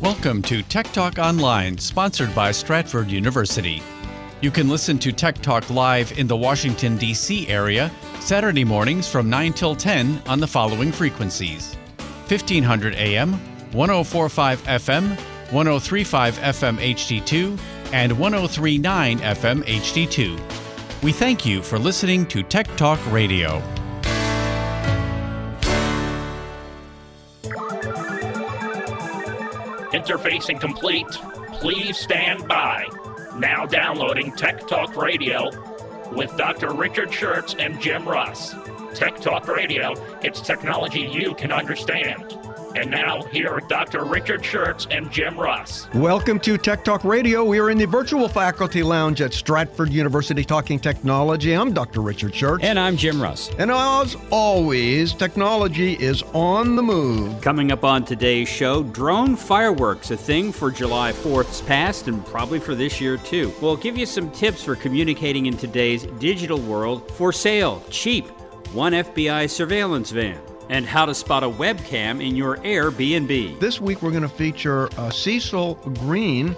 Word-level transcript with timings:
Welcome 0.00 0.42
to 0.42 0.62
Tech 0.62 0.92
Talk 0.92 1.18
Online, 1.18 1.76
sponsored 1.76 2.32
by 2.32 2.52
Stratford 2.52 3.10
University. 3.10 3.82
You 4.40 4.52
can 4.52 4.68
listen 4.68 4.96
to 5.00 5.10
Tech 5.10 5.42
Talk 5.42 5.68
live 5.70 6.16
in 6.16 6.28
the 6.28 6.36
Washington, 6.36 6.96
D.C. 6.96 7.48
area 7.48 7.90
Saturday 8.20 8.62
mornings 8.62 9.08
from 9.08 9.28
9 9.28 9.54
till 9.54 9.74
10 9.74 10.22
on 10.28 10.38
the 10.38 10.46
following 10.46 10.92
frequencies 10.92 11.74
1500 12.28 12.94
AM, 12.94 13.32
1045 13.72 14.62
FM, 14.62 15.08
1035 15.50 16.38
FM 16.38 16.76
HD2, 16.76 17.58
and 17.92 18.16
1039 18.16 19.18
FM 19.18 19.64
HD2. 19.64 21.02
We 21.02 21.10
thank 21.10 21.44
you 21.44 21.60
for 21.60 21.76
listening 21.76 22.24
to 22.26 22.44
Tech 22.44 22.68
Talk 22.76 23.00
Radio. 23.10 23.60
Interfacing 29.98 30.60
complete. 30.60 31.08
Please 31.54 31.98
stand 31.98 32.46
by. 32.46 32.86
Now 33.36 33.66
downloading 33.66 34.30
Tech 34.30 34.64
Talk 34.68 34.96
Radio 34.96 35.50
with 36.12 36.36
Dr. 36.36 36.72
Richard 36.72 37.08
Shurtz 37.08 37.56
and 37.58 37.80
Jim 37.80 38.08
Russ. 38.08 38.54
Tech 38.94 39.16
Talk 39.16 39.48
Radio, 39.48 39.94
it's 40.22 40.40
technology 40.40 41.00
you 41.00 41.34
can 41.34 41.50
understand. 41.50 42.38
And 42.78 42.92
now, 42.92 43.22
here 43.32 43.48
are 43.48 43.60
Dr. 43.60 44.04
Richard 44.04 44.42
Shurtz 44.42 44.86
and 44.96 45.10
Jim 45.10 45.36
Russ. 45.36 45.92
Welcome 45.94 46.38
to 46.38 46.56
Tech 46.56 46.84
Talk 46.84 47.02
Radio. 47.02 47.44
We 47.44 47.58
are 47.58 47.70
in 47.70 47.78
the 47.78 47.86
virtual 47.86 48.28
faculty 48.28 48.84
lounge 48.84 49.20
at 49.20 49.34
Stratford 49.34 49.92
University 49.92 50.44
talking 50.44 50.78
technology. 50.78 51.54
I'm 51.54 51.72
Dr. 51.72 52.02
Richard 52.02 52.34
Shurtz. 52.34 52.62
And 52.62 52.78
I'm 52.78 52.96
Jim 52.96 53.20
Russ. 53.20 53.50
And 53.58 53.72
as 53.72 54.16
always, 54.30 55.12
technology 55.12 55.94
is 55.94 56.22
on 56.34 56.76
the 56.76 56.82
move. 56.84 57.40
Coming 57.40 57.72
up 57.72 57.82
on 57.82 58.04
today's 58.04 58.48
show, 58.48 58.84
drone 58.84 59.34
fireworks, 59.34 60.12
a 60.12 60.16
thing 60.16 60.52
for 60.52 60.70
July 60.70 61.10
4th's 61.10 61.62
past 61.62 62.06
and 62.06 62.24
probably 62.26 62.60
for 62.60 62.76
this 62.76 63.00
year 63.00 63.16
too. 63.16 63.52
We'll 63.60 63.76
give 63.76 63.98
you 63.98 64.06
some 64.06 64.30
tips 64.30 64.62
for 64.62 64.76
communicating 64.76 65.46
in 65.46 65.56
today's 65.56 66.04
digital 66.20 66.60
world 66.60 67.10
for 67.10 67.32
sale, 67.32 67.82
cheap, 67.90 68.28
one 68.72 68.92
FBI 68.92 69.50
surveillance 69.50 70.12
van 70.12 70.38
and 70.68 70.86
how 70.86 71.06
to 71.06 71.14
spot 71.14 71.42
a 71.42 71.48
webcam 71.48 72.24
in 72.24 72.36
your 72.36 72.56
Airbnb. 72.58 73.58
This 73.60 73.80
week 73.80 74.02
we're 74.02 74.10
going 74.10 74.22
to 74.22 74.28
feature 74.28 74.88
uh, 74.98 75.10
Cecil 75.10 75.74
Green. 76.00 76.56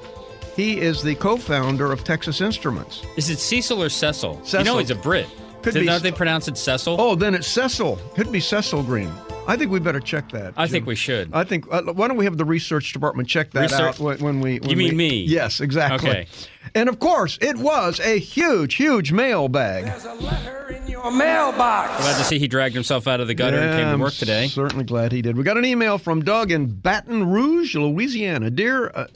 He 0.57 0.81
is 0.81 1.03
the 1.03 1.15
co-founder 1.15 1.91
of 1.91 2.05
Texas 2.05 2.41
Instruments. 2.41 3.03
Is 3.17 3.31
it 3.31 3.39
Cecil 3.39 3.83
or 3.83 3.89
Cecil? 3.89 4.41
Cecil. 4.45 4.59
You 4.61 4.65
know 4.65 4.79
he's 4.79 4.91
a 4.91 4.95
Brit. 4.95 5.29
Could 5.63 5.75
Did 5.75 5.81
be 5.81 5.87
not 5.87 6.03
they 6.03 6.13
pronounce 6.13 6.49
it 6.49 6.57
Cecil? 6.57 6.97
Oh, 6.99 7.15
then 7.15 7.35
it's 7.35 7.47
Cecil. 7.47 7.99
Could 8.15 8.33
be 8.33 8.41
Cecil 8.41 8.83
Green. 8.83 9.13
I 9.51 9.57
think 9.57 9.71
we 9.73 9.81
better 9.81 10.01
check 10.01 10.31
that. 10.31 10.55
I 10.57 10.67
Jim. 10.67 10.73
think 10.73 10.87
we 10.87 10.95
should. 10.95 11.31
I 11.33 11.45
think. 11.45 11.67
Uh, 11.71 11.83
why 11.93 12.07
don't 12.09 12.17
we 12.17 12.25
have 12.25 12.37
the 12.39 12.45
research 12.45 12.93
department 12.93 13.29
check 13.29 13.51
that 13.51 13.63
Research- 13.63 13.81
out 13.81 13.99
when, 13.99 14.19
when 14.19 14.41
we? 14.41 14.61
When 14.61 14.71
You 14.71 14.77
mean 14.77 14.91
we- 14.91 14.97
me? 14.97 15.25
Yes, 15.25 15.61
exactly. 15.61 16.09
Okay. 16.09 16.27
And 16.75 16.89
of 16.89 16.99
course, 17.01 17.37
it 17.41 17.57
was 17.57 17.99
a 18.01 18.19
huge, 18.19 18.75
huge 18.75 19.11
mailbag. 19.13 19.87
There's 19.87 20.05
a 20.05 20.15
letter 20.15 20.69
in 20.69 20.87
your 20.87 21.11
mailbox. 21.11 22.01
Glad 22.01 22.19
to 22.19 22.25
see 22.25 22.39
he 22.39 22.47
dragged 22.47 22.75
himself 22.75 23.09
out 23.09 23.21
of 23.21 23.27
the 23.27 23.35
gutter 23.35 23.59
and 23.59 23.71
came 23.73 23.87
to 23.87 23.93
I'm 23.93 24.01
work 24.01 24.15
today. 24.15 24.47
Certainly 24.47 24.85
glad 24.85 25.11
he 25.11 25.21
did. 25.23 25.37
We 25.37 25.43
got 25.43 25.57
an 25.59 25.65
email 25.65 25.99
from 25.99 26.23
Doug 26.23 26.53
in 26.53 26.67
Baton 26.67 27.29
Rouge, 27.29 27.75
Louisiana. 27.75 28.51
Dear 28.51 28.91
uh, 28.95 29.07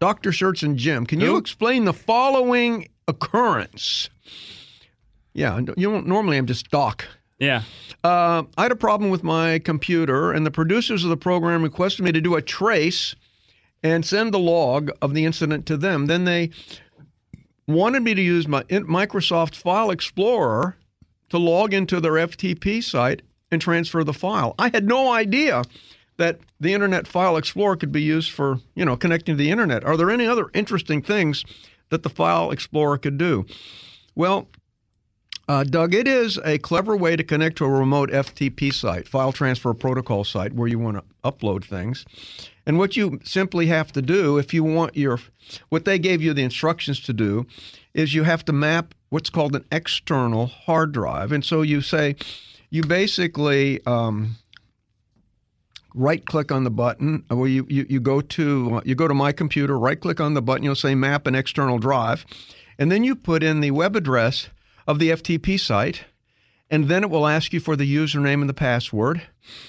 Dr. 0.00 0.30
Shurtz 0.30 0.62
and 0.62 0.78
Jim, 0.78 1.04
can 1.04 1.20
you 1.20 1.36
explain 1.36 1.84
the 1.84 1.92
following 1.92 2.88
occurrence? 3.08 4.08
Yeah, 5.34 5.58
you 5.58 5.74
don't, 5.90 6.06
normally 6.06 6.38
I'm 6.38 6.46
just 6.46 6.70
Doc. 6.70 7.04
Yeah. 7.38 7.62
Uh, 8.02 8.44
I 8.56 8.62
had 8.62 8.72
a 8.72 8.76
problem 8.76 9.10
with 9.10 9.24
my 9.24 9.58
computer, 9.58 10.32
and 10.32 10.46
the 10.46 10.50
producers 10.50 11.04
of 11.04 11.10
the 11.10 11.16
program 11.16 11.62
requested 11.62 12.04
me 12.04 12.12
to 12.12 12.20
do 12.20 12.34
a 12.36 12.42
trace 12.42 13.14
and 13.82 14.04
send 14.04 14.32
the 14.32 14.38
log 14.38 14.90
of 15.02 15.14
the 15.14 15.24
incident 15.24 15.66
to 15.66 15.76
them. 15.76 16.06
Then 16.06 16.24
they 16.24 16.50
wanted 17.66 18.02
me 18.02 18.14
to 18.14 18.22
use 18.22 18.46
my 18.46 18.62
Microsoft 18.64 19.56
File 19.56 19.90
Explorer 19.90 20.76
to 21.30 21.38
log 21.38 21.74
into 21.74 22.00
their 22.00 22.12
FTP 22.12 22.82
site 22.82 23.22
and 23.50 23.60
transfer 23.60 24.04
the 24.04 24.12
file. 24.12 24.54
I 24.58 24.68
had 24.68 24.86
no 24.86 25.12
idea 25.12 25.62
that 26.16 26.38
the 26.60 26.72
Internet 26.72 27.06
File 27.06 27.36
Explorer 27.36 27.76
could 27.76 27.92
be 27.92 28.02
used 28.02 28.30
for, 28.30 28.60
you 28.74 28.84
know, 28.84 28.96
connecting 28.96 29.36
to 29.36 29.42
the 29.42 29.50
internet. 29.50 29.84
Are 29.84 29.96
there 29.96 30.10
any 30.10 30.26
other 30.26 30.48
interesting 30.54 31.02
things 31.02 31.44
that 31.90 32.02
the 32.02 32.10
File 32.10 32.50
Explorer 32.50 32.98
could 32.98 33.18
do? 33.18 33.46
Well, 34.14 34.48
uh, 35.48 35.64
Doug, 35.64 35.94
it 35.94 36.08
is 36.08 36.38
a 36.44 36.58
clever 36.58 36.96
way 36.96 37.16
to 37.16 37.24
connect 37.24 37.58
to 37.58 37.64
a 37.64 37.70
remote 37.70 38.10
FTP 38.10 38.72
site, 38.72 39.06
file 39.06 39.32
transfer 39.32 39.74
protocol 39.74 40.24
site, 40.24 40.54
where 40.54 40.68
you 40.68 40.78
want 40.78 40.96
to 40.96 41.04
upload 41.22 41.64
things. 41.64 42.04
And 42.66 42.78
what 42.78 42.96
you 42.96 43.20
simply 43.24 43.66
have 43.66 43.92
to 43.92 44.02
do, 44.02 44.38
if 44.38 44.54
you 44.54 44.64
want 44.64 44.96
your, 44.96 45.18
what 45.68 45.84
they 45.84 45.98
gave 45.98 46.22
you 46.22 46.32
the 46.32 46.42
instructions 46.42 47.00
to 47.00 47.12
do, 47.12 47.46
is 47.92 48.14
you 48.14 48.22
have 48.22 48.44
to 48.46 48.52
map 48.52 48.94
what's 49.10 49.30
called 49.30 49.54
an 49.54 49.64
external 49.70 50.46
hard 50.46 50.92
drive. 50.92 51.30
And 51.30 51.44
so 51.44 51.62
you 51.62 51.82
say, 51.82 52.16
you 52.70 52.82
basically 52.82 53.84
um, 53.86 54.36
right 55.94 56.24
click 56.24 56.50
on 56.50 56.64
the 56.64 56.70
button. 56.70 57.24
Well, 57.30 57.46
you, 57.46 57.66
you, 57.68 57.86
you 57.88 58.00
go 58.00 58.20
to 58.20 58.82
you 58.84 58.94
go 58.94 59.06
to 59.06 59.14
my 59.14 59.30
computer, 59.32 59.78
right 59.78 60.00
click 60.00 60.20
on 60.20 60.34
the 60.34 60.42
button. 60.42 60.64
You'll 60.64 60.74
say 60.74 60.94
map 60.94 61.26
an 61.26 61.34
external 61.34 61.78
drive, 61.78 62.26
and 62.78 62.90
then 62.90 63.04
you 63.04 63.14
put 63.14 63.42
in 63.42 63.60
the 63.60 63.70
web 63.70 63.94
address 63.94 64.48
of 64.86 64.98
the 64.98 65.10
FTP 65.10 65.58
site, 65.58 66.04
and 66.70 66.88
then 66.88 67.04
it 67.04 67.10
will 67.10 67.26
ask 67.26 67.52
you 67.52 67.60
for 67.60 67.76
the 67.76 67.96
username 67.96 68.40
and 68.40 68.48
the 68.48 68.54
password, 68.54 69.22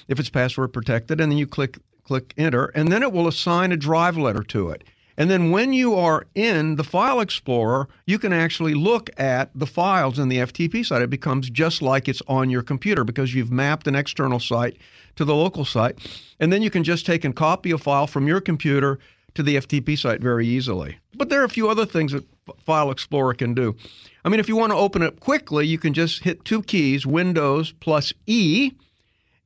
if 0.07 0.19
it's 0.19 0.29
password 0.29 0.73
protected, 0.73 1.19
and 1.21 1.31
then 1.31 1.37
you 1.37 1.47
click 1.47 1.77
click 2.03 2.33
enter, 2.37 2.65
and 2.75 2.91
then 2.91 3.01
it 3.01 3.11
will 3.11 3.27
assign 3.27 3.71
a 3.71 3.77
drive 3.77 4.15
letter 4.15 4.43
to 4.43 4.69
it. 4.69 4.83
And 5.17 5.29
then 5.29 5.49
when 5.51 5.73
you 5.73 5.95
are 5.95 6.27
in 6.35 6.75
the 6.75 6.83
File 6.83 7.19
Explorer, 7.19 7.87
you 8.05 8.19
can 8.19 8.33
actually 8.33 8.73
look 8.73 9.09
at 9.17 9.49
the 9.55 9.65
files 9.65 10.19
in 10.19 10.27
the 10.27 10.37
FTP 10.37 10.85
site. 10.85 11.01
It 11.01 11.09
becomes 11.09 11.49
just 11.49 11.81
like 11.81 12.09
it's 12.09 12.21
on 12.27 12.49
your 12.49 12.61
computer 12.61 13.03
because 13.03 13.33
you've 13.33 13.51
mapped 13.51 13.87
an 13.87 13.95
external 13.95 14.39
site 14.39 14.77
to 15.15 15.23
the 15.23 15.35
local 15.35 15.63
site. 15.63 15.97
And 16.39 16.51
then 16.51 16.61
you 16.61 16.69
can 16.69 16.83
just 16.83 17.05
take 17.05 17.23
and 17.23 17.35
copy 17.35 17.71
a 17.71 17.77
file 17.77 18.07
from 18.07 18.27
your 18.27 18.41
computer 18.41 18.99
to 19.35 19.43
the 19.43 19.55
FTP 19.55 19.97
site 19.97 20.21
very 20.21 20.47
easily. 20.47 20.97
But 21.13 21.29
there 21.29 21.41
are 21.41 21.45
a 21.45 21.49
few 21.49 21.69
other 21.69 21.85
things 21.85 22.11
that 22.11 22.25
File 22.65 22.91
Explorer 22.91 23.33
can 23.33 23.53
do. 23.53 23.75
I 24.25 24.29
mean, 24.29 24.39
if 24.39 24.49
you 24.49 24.55
want 24.55 24.71
to 24.71 24.77
open 24.77 25.03
it 25.03 25.19
quickly, 25.19 25.67
you 25.67 25.77
can 25.77 25.93
just 25.93 26.23
hit 26.23 26.43
two 26.43 26.63
keys, 26.63 27.05
Windows 27.05 27.73
plus 27.79 28.11
E, 28.25 28.71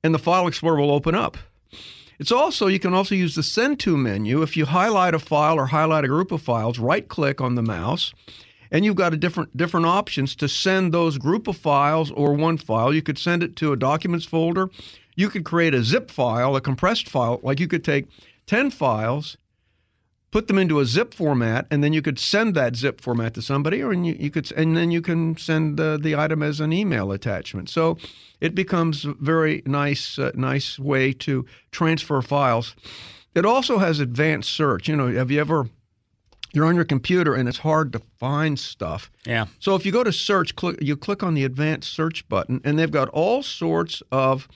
and 0.06 0.14
the 0.16 0.20
File 0.20 0.48
Explorer 0.48 0.80
will 0.80 0.92
open 0.92 1.16
up. 1.16 1.38
It's 2.18 2.32
also 2.32 2.68
you 2.68 2.80
can 2.80 2.94
also 2.94 3.14
use 3.14 3.36
the 3.36 3.44
send 3.44 3.82
to 3.82 3.98
menu. 3.98 4.42
If 4.42 4.56
you 4.56 4.66
highlight 4.66 5.14
a 5.14 5.20
file 5.20 5.60
or 5.60 5.66
highlight 5.66 6.06
a 6.06 6.08
group 6.08 6.32
of 6.32 6.42
files, 6.42 6.80
right 6.80 7.06
click 7.06 7.42
on 7.42 7.56
the 7.56 7.62
mouse, 7.62 8.14
and 8.72 8.86
you've 8.86 8.96
got 8.96 9.14
a 9.14 9.18
different 9.18 9.56
different 9.58 9.86
options 9.86 10.34
to 10.38 10.48
send 10.48 10.94
those 10.94 11.18
group 11.18 11.50
of 11.50 11.58
files 11.58 12.10
or 12.12 12.34
one 12.34 12.58
file. 12.58 12.94
You 12.94 13.02
could 13.02 13.18
send 13.18 13.44
it 13.44 13.58
to 13.58 13.74
a 13.74 13.78
documents 13.78 14.26
folder. 14.26 14.70
You 15.18 15.30
could 15.30 15.44
create 15.44 15.74
a 15.74 15.84
zip 15.84 16.10
file, 16.10 16.56
a 16.56 16.62
compressed 16.62 17.10
file, 17.10 17.42
like 17.44 17.60
you 17.60 17.68
could 17.68 17.84
take 17.84 18.08
10 18.48 18.72
files, 18.72 19.36
put 20.32 20.48
them 20.48 20.58
into 20.58 20.80
a 20.80 20.86
zip 20.86 21.14
format, 21.14 21.66
and 21.72 21.84
then 21.84 21.94
you 21.94 22.02
could 22.02 22.20
send 22.20 22.56
that 22.56 22.76
zip 22.76 23.02
format 23.02 23.34
to 23.34 23.42
somebody, 23.42 23.82
or 23.82 23.92
and 23.92 24.06
you, 24.06 24.16
you 24.20 24.30
could, 24.30 24.52
and 24.52 24.78
then 24.78 24.92
you 24.92 25.02
can 25.02 25.38
send 25.38 25.80
uh, 25.80 25.98
the 25.98 26.16
item 26.16 26.44
as 26.44 26.60
an 26.60 26.72
email 26.72 27.12
attachment. 27.12 27.70
So 27.70 27.98
it 28.40 28.54
becomes 28.56 29.06
a 29.06 29.14
very 29.14 29.64
nice, 29.66 30.20
uh, 30.20 30.32
nice 30.36 30.78
way 30.78 31.14
to 31.14 31.46
transfer 31.72 32.22
files. 32.22 32.76
It 33.36 33.46
also 33.46 33.78
has 33.78 34.00
advanced 34.00 34.52
search. 34.52 34.88
You 34.88 34.96
know, 34.96 35.12
have 35.12 35.32
you 35.32 35.40
ever? 35.40 35.70
You're 36.52 36.66
on 36.66 36.76
your 36.76 36.86
computer 36.86 37.36
and 37.36 37.48
it's 37.48 37.60
hard 37.60 37.94
to 37.94 38.02
find 38.18 38.58
stuff. 38.58 39.12
Yeah. 39.24 39.46
So 39.60 39.76
if 39.76 39.86
you 39.86 39.92
go 39.92 40.04
to 40.04 40.12
search, 40.12 40.56
click, 40.56 40.82
you 40.82 40.98
click 40.98 41.22
on 41.22 41.36
the 41.36 41.44
advanced 41.44 41.94
search 41.94 42.28
button, 42.28 42.60
and 42.64 42.80
they've 42.80 42.90
got 42.90 43.08
all 43.10 43.44
sorts 43.44 44.02
of 44.12 44.48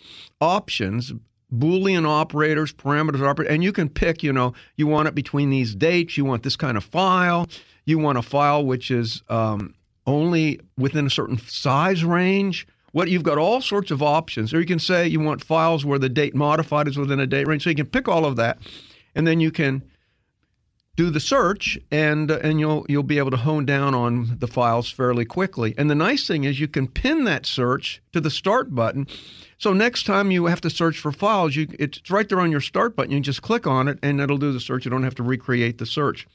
options, 0.42 1.14
Boolean 1.54 2.08
operators, 2.08 2.74
parameters 2.74 3.48
and 3.50 3.64
you 3.64 3.72
can 3.72 3.90
pick. 3.90 4.24
You 4.24 4.34
know, 4.34 4.54
you 4.76 4.88
want 4.88 5.08
it 5.08 5.16
between 5.16 5.50
these 5.50 5.76
dates. 5.76 6.18
You 6.18 6.26
want 6.26 6.44
this 6.44 6.56
kind 6.56 6.78
of 6.78 6.84
file. 6.84 7.48
You 7.86 8.00
want 8.00 8.18
a 8.18 8.22
file 8.22 8.66
which 8.66 8.90
is 8.92 9.22
um, 9.30 9.74
only 10.08 10.60
within 10.78 11.06
a 11.06 11.10
certain 11.10 11.38
size 11.38 12.04
range. 12.04 12.68
What 12.92 13.10
you've 13.10 13.24
got 13.24 13.38
all 13.38 13.60
sorts 13.60 13.90
of 13.90 14.04
options, 14.04 14.54
or 14.54 14.60
you 14.60 14.68
can 14.68 14.78
say 14.78 15.08
you 15.08 15.20
want 15.20 15.44
files 15.44 15.84
where 15.84 15.98
the 15.98 16.10
date 16.10 16.36
modified 16.36 16.88
is 16.88 16.96
within 16.96 17.20
a 17.20 17.26
date 17.26 17.48
range. 17.48 17.64
So 17.64 17.72
you 17.72 17.76
can 17.76 17.88
pick 17.88 18.08
all 18.08 18.24
of 18.24 18.36
that, 18.36 18.60
and 19.16 19.26
then 19.26 19.40
you 19.40 19.52
can 19.52 19.84
do 20.96 21.10
the 21.10 21.20
search 21.20 21.80
and 21.92 22.30
uh, 22.30 22.40
and 22.44 22.60
you'll 22.60 22.86
you'll 22.88 23.02
be 23.02 23.18
able 23.18 23.32
to 23.32 23.38
hone 23.38 23.66
down 23.66 23.96
on 23.96 24.38
the 24.40 24.48
files 24.48 24.92
fairly 24.92 25.26
quickly. 25.26 25.74
And 25.78 25.90
the 25.90 25.96
nice 25.96 26.28
thing 26.28 26.44
is 26.44 26.60
you 26.60 26.68
can 26.68 26.88
pin 26.88 27.24
that 27.24 27.46
search 27.46 28.02
to 28.12 28.22
the 28.22 28.30
start 28.30 28.76
button. 28.76 29.08
So 29.58 29.74
next 29.74 30.06
time 30.06 30.30
you 30.30 30.46
have 30.46 30.62
to 30.62 30.70
search 30.70 31.00
for 31.00 31.12
files, 31.12 31.56
you 31.56 31.68
it's 31.80 32.10
right 32.12 32.30
there 32.30 32.40
on 32.40 32.52
your 32.52 32.62
start 32.62 32.96
button. 32.96 33.12
You 33.12 33.20
just 33.22 33.42
click 33.42 33.66
on 33.66 33.88
it 33.88 33.98
and 34.04 34.22
it'll 34.22 34.38
do 34.38 34.54
the 34.54 34.60
search. 34.60 34.86
You 34.86 34.92
don't 34.92 35.04
have 35.04 35.16
to 35.16 35.24
recreate 35.24 35.80
the 35.80 35.86
search. 35.86 36.28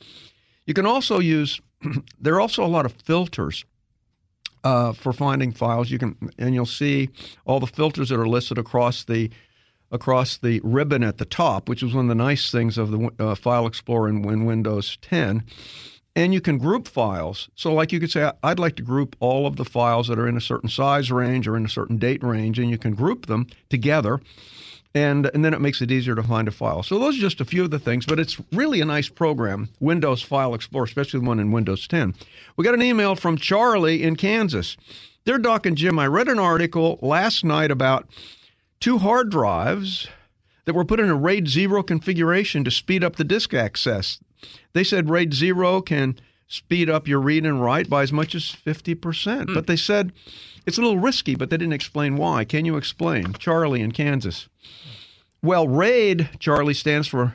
You 0.67 0.75
can 0.75 0.87
also 0.87 1.21
use 1.21 1.61
there 2.21 2.35
are 2.35 2.41
also 2.41 2.65
a 2.65 2.67
lot 2.67 2.85
of 2.85 2.93
filters 2.93 3.65
uh, 4.65 4.93
for 4.93 5.13
finding 5.13 5.53
files. 5.53 5.89
You 5.89 5.99
can 5.99 6.17
and 6.37 6.53
you'll 6.53 6.67
see 6.67 7.11
all 7.47 7.61
the 7.61 7.69
filters 7.69 8.09
that 8.09 8.19
are 8.19 8.29
listed 8.29 8.59
across 8.59 9.05
the 9.05 9.31
across 9.90 10.37
the 10.37 10.61
ribbon 10.62 11.02
at 11.02 11.19
the 11.19 11.25
top, 11.25 11.69
which 11.69 11.82
is 11.82 11.94
one 11.94 12.06
of 12.06 12.08
the 12.08 12.14
nice 12.14 12.50
things 12.50 12.79
of 12.79 12.90
the 12.90 13.11
uh, 13.19 13.35
File 13.35 13.67
Explorer 13.67 14.08
in, 14.08 14.29
in 14.29 14.44
Windows 14.44 14.99
10. 15.02 15.44
And 16.17 16.35
you 16.35 16.40
can 16.40 16.58
group 16.58 16.88
files. 16.88 17.49
So, 17.55 17.73
like 17.73 17.93
you 17.93 18.00
could 18.00 18.11
say, 18.11 18.31
I'd 18.43 18.58
like 18.58 18.75
to 18.76 18.82
group 18.82 19.14
all 19.20 19.46
of 19.46 19.56
the 19.56 19.64
files 19.64 20.08
that 20.08 20.19
are 20.19 20.26
in 20.26 20.37
a 20.37 20.40
certain 20.40 20.69
size 20.69 21.12
range 21.12 21.46
or 21.46 21.56
in 21.56 21.64
a 21.64 21.69
certain 21.69 21.96
date 21.96 22.23
range, 22.25 22.58
and 22.58 22.70
you 22.70 22.79
can 22.79 22.94
group 22.94 23.26
them 23.26 23.46
together. 23.70 24.20
And, 24.94 25.26
and 25.26 25.44
then 25.44 25.55
it 25.55 25.61
makes 25.61 25.81
it 25.81 25.93
easier 25.93 26.14
to 26.17 26.23
find 26.23 26.49
a 26.49 26.50
file. 26.50 26.82
So, 26.82 26.99
those 26.99 27.17
are 27.17 27.20
just 27.20 27.40
a 27.40 27.44
few 27.44 27.62
of 27.62 27.70
the 27.70 27.79
things, 27.79 28.05
but 28.05 28.19
it's 28.19 28.40
really 28.52 28.81
a 28.81 28.85
nice 28.85 29.08
program, 29.08 29.69
Windows 29.79 30.20
File 30.20 30.55
Explorer, 30.55 30.87
especially 30.87 31.20
the 31.20 31.26
one 31.26 31.38
in 31.38 31.52
Windows 31.52 31.87
10. 31.87 32.14
We 32.56 32.64
got 32.64 32.75
an 32.75 32.82
email 32.82 33.14
from 33.14 33.37
Charlie 33.37 34.02
in 34.02 34.17
Kansas. 34.17 34.76
Dear 35.25 35.38
Doc 35.38 35.67
and 35.67 35.76
Jim, 35.76 36.00
I 36.00 36.06
read 36.08 36.26
an 36.26 36.40
article 36.40 36.99
last 37.00 37.44
night 37.44 37.70
about 37.70 38.08
two 38.81 38.99
hard 38.99 39.31
drives 39.31 40.09
that 40.65 40.75
were 40.75 40.85
put 40.85 41.01
in 41.01 41.09
a 41.09 41.15
RAID 41.15 41.49
0 41.49 41.83
configuration 41.83 42.65
to 42.65 42.71
speed 42.71 43.03
up 43.03 43.17
the 43.17 43.25
disk 43.25 43.55
access. 43.55 44.19
They 44.73 44.85
said 44.85 45.11
RAID 45.11 45.35
0 45.35 45.83
can 45.83 46.19
speed 46.47 46.89
up 46.89 47.07
your 47.07 47.21
read 47.21 47.45
and 47.45 47.63
write 47.63 47.91
by 47.91 48.03
as 48.03 48.13
much 48.13 48.35
as 48.35 48.45
50%. 48.45 49.47
Hmm. 49.49 49.55
But 49.55 49.67
they 49.67 49.77
said 49.77 50.13
it's 50.67 50.79
a 50.79 50.83
little 50.83 50.99
risky, 50.99 51.35
but 51.35 51.51
they 51.51 51.57
didn't 51.57 51.73
explain 51.73 52.17
why. 52.17 52.45
Can 52.45 52.65
you 52.65 52.77
explain? 52.77 53.35
Charlie 53.35 53.83
in 53.83 53.93
Kansas. 53.93 54.49
Well, 55.43 55.69
RAID, 55.69 56.31
Charlie, 56.41 56.75
stands 56.75 57.07
for 57.07 57.35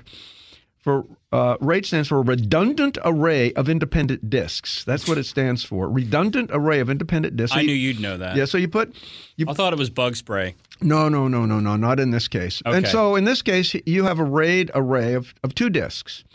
for 0.84 1.06
uh, 1.32 1.56
RAID 1.62 1.86
stands 1.86 2.10
for 2.10 2.22
redundant 2.22 2.98
array 3.06 3.54
of 3.54 3.70
independent 3.70 4.30
disks. 4.30 4.84
That's 4.84 5.08
what 5.08 5.18
it 5.18 5.24
stands 5.24 5.64
for. 5.64 5.90
Redundant 5.90 6.50
array 6.54 6.82
of 6.82 6.90
independent 6.90 7.38
disks. 7.38 7.56
I 7.56 7.62
knew 7.62 7.74
you'd 7.74 8.02
know 8.02 8.18
that. 8.18 8.36
Yeah, 8.36 8.44
so 8.46 8.58
you 8.58 8.68
put 8.68 8.94
you 9.38 9.46
I 9.48 9.54
thought 9.54 9.72
it 9.72 9.80
was 9.80 9.90
bug 9.90 10.18
spray. 10.18 10.56
no, 10.82 11.08
no, 11.08 11.30
no, 11.30 11.46
no, 11.46 11.62
no, 11.62 11.78
not 11.78 12.02
in 12.02 12.12
this 12.12 12.28
case. 12.28 12.62
Okay. 12.66 12.76
And 12.76 12.88
so 12.88 13.16
in 13.16 13.24
this 13.24 13.42
case, 13.42 13.74
you 13.86 14.04
have 14.04 14.20
a 14.20 14.26
RAID 14.26 14.72
array 14.76 15.14
of, 15.14 15.34
of 15.42 15.56
two 15.56 15.70
disks. 15.70 16.26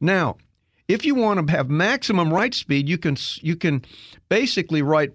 Now, 0.00 0.36
if 0.88 1.04
you 1.04 1.14
want 1.14 1.46
to 1.46 1.52
have 1.56 1.70
maximum 1.70 2.34
write 2.34 2.54
speed, 2.54 2.88
you 2.88 2.98
can 2.98 3.16
you 3.40 3.54
can 3.54 3.84
basically 4.28 4.82
write 4.82 5.12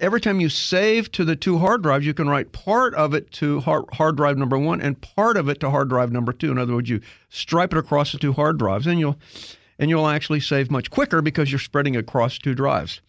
every 0.00 0.20
time 0.20 0.40
you 0.40 0.48
save 0.48 1.10
to 1.12 1.24
the 1.24 1.36
two 1.36 1.58
hard 1.58 1.82
drives, 1.82 2.04
you 2.04 2.14
can 2.14 2.28
write 2.28 2.52
part 2.52 2.94
of 2.94 3.14
it 3.14 3.30
to 3.32 3.60
hard, 3.60 3.84
hard 3.92 4.16
drive 4.16 4.36
number 4.36 4.58
one 4.58 4.80
and 4.80 5.00
part 5.00 5.36
of 5.36 5.48
it 5.48 5.60
to 5.60 5.70
hard 5.70 5.88
drive 5.88 6.12
number 6.12 6.32
two. 6.32 6.50
In 6.50 6.58
other 6.58 6.74
words, 6.74 6.90
you 6.90 7.00
stripe 7.28 7.72
it 7.72 7.78
across 7.78 8.12
the 8.12 8.18
two 8.18 8.32
hard 8.32 8.58
drives, 8.58 8.86
and 8.86 8.98
you'll 8.98 9.16
and 9.78 9.90
you'll 9.90 10.08
actually 10.08 10.40
save 10.40 10.70
much 10.70 10.90
quicker 10.90 11.22
because 11.22 11.52
you're 11.52 11.58
spreading 11.60 11.94
across 11.96 12.38
two 12.38 12.54
drives. 12.54 13.00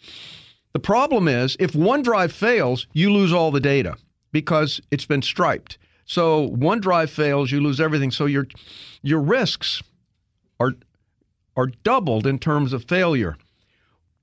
The 0.74 0.80
problem 0.80 1.28
is 1.28 1.58
if 1.60 1.76
one 1.76 2.04
drive 2.04 2.32
fails, 2.32 2.86
you 2.94 3.12
lose 3.12 3.34
all 3.34 3.50
the 3.50 3.60
data 3.60 3.96
because 4.32 4.80
it's 4.92 5.06
been 5.06 5.24
striped. 5.24 5.80
So 6.06 6.42
one 6.42 6.80
drive 6.80 7.10
fails, 7.10 7.52
you 7.52 7.60
lose 7.60 7.82
everything. 7.82 8.12
So 8.12 8.26
your 8.26 8.48
your 9.02 9.20
risks 9.20 9.82
are 10.60 10.74
are 11.56 11.68
doubled 11.84 12.28
in 12.28 12.40
terms 12.40 12.74
of 12.74 12.86
failure. 12.86 13.38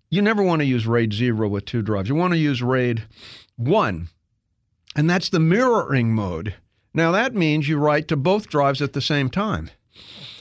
You 0.08 0.22
never 0.22 0.42
want 0.42 0.60
to 0.60 0.66
use 0.66 0.86
RAID 0.86 1.12
0 1.12 1.48
with 1.48 1.64
two 1.64 1.82
drives. 1.82 2.08
You 2.08 2.14
want 2.14 2.32
to 2.32 2.38
use 2.38 2.62
RAID 2.62 3.04
1. 3.56 4.08
And 4.94 5.10
that's 5.10 5.28
the 5.28 5.40
mirroring 5.40 6.14
mode. 6.14 6.54
Now 6.94 7.12
that 7.12 7.34
means 7.34 7.68
you 7.68 7.78
write 7.78 8.08
to 8.08 8.16
both 8.16 8.48
drives 8.48 8.80
at 8.80 8.92
the 8.92 9.00
same 9.00 9.28
time. 9.28 9.70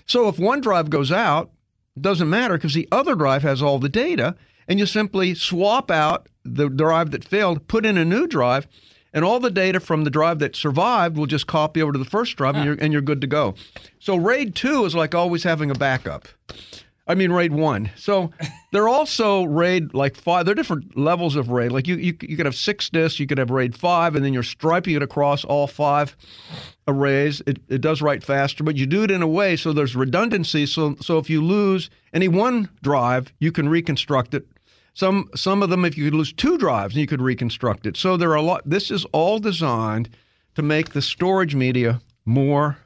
So 0.06 0.28
if 0.28 0.40
one 0.40 0.62
drive 0.62 0.90
goes 0.90 1.12
out, 1.12 1.52
it 1.96 2.02
doesn't 2.02 2.30
matter 2.30 2.56
because 2.56 2.74
the 2.74 2.88
other 2.92 3.16
drive 3.16 3.42
has 3.44 3.62
all 3.62 3.80
the 3.80 3.90
data, 3.90 4.36
and 4.68 4.80
you 4.80 4.86
simply 4.86 5.34
swap 5.34 5.90
out 5.90 6.28
the 6.44 6.70
drive 6.70 7.12
that 7.12 7.26
failed, 7.26 7.68
put 7.68 7.86
in 7.86 7.98
a 7.98 8.06
new 8.06 8.28
drive, 8.28 8.68
and 9.14 9.26
all 9.26 9.40
the 9.40 9.50
data 9.50 9.80
from 9.80 10.04
the 10.04 10.10
drive 10.10 10.40
that 10.40 10.56
survived 10.56 11.18
will 11.18 11.26
just 11.26 11.48
copy 11.48 11.82
over 11.82 11.94
to 11.94 12.00
the 12.00 12.06
first 12.06 12.36
drive, 12.36 12.56
and, 12.56 12.66
you're, 12.66 12.78
and 12.80 12.94
you're 12.94 13.02
good 13.02 13.22
to 13.22 13.28
go. 13.28 13.56
So 14.00 14.16
RAID 14.16 14.56
2 14.56 14.86
is 14.86 14.96
like 14.96 15.16
always 15.16 15.44
having 15.44 15.72
a 15.72 15.76
backup. 15.76 16.28
I 17.08 17.14
mean 17.14 17.32
RAID 17.32 17.54
1. 17.54 17.92
So 17.96 18.32
they're 18.72 18.88
also 18.88 19.44
RAID 19.44 19.94
like 19.94 20.16
5. 20.16 20.46
They're 20.46 20.56
different 20.56 20.98
levels 20.98 21.36
of 21.36 21.50
RAID. 21.50 21.72
Like 21.72 21.88
you, 21.88 21.96
you, 21.96 22.18
you 22.22 22.36
could 22.36 22.46
have 22.46 22.56
six 22.56 22.90
disks, 22.90 23.20
you 23.20 23.28
could 23.28 23.38
have 23.38 23.52
RAID 23.52 23.76
5, 23.76 24.16
and 24.16 24.26
then 24.26 24.34
you're 24.34 24.44
striping 24.44 24.96
it 24.96 25.04
across 25.04 25.46
all 25.46 25.68
five 25.68 26.16
arrays. 26.88 27.42
It, 27.46 27.60
it 27.70 27.82
does 27.82 28.02
write 28.02 28.24
faster, 28.24 28.64
but 28.64 28.76
you 28.76 28.86
do 28.86 29.04
it 29.04 29.12
in 29.12 29.22
a 29.22 29.28
way 29.28 29.56
so 29.56 29.72
there's 29.72 29.96
redundancy. 29.96 30.66
So, 30.66 30.96
so 31.00 31.20
if 31.20 31.30
you 31.30 31.44
lose 31.44 31.90
any 32.14 32.28
one 32.28 32.70
drive, 32.82 33.32
you 33.40 33.52
can 33.52 33.70
reconstruct 33.70 34.34
it. 34.34 34.48
Some, 34.94 35.30
some 35.36 35.62
of 35.62 35.70
them, 35.70 35.84
if 35.86 35.98
you 35.98 36.06
could 36.06 36.16
lose 36.16 36.34
two 36.34 36.58
drives, 36.58 36.96
you 36.96 37.06
could 37.06 37.22
reconstruct 37.22 37.86
it. 37.86 37.98
So 37.98 38.18
there 38.18 38.32
are 38.32 38.36
a 38.36 38.42
lot. 38.42 38.62
This 38.66 38.90
is 38.90 39.06
all 39.12 39.40
designed 39.40 40.10
to 40.56 40.62
make 40.62 40.92
the 40.92 41.02
storage 41.02 41.54
media 41.54 42.02
more 42.26 42.78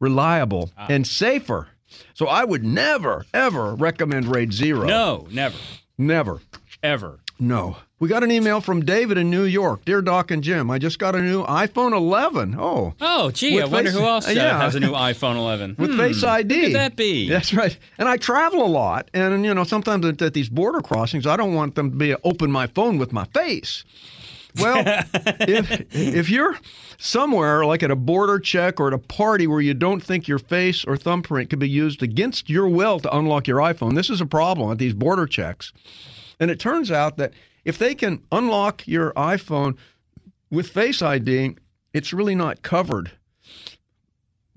reliable 0.00 0.70
ah. 0.78 0.86
and 0.88 1.06
safer. 1.06 1.68
So 2.14 2.26
I 2.26 2.44
would 2.44 2.64
never, 2.64 3.24
ever 3.32 3.74
recommend 3.74 4.26
RAID 4.26 4.52
Zero. 4.52 4.86
No, 4.86 5.26
never, 5.30 5.56
Never. 5.96 6.40
ever. 6.82 7.20
No. 7.40 7.76
We 8.00 8.08
got 8.08 8.22
an 8.22 8.30
email 8.30 8.60
from 8.60 8.84
David 8.84 9.18
in 9.18 9.28
New 9.30 9.42
York. 9.42 9.84
Dear 9.84 10.02
Doc 10.02 10.30
and 10.30 10.42
Jim, 10.42 10.70
I 10.70 10.78
just 10.78 11.00
got 11.00 11.16
a 11.16 11.20
new 11.20 11.44
iPhone 11.44 11.92
11 11.96 12.54
Oh, 12.58 12.94
Oh, 13.00 13.30
gee, 13.32 13.56
With 13.56 13.64
I 13.64 13.66
wonder 13.66 13.90
face- 13.90 13.98
who 14.00 14.06
else 14.06 14.28
uh, 14.28 14.32
yeah. 14.32 14.58
has 14.60 14.76
a 14.76 14.80
new 14.80 14.92
iPhone 14.92 15.34
11. 15.36 15.74
with 15.78 15.90
Hmm, 15.92 15.96
Face 15.98 16.22
ID. 16.22 16.54
Who 16.54 16.62
could 16.66 16.74
that 16.76 16.94
be? 16.96 17.28
That's 17.28 17.52
right. 17.52 17.76
And 17.98 18.08
I 18.08 18.16
travel 18.16 18.64
a 18.64 18.68
lot. 18.68 19.08
And, 19.14 19.44
you 19.44 19.52
know, 19.52 19.64
sometimes 19.64 20.04
at, 20.06 20.22
at 20.22 20.34
these 20.34 20.48
border 20.48 20.80
crossings, 20.80 21.26
I 21.26 21.36
don't 21.36 21.54
want 21.54 21.74
them 21.74 21.90
to 21.90 21.96
be 21.96 22.14
open 22.22 22.52
my 22.52 22.68
phone 22.68 22.98
with 22.98 23.12
my 23.12 23.24
face. 23.34 23.84
Well, 24.58 24.82
if, 25.40 25.94
if 25.94 26.30
you're 26.30 26.56
somewhere 26.98 27.64
like 27.64 27.82
at 27.82 27.90
a 27.90 27.96
border 27.96 28.38
check 28.38 28.80
or 28.80 28.88
at 28.88 28.92
a 28.92 28.98
party 28.98 29.46
where 29.46 29.60
you 29.60 29.74
don't 29.74 30.02
think 30.02 30.28
your 30.28 30.38
face 30.38 30.84
or 30.84 30.96
thumbprint 30.96 31.50
could 31.50 31.58
be 31.58 31.68
used 31.68 32.02
against 32.02 32.50
your 32.50 32.68
will 32.68 32.98
to 33.00 33.16
unlock 33.16 33.46
your 33.46 33.58
iPhone, 33.58 33.94
this 33.94 34.10
is 34.10 34.20
a 34.20 34.26
problem 34.26 34.70
at 34.72 34.78
these 34.78 34.94
border 34.94 35.26
checks. 35.26 35.72
And 36.40 36.50
it 36.50 36.60
turns 36.60 36.90
out 36.90 37.16
that 37.16 37.32
if 37.64 37.78
they 37.78 37.94
can 37.94 38.22
unlock 38.32 38.86
your 38.86 39.12
iPhone 39.12 39.76
with 40.50 40.68
Face 40.68 41.02
ID, 41.02 41.56
it's 41.92 42.12
really 42.12 42.34
not 42.34 42.62
covered 42.62 43.12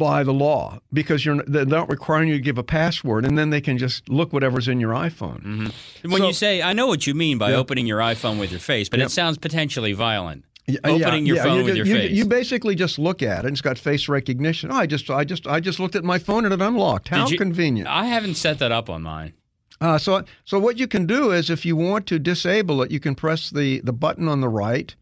by 0.02 0.24
the 0.24 0.34
law 0.34 0.80
because 0.92 1.24
you're 1.26 1.44
they're 1.48 1.66
not 1.66 1.90
requiring 1.90 2.28
you 2.30 2.36
to 2.36 2.42
give 2.42 2.58
a 2.58 2.64
password, 2.64 3.26
and 3.26 3.38
then 3.38 3.50
they 3.52 3.62
can 3.62 3.78
just 3.78 4.10
look 4.10 4.34
whatever's 4.34 4.68
in 4.68 4.80
your 4.80 4.94
iPhone. 4.94 5.72
When 6.04 6.22
So- 6.22 6.28
you 6.28 6.34
say, 6.34 6.62
I 6.62 6.74
know 6.74 6.88
what 6.88 7.06
you 7.08 7.14
mean 7.14 7.38
by 7.38 7.52
Yeah. 7.52 7.58
opening 7.58 7.86
your 7.88 8.00
iPhone 8.00 8.40
with 8.40 8.52
your 8.52 8.60
face, 8.60 8.90
but 8.90 9.00
Yep. 9.00 9.08
it 9.08 9.12
sounds 9.12 9.38
potentially 9.38 9.94
violent. 9.94 10.44
Yeah, 10.68 10.78
Opening 10.84 11.26
yeah, 11.26 11.28
your 11.28 11.36
yeah, 11.38 11.44
phone 11.44 11.58
you, 11.60 11.64
with 11.66 11.76
your 11.76 11.86
you, 11.86 11.96
face. 11.96 12.12
You 12.12 12.26
basically 12.26 12.76
just 12.76 12.98
look 13.00 13.22
at 13.24 13.40
it. 13.40 13.48
and 13.48 13.54
It's 13.54 13.62
got 13.62 13.78
face 13.78 14.08
recognition. 14.08 14.72
Oh, 14.72 14.76
I 14.76 14.86
just, 14.86 15.10
I 15.10 15.24
just, 15.24 15.46
I 15.48 15.60
just 15.60 15.80
looked 15.80 15.96
at 15.96 16.04
my 16.04 16.18
phone 16.20 16.46
and 16.46 16.54
it 16.54 16.62
unlocked. 16.62 17.10
How 17.10 17.28
you- 17.28 17.38
convenient. 17.38 17.88
I 17.90 18.06
haven't 18.06 18.36
set 18.36 18.60
that 18.60 18.72
up 18.72 18.90
on 18.90 19.02
mine. 19.02 19.34
Uh, 19.82 19.98
so, 19.98 20.24
so 20.46 20.60
what 20.60 20.78
you 20.78 20.88
can 20.88 21.08
do 21.08 21.32
is, 21.32 21.50
if 21.50 21.66
you 21.66 21.76
want 21.76 22.06
to 22.08 22.20
disable 22.20 22.82
it, 22.84 22.92
you 22.92 23.00
can 23.00 23.16
press 23.16 23.50
the 23.50 23.82
the 23.82 23.92
button 23.94 24.28
on 24.28 24.40
the 24.40 24.48
right, 24.48 24.96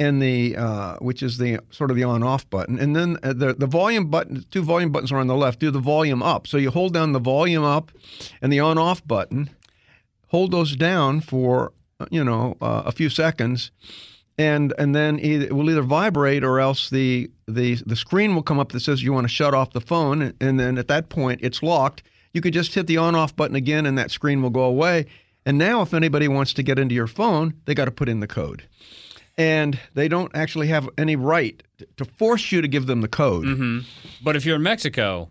and 0.00 0.20
the 0.20 0.56
uh, 0.56 0.96
which 0.96 1.22
is 1.22 1.36
the 1.36 1.60
sort 1.70 1.90
of 1.90 1.96
the 1.96 2.04
on-off 2.04 2.48
button, 2.48 2.78
and 2.78 2.96
then 2.96 3.18
uh, 3.22 3.34
the 3.34 3.54
the 3.54 3.66
volume 3.66 4.06
button. 4.06 4.44
Two 4.50 4.62
volume 4.62 4.90
buttons 4.90 5.12
are 5.12 5.18
on 5.18 5.26
the 5.26 5.36
left. 5.36 5.60
Do 5.60 5.70
the 5.70 5.78
volume 5.78 6.22
up. 6.22 6.46
So 6.46 6.56
you 6.56 6.70
hold 6.70 6.94
down 6.94 7.12
the 7.12 7.20
volume 7.20 7.62
up, 7.62 7.92
and 8.40 8.52
the 8.52 8.60
on-off 8.60 9.06
button. 9.06 9.50
Hold 10.28 10.52
those 10.52 10.74
down 10.74 11.20
for 11.20 11.72
you 12.10 12.24
know 12.24 12.56
uh, 12.62 12.82
a 12.86 12.92
few 12.92 13.10
seconds, 13.10 13.70
and 14.38 14.72
and 14.78 14.94
then 14.94 15.20
either, 15.20 15.44
it 15.44 15.52
will 15.52 15.68
either 15.68 15.82
vibrate 15.82 16.42
or 16.42 16.60
else 16.60 16.88
the 16.88 17.30
the 17.46 17.74
the 17.86 17.96
screen 17.96 18.34
will 18.34 18.42
come 18.42 18.58
up 18.58 18.72
that 18.72 18.80
says 18.80 19.02
you 19.02 19.12
want 19.12 19.24
to 19.24 19.32
shut 19.32 19.54
off 19.54 19.72
the 19.72 19.80
phone, 19.82 20.32
and 20.40 20.58
then 20.58 20.78
at 20.78 20.88
that 20.88 21.10
point 21.10 21.40
it's 21.42 21.62
locked. 21.62 22.02
You 22.32 22.40
could 22.40 22.54
just 22.54 22.74
hit 22.74 22.86
the 22.86 22.96
on 22.96 23.14
off 23.14 23.36
button 23.36 23.56
again, 23.56 23.84
and 23.84 23.98
that 23.98 24.10
screen 24.10 24.40
will 24.40 24.50
go 24.50 24.62
away. 24.62 25.06
And 25.44 25.58
now, 25.58 25.82
if 25.82 25.92
anybody 25.94 26.28
wants 26.28 26.52
to 26.54 26.62
get 26.62 26.78
into 26.78 26.94
your 26.94 27.06
phone, 27.06 27.54
they 27.64 27.74
got 27.74 27.86
to 27.86 27.90
put 27.90 28.08
in 28.08 28.20
the 28.20 28.26
code, 28.26 28.68
and 29.40 29.80
they 29.94 30.06
don't 30.06 30.30
actually 30.34 30.66
have 30.66 30.86
any 30.98 31.16
right 31.16 31.62
to 31.96 32.04
force 32.04 32.52
you 32.52 32.60
to 32.60 32.68
give 32.68 32.86
them 32.86 33.00
the 33.00 33.08
code. 33.08 33.46
Mm-hmm. 33.46 33.78
But 34.22 34.36
if 34.36 34.44
you're 34.44 34.56
in 34.56 34.62
Mexico, 34.62 35.30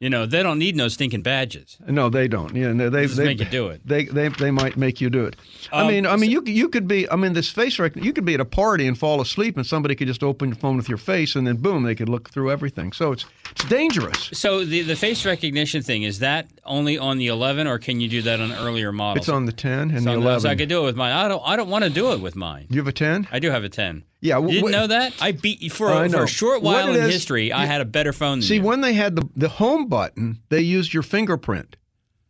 you 0.00 0.08
know, 0.08 0.24
they 0.24 0.42
don't 0.42 0.58
need 0.58 0.76
no 0.76 0.88
stinking 0.88 1.20
badges. 1.20 1.76
No, 1.86 2.08
they 2.08 2.26
don't. 2.26 2.56
Yeah, 2.56 2.72
no, 2.72 2.88
they 2.88 3.02
Just 3.04 3.18
they 3.18 3.24
make 3.26 3.38
you 3.38 3.44
do 3.44 3.68
it. 3.68 3.82
They 3.84 4.06
they 4.06 4.28
they 4.28 4.50
might 4.50 4.78
make 4.78 4.98
you 4.98 5.10
do 5.10 5.26
it. 5.26 5.36
I 5.70 5.82
Um, 5.82 5.88
mean, 5.88 6.06
I 6.06 6.16
mean, 6.16 6.30
you 6.30 6.42
you 6.46 6.70
could 6.70 6.88
be. 6.88 7.08
I 7.10 7.16
mean, 7.16 7.34
this 7.34 7.50
face 7.50 7.78
rec. 7.78 7.94
You 7.96 8.14
could 8.14 8.24
be 8.24 8.32
at 8.32 8.40
a 8.40 8.46
party 8.46 8.86
and 8.86 8.98
fall 8.98 9.20
asleep, 9.20 9.56
and 9.58 9.66
somebody 9.66 9.94
could 9.94 10.08
just 10.08 10.22
open 10.22 10.48
your 10.48 10.56
phone 10.56 10.78
with 10.78 10.88
your 10.88 10.96
face, 10.98 11.36
and 11.36 11.46
then 11.46 11.56
boom, 11.56 11.82
they 11.82 11.94
could 11.94 12.08
look 12.08 12.30
through 12.30 12.50
everything. 12.50 12.92
So 12.92 13.12
it's 13.12 13.26
it's 13.50 13.64
dangerous. 13.66 14.30
So 14.32 14.64
the 14.64 14.80
the 14.80 14.96
face 14.96 15.26
recognition 15.26 15.82
thing 15.82 16.02
is 16.02 16.20
that 16.20 16.48
only 16.64 16.96
on 16.96 17.18
the 17.18 17.26
11, 17.26 17.66
or 17.66 17.78
can 17.78 18.00
you 18.00 18.08
do 18.08 18.22
that 18.22 18.40
on 18.40 18.52
earlier 18.52 18.92
models? 18.92 19.26
It's 19.26 19.28
on 19.28 19.44
the 19.44 19.52
10 19.52 19.90
and 19.90 19.98
So 19.98 20.04
the 20.04 20.10
on 20.12 20.22
11. 20.22 20.40
So 20.40 20.48
I 20.48 20.56
could 20.56 20.68
do 20.70 20.82
it 20.82 20.86
with 20.86 20.96
mine. 20.96 21.12
I 21.12 21.28
don't. 21.28 21.42
I 21.44 21.56
don't 21.56 21.68
want 21.68 21.84
to 21.84 21.90
do 21.90 22.12
it 22.12 22.20
with 22.22 22.34
mine. 22.36 22.66
you 22.70 22.78
have 22.78 22.88
a 22.88 22.92
10? 22.92 23.28
I 23.30 23.38
do 23.38 23.50
have 23.50 23.64
a 23.64 23.68
10. 23.68 24.04
Yeah, 24.22 24.38
You 24.38 24.48
didn't 24.48 24.68
wh- 24.68 24.72
know 24.72 24.86
that? 24.88 25.14
I 25.20 25.32
beat 25.32 25.62
you 25.62 25.70
for, 25.70 25.90
a, 25.90 26.08
for 26.10 26.24
a 26.24 26.28
short 26.28 26.60
while 26.62 26.90
in 26.90 26.96
is- 26.96 27.12
history. 27.14 27.52
I 27.52 27.64
had 27.66 27.80
a 27.80 27.84
better 27.86 28.12
phone 28.12 28.40
than 28.40 28.42
See, 28.48 28.56
you. 28.56 28.62
when 28.62 28.80
they 28.82 28.92
had 28.92 29.16
the 29.16 29.28
the 29.36 29.48
home 29.48 29.86
button, 29.88 30.42
they 30.50 30.60
used 30.60 30.92
your 30.92 31.02
fingerprint. 31.02 31.76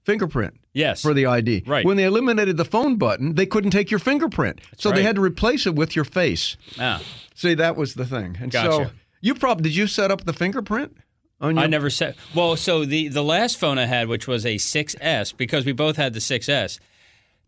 Fingerprint. 0.05 0.55
yes. 0.73 1.03
For 1.03 1.13
the 1.15 1.27
ID. 1.27 1.65
Right. 1.67 1.85
When 1.85 1.97
they 1.97 2.05
eliminated 2.05 2.57
the 2.57 2.65
phone 2.65 2.97
button, 2.97 3.35
they 3.35 3.47
couldn't 3.47 3.71
take 3.71 3.91
your 3.91 4.01
fingerprint. 4.01 4.61
so 4.79 4.91
they 4.93 5.03
had 5.03 5.17
to 5.17 5.21
replace 5.21 5.67
it 5.67 5.75
with 5.75 5.95
your 5.95 6.05
face. 6.05 6.57
Ah. 6.79 7.03
See, 7.35 7.55
that 7.55 7.77
was 7.77 7.95
the 7.95 8.07
thing. 8.07 8.37
And 8.41 8.53
so 8.53 8.91
You 9.21 9.35
probably 9.35 9.65
did 9.65 9.77
you 9.77 9.87
set 9.87 10.11
up 10.11 10.25
the 10.25 10.33
fingerprint? 10.33 10.97
On 11.43 11.55
your, 11.57 11.65
I 11.65 11.69
never 11.69 11.91
said. 11.91 12.17
Well, 12.35 12.57
so 12.57 12.85
the 12.85 13.09
the 13.09 13.23
last 13.25 13.59
phone 13.59 13.79
I 13.79 13.87
had, 13.87 14.09
which 14.09 14.27
was 14.29 14.45
a 14.45 14.57
6S, 14.57 15.35
because 15.37 15.65
we 15.65 15.73
both 15.73 15.97
had 15.97 16.13
the 16.13 16.21
6S. 16.21 16.79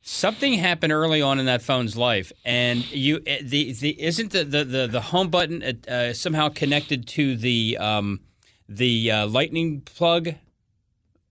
Something 0.03 0.55
happened 0.55 0.93
early 0.93 1.23
on 1.23 1.39
in 1.39 1.47
that 1.47 1.63
phone's 1.63 1.97
life, 1.97 2.33
and 2.45 2.85
you 2.93 3.21
eh, 3.27 3.39
the 3.43 3.73
the 3.73 4.03
isn't 4.03 4.33
the 4.33 4.45
the 4.45 4.65
the, 4.65 4.87
the 4.89 5.01
home 5.01 5.29
button 5.29 5.63
uh, 5.89 6.13
somehow 6.13 6.49
connected 6.49 7.07
to 7.09 7.37
the 7.37 7.79
um 7.79 8.21
the 8.69 9.11
uh, 9.11 9.27
lightning 9.29 9.81
plug 9.83 10.35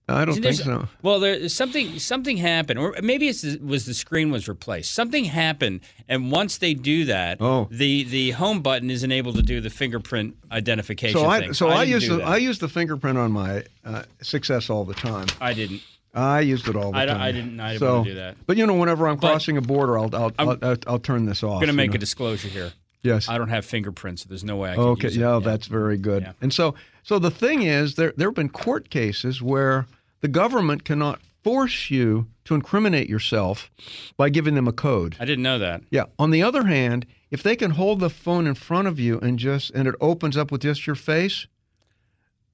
I 0.08 0.24
don't 0.24 0.42
think 0.42 0.56
so. 0.56 0.88
Well, 1.02 1.20
there's 1.20 1.54
something 1.54 1.98
something 1.98 2.36
happened, 2.36 2.78
or 2.78 2.96
maybe 3.02 3.28
it 3.28 3.62
was 3.62 3.86
the 3.86 3.94
screen 3.94 4.30
was 4.30 4.48
replaced. 4.48 4.92
Something 4.92 5.24
happened, 5.24 5.80
and 6.08 6.32
once 6.32 6.58
they 6.58 6.74
do 6.74 7.04
that, 7.06 7.38
Oh. 7.40 7.68
the 7.70 8.04
the 8.04 8.30
home 8.32 8.62
button 8.62 8.90
isn't 8.90 9.12
able 9.12 9.32
to 9.34 9.42
do 9.42 9.60
the 9.60 9.70
fingerprint 9.70 10.36
identification 10.50 11.18
So 11.20 11.26
I 11.26 11.52
so 11.52 11.68
I, 11.68 11.84
didn't 11.84 12.00
use 12.02 12.08
the 12.08 12.16
that. 12.16 12.26
I 12.26 12.36
use 12.38 12.58
the 12.58 12.68
fingerprint 12.68 13.16
on 13.16 13.30
my 13.32 13.64
uh, 13.84 14.02
success 14.20 14.68
all 14.70 14.84
the 14.84 14.94
time. 14.94 15.26
I 15.40 15.54
didn't. 15.54 15.82
I 16.14 16.40
used 16.40 16.68
it 16.68 16.76
all 16.76 16.92
the 16.92 16.98
I 16.98 17.06
time. 17.06 17.20
I 17.20 17.32
didn't- 17.32 17.58
I 17.60 17.68
didn't 17.72 17.80
so, 17.80 17.92
wanna 17.98 18.04
do 18.10 18.14
that. 18.16 18.36
But 18.46 18.56
you 18.56 18.66
know, 18.66 18.74
whenever 18.74 19.08
I'm 19.08 19.16
But- 19.16 19.28
crossing 19.28 19.56
a 19.56 19.62
border, 19.62 19.98
I'll 19.98 20.14
I'll, 20.14 20.32
I'll, 20.38 20.58
I'll, 20.62 20.76
I'll 20.86 20.98
turn 20.98 21.24
this 21.26 21.42
off. 21.42 21.54
I'm 21.54 21.58
going 21.60 21.66
to 21.68 21.72
you 21.72 21.76
make 21.76 21.90
know. 21.92 21.96
a 21.96 21.98
disclosure 21.98 22.48
here. 22.48 22.72
yes. 23.02 23.28
I 23.28 23.38
don't 23.38 23.48
have 23.48 23.64
fingerprints, 23.64 24.22
so 24.22 24.28
there's 24.28 24.44
no 24.44 24.56
way 24.56 24.72
I 24.72 24.74
can 24.74 24.84
Okay, 24.84 25.08
use 25.08 25.16
it. 25.16 25.20
yeah, 25.20 25.40
that's 25.42 25.66
very 25.66 25.96
good. 25.96 26.22
Yeah. 26.24 26.32
And 26.42 26.52
so, 26.52 26.74
so 27.02 27.18
the 27.18 27.30
thing 27.30 27.62
is, 27.62 27.94
there 27.94 28.12
there 28.16 28.28
have 28.28 28.34
been 28.34 28.48
court 28.50 28.90
cases 28.90 29.40
where 29.40 29.86
the 30.20 30.28
government 30.28 30.84
cannot 30.84 31.20
force 31.42 31.90
you 31.90 32.28
to 32.44 32.54
incriminate 32.54 33.08
yourself 33.08 33.70
by 34.16 34.28
giving 34.28 34.54
them 34.54 34.68
a 34.68 34.72
code. 34.72 35.16
I 35.18 35.24
didn't 35.24 35.42
know 35.42 35.58
that. 35.58 35.82
Yeah. 35.90 36.04
On 36.18 36.30
the 36.30 36.42
other 36.42 36.66
hand, 36.66 37.06
if 37.32 37.42
they 37.42 37.56
can 37.56 37.72
hold 37.72 37.98
the 38.00 38.10
phone 38.10 38.46
in 38.46 38.54
front 38.54 38.86
of 38.86 39.00
you 39.00 39.18
and 39.20 39.38
just 39.38 39.70
and 39.70 39.88
it 39.88 39.94
opens 40.00 40.36
up 40.36 40.52
with 40.52 40.60
just 40.62 40.86
your 40.86 40.94
face, 40.94 41.46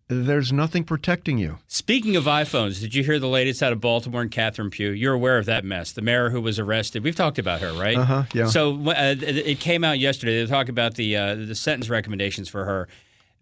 there's 0.09 0.53
nothing 0.53 0.85
protecting 0.85 1.37
you. 1.39 1.59
Speaking 1.67 2.17
of 2.17 2.25
iPhones, 2.25 2.81
did 2.81 2.95
you 2.95 3.05
hear 3.05 3.19
the 3.19 3.29
latest 3.29 3.63
out 3.63 3.73
of 3.73 3.81
Baltimore 3.81 4.23
and 4.23 4.31
Catherine 4.31 4.71
Pugh? 4.71 4.91
You're 4.91 5.13
aware 5.13 5.37
of 5.37 5.47
that 5.47 5.65
mess. 5.65 5.93
The 5.93 6.03
mayor 6.03 6.31
who 6.31 6.41
was 6.41 6.59
arrested. 6.59 7.05
We've 7.05 7.15
talked 7.15 7.39
about 7.39 7.61
her, 7.61 7.73
right? 7.75 7.97
Uh-huh, 7.97 8.23
yeah. 8.33 8.47
So 8.47 8.75
uh, 8.89 9.15
it 9.19 9.61
came 9.61 9.85
out 9.85 9.99
yesterday. 9.99 10.43
They 10.43 10.51
talked 10.51 10.71
about 10.71 10.95
the 10.95 11.17
uh, 11.17 11.35
the 11.35 11.55
sentence 11.55 11.91
recommendations 11.91 12.49
for 12.49 12.65
her. 12.65 12.89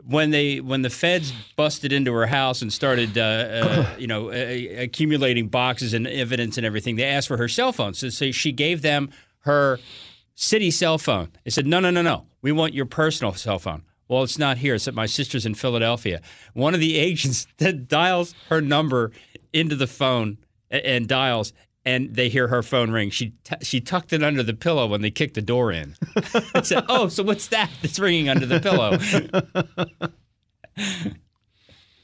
When 0.05 0.31
they 0.31 0.61
when 0.61 0.83
the 0.83 0.91
feds 0.91 1.33
busted 1.55 1.93
into 1.93 2.13
her 2.13 2.27
house 2.27 2.63
and 2.63 2.73
started, 2.73 3.17
uh, 3.17 3.23
uh, 3.23 3.87
you 3.99 4.09
know, 4.09 4.31
uh, 4.31 4.83
accumulating 4.83 5.49
boxes 5.49 5.95
and 5.95 6.07
evidence 6.07 6.57
and 6.57 6.67
everything, 6.67 6.97
they 6.97 7.05
asked 7.05 7.29
for 7.29 7.37
her 7.37 7.49
cell 7.49 7.73
phone. 7.73 7.95
So, 7.95 8.09
so 8.09 8.33
she 8.33 8.51
gave 8.51 8.83
them 8.83 9.11
her 9.41 9.79
city 10.35 10.71
cell 10.71 10.99
phone. 10.99 11.31
They 11.45 11.51
said, 11.51 11.67
no, 11.67 11.81
no, 11.81 11.91
no, 11.91 12.03
no. 12.03 12.27
We 12.43 12.53
want 12.53 12.75
your 12.75 12.87
personal 12.87 13.33
cell 13.35 13.59
phone. 13.59 13.83
Well, 14.09 14.23
it's 14.23 14.39
not 14.39 14.59
here. 14.59 14.75
It's 14.77 14.87
at 14.89 14.95
my 14.95 15.07
sister's 15.07 15.45
in 15.47 15.55
Philadelphia. 15.55 16.21
One 16.55 16.75
of 16.75 16.81
the 16.81 16.97
agents 17.09 17.47
that 17.59 17.89
dials 17.89 18.35
her 18.49 18.61
number 18.61 19.11
into 19.53 19.75
the 19.77 19.87
phone 19.87 20.39
a- 20.71 20.87
and 20.87 21.09
dials, 21.09 21.53
and 21.85 22.15
they 22.15 22.29
hear 22.29 22.49
her 22.49 22.63
phone 22.63 22.91
ring. 22.91 23.11
She 23.11 23.31
t- 23.45 23.57
she 23.63 23.81
tucked 23.81 24.13
it 24.13 24.23
under 24.23 24.43
the 24.43 24.55
pillow 24.55 24.87
when 24.87 25.03
they 25.03 25.11
kicked 25.11 25.35
the 25.35 25.43
door 25.43 25.73
in. 25.73 25.95
I 26.55 26.63
said, 26.63 26.85
"Oh, 26.89 27.09
so 27.09 27.23
what's 27.23 27.49
that 27.49 27.71
that's 27.83 27.99
ringing 27.99 28.29
under 28.29 28.47
the 28.47 28.61
pillow?" 28.61 28.99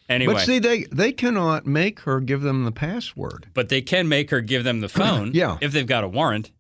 anyway, 0.08 0.34
But 0.34 0.40
see, 0.46 0.58
they 0.58 0.84
they 0.92 1.12
cannot 1.12 1.66
make 1.66 2.00
her 2.00 2.20
give 2.20 2.42
them 2.42 2.64
the 2.64 2.72
password. 2.72 3.48
but 3.54 3.68
they 3.68 3.82
can 3.82 4.08
make 4.08 4.30
her 4.30 4.40
give 4.40 4.64
them 4.64 4.80
the 4.80 4.88
phone. 4.88 5.32
Yeah. 5.34 5.58
if 5.60 5.72
they've 5.72 5.86
got 5.86 6.04
a 6.04 6.08
warrant. 6.08 6.50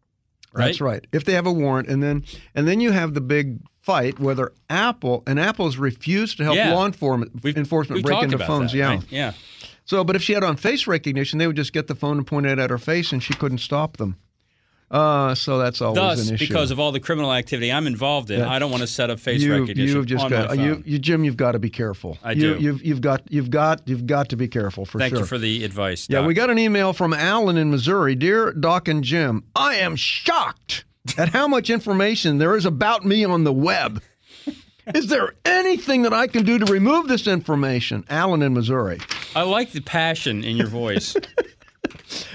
Right? 0.54 0.66
That's 0.66 0.80
right. 0.82 1.06
If 1.12 1.24
they 1.24 1.32
have 1.32 1.46
a 1.46 1.52
warrant, 1.52 1.88
and 1.88 2.02
then 2.02 2.24
and 2.54 2.68
then 2.68 2.80
you 2.80 2.90
have 2.92 3.14
the 3.14 3.20
big 3.22 3.60
fight 3.82 4.18
whether 4.18 4.52
Apple 4.70 5.22
and 5.26 5.38
Apple's 5.38 5.76
refused 5.76 6.38
to 6.38 6.44
help 6.44 6.56
Yeah. 6.56 6.72
law 6.72 6.86
enforcement 6.86 7.42
We've, 7.42 7.56
enforcement 7.56 7.96
we've 7.98 8.04
break 8.04 8.22
into 8.22 8.38
phones. 8.38 8.72
that, 8.72 8.78
yeah. 8.78 8.88
right? 8.88 9.02
yeah. 9.10 9.32
So, 9.84 10.04
but 10.04 10.14
if 10.16 10.22
she 10.22 10.32
had 10.32 10.44
on 10.44 10.56
face 10.56 10.86
recognition, 10.86 11.38
they 11.38 11.46
would 11.48 11.56
just 11.56 11.72
get 11.72 11.88
the 11.88 11.94
phone 11.96 12.16
and 12.18 12.26
point 12.26 12.46
it 12.46 12.58
at 12.60 12.70
her 12.70 12.78
face, 12.78 13.10
and 13.12 13.20
she 13.22 13.34
couldn't 13.34 13.58
stop 13.58 13.96
them. 13.96 14.16
Uh, 14.92 15.34
so 15.34 15.58
that's 15.58 15.80
always 15.80 15.96
Thus, 15.96 16.28
an 16.28 16.34
issue. 16.34 16.46
because 16.46 16.70
of 16.70 16.78
all 16.78 16.92
the 16.92 17.00
criminal 17.00 17.32
activity 17.32 17.72
I'm 17.72 17.86
involved 17.86 18.30
in, 18.30 18.40
Yeah. 18.40 18.50
I 18.50 18.58
don't 18.58 18.70
want 18.70 18.82
to 18.82 18.86
set 18.86 19.08
up 19.08 19.18
face 19.18 19.40
you, 19.40 19.50
recognition 19.60 19.96
you've 19.96 20.06
just 20.06 20.24
on 20.24 20.30
got 20.30 20.50
phone. 20.50 20.60
you, 20.60 20.82
you, 20.84 20.98
Jim. 20.98 21.24
You've 21.24 21.38
got 21.38 21.52
to 21.52 21.58
be 21.58 21.70
careful. 21.70 22.18
I 22.22 22.32
you, 22.32 22.40
do. 22.56 22.60
You've 22.62 22.84
you've 22.84 23.00
got 23.00 23.22
you've 23.30 23.48
got 23.50 23.80
you've 23.88 24.06
got 24.06 24.28
to 24.28 24.36
be 24.36 24.48
careful 24.48 24.84
for 24.84 24.98
Thank 24.98 25.12
sure. 25.14 25.20
you 25.20 25.26
for 25.26 25.38
the 25.38 25.64
advice. 25.64 26.06
yeah, 26.10 26.24
we 26.26 26.34
got 26.34 26.50
an 26.50 26.58
email 26.58 26.92
from 26.92 27.14
Alan 27.14 27.56
in 27.56 27.70
Missouri. 27.70 28.14
Dear 28.14 28.52
Doc 28.52 28.86
and 28.86 29.02
Jim, 29.02 29.44
I 29.56 29.76
am 29.76 29.96
shocked 29.96 30.84
at 31.18 31.30
how 31.30 31.48
much 31.48 31.70
information 31.70 32.38
there 32.38 32.56
is 32.56 32.64
about 32.64 33.04
me 33.04 33.24
on 33.24 33.44
the 33.44 33.52
web. 33.52 34.02
Is 34.94 35.06
there 35.06 35.34
anything 35.44 36.02
that 36.02 36.12
I 36.12 36.26
can 36.26 36.44
do 36.44 36.58
to 36.58 36.72
remove 36.72 37.06
this 37.06 37.26
information? 37.28 38.04
Alan 38.10 38.42
in 38.42 38.52
Missouri. 38.52 38.98
I 39.36 39.42
like 39.42 39.70
the 39.70 39.80
passion 39.80 40.42
in 40.44 40.56
your 40.56 40.66
voice. 40.68 41.16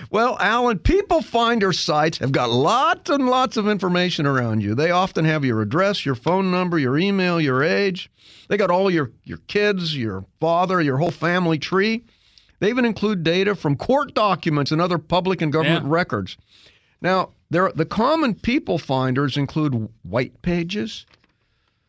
Well, 0.10 0.38
Alan, 0.40 0.80
people 0.80 1.22
finder 1.22 1.72
sites 1.74 2.18
have 2.20 2.32
got 2.32 2.50
lots 2.50 3.10
and 3.10 3.28
lots 3.28 3.58
of 3.58 3.68
information 3.68 4.26
around 4.26 4.62
you. 4.62 4.74
They 4.74 4.90
often 4.92 5.26
have 5.26 5.44
your 5.46 5.62
address, 5.62 6.06
your 6.06 6.16
phone 6.16 6.50
number, 6.50 6.80
your 6.80 6.98
email, 6.98 7.40
your 7.42 7.62
age. 7.64 8.10
They 8.48 8.58
got 8.58 8.72
all 8.72 8.90
your, 8.90 9.12
your 9.24 9.38
kids, 9.48 9.96
your 9.96 10.26
father, 10.40 10.80
your 10.82 10.98
whole 10.98 11.12
family 11.12 11.60
tree. 11.60 12.06
They 12.60 12.70
even 12.70 12.86
include 12.86 13.24
data 13.24 13.54
from 13.54 13.76
court 13.76 14.14
documents 14.14 14.72
and 14.72 14.82
other 14.82 14.98
public 14.98 15.42
and 15.42 15.52
government 15.52 15.86
Yeah. 15.86 15.92
records. 15.92 16.38
Now, 17.02 17.32
there, 17.50 17.72
the 17.74 17.86
common 17.86 18.36
people 18.36 18.78
finders 18.78 19.38
include 19.38 19.90
white 20.04 20.42
pages, 20.42 21.06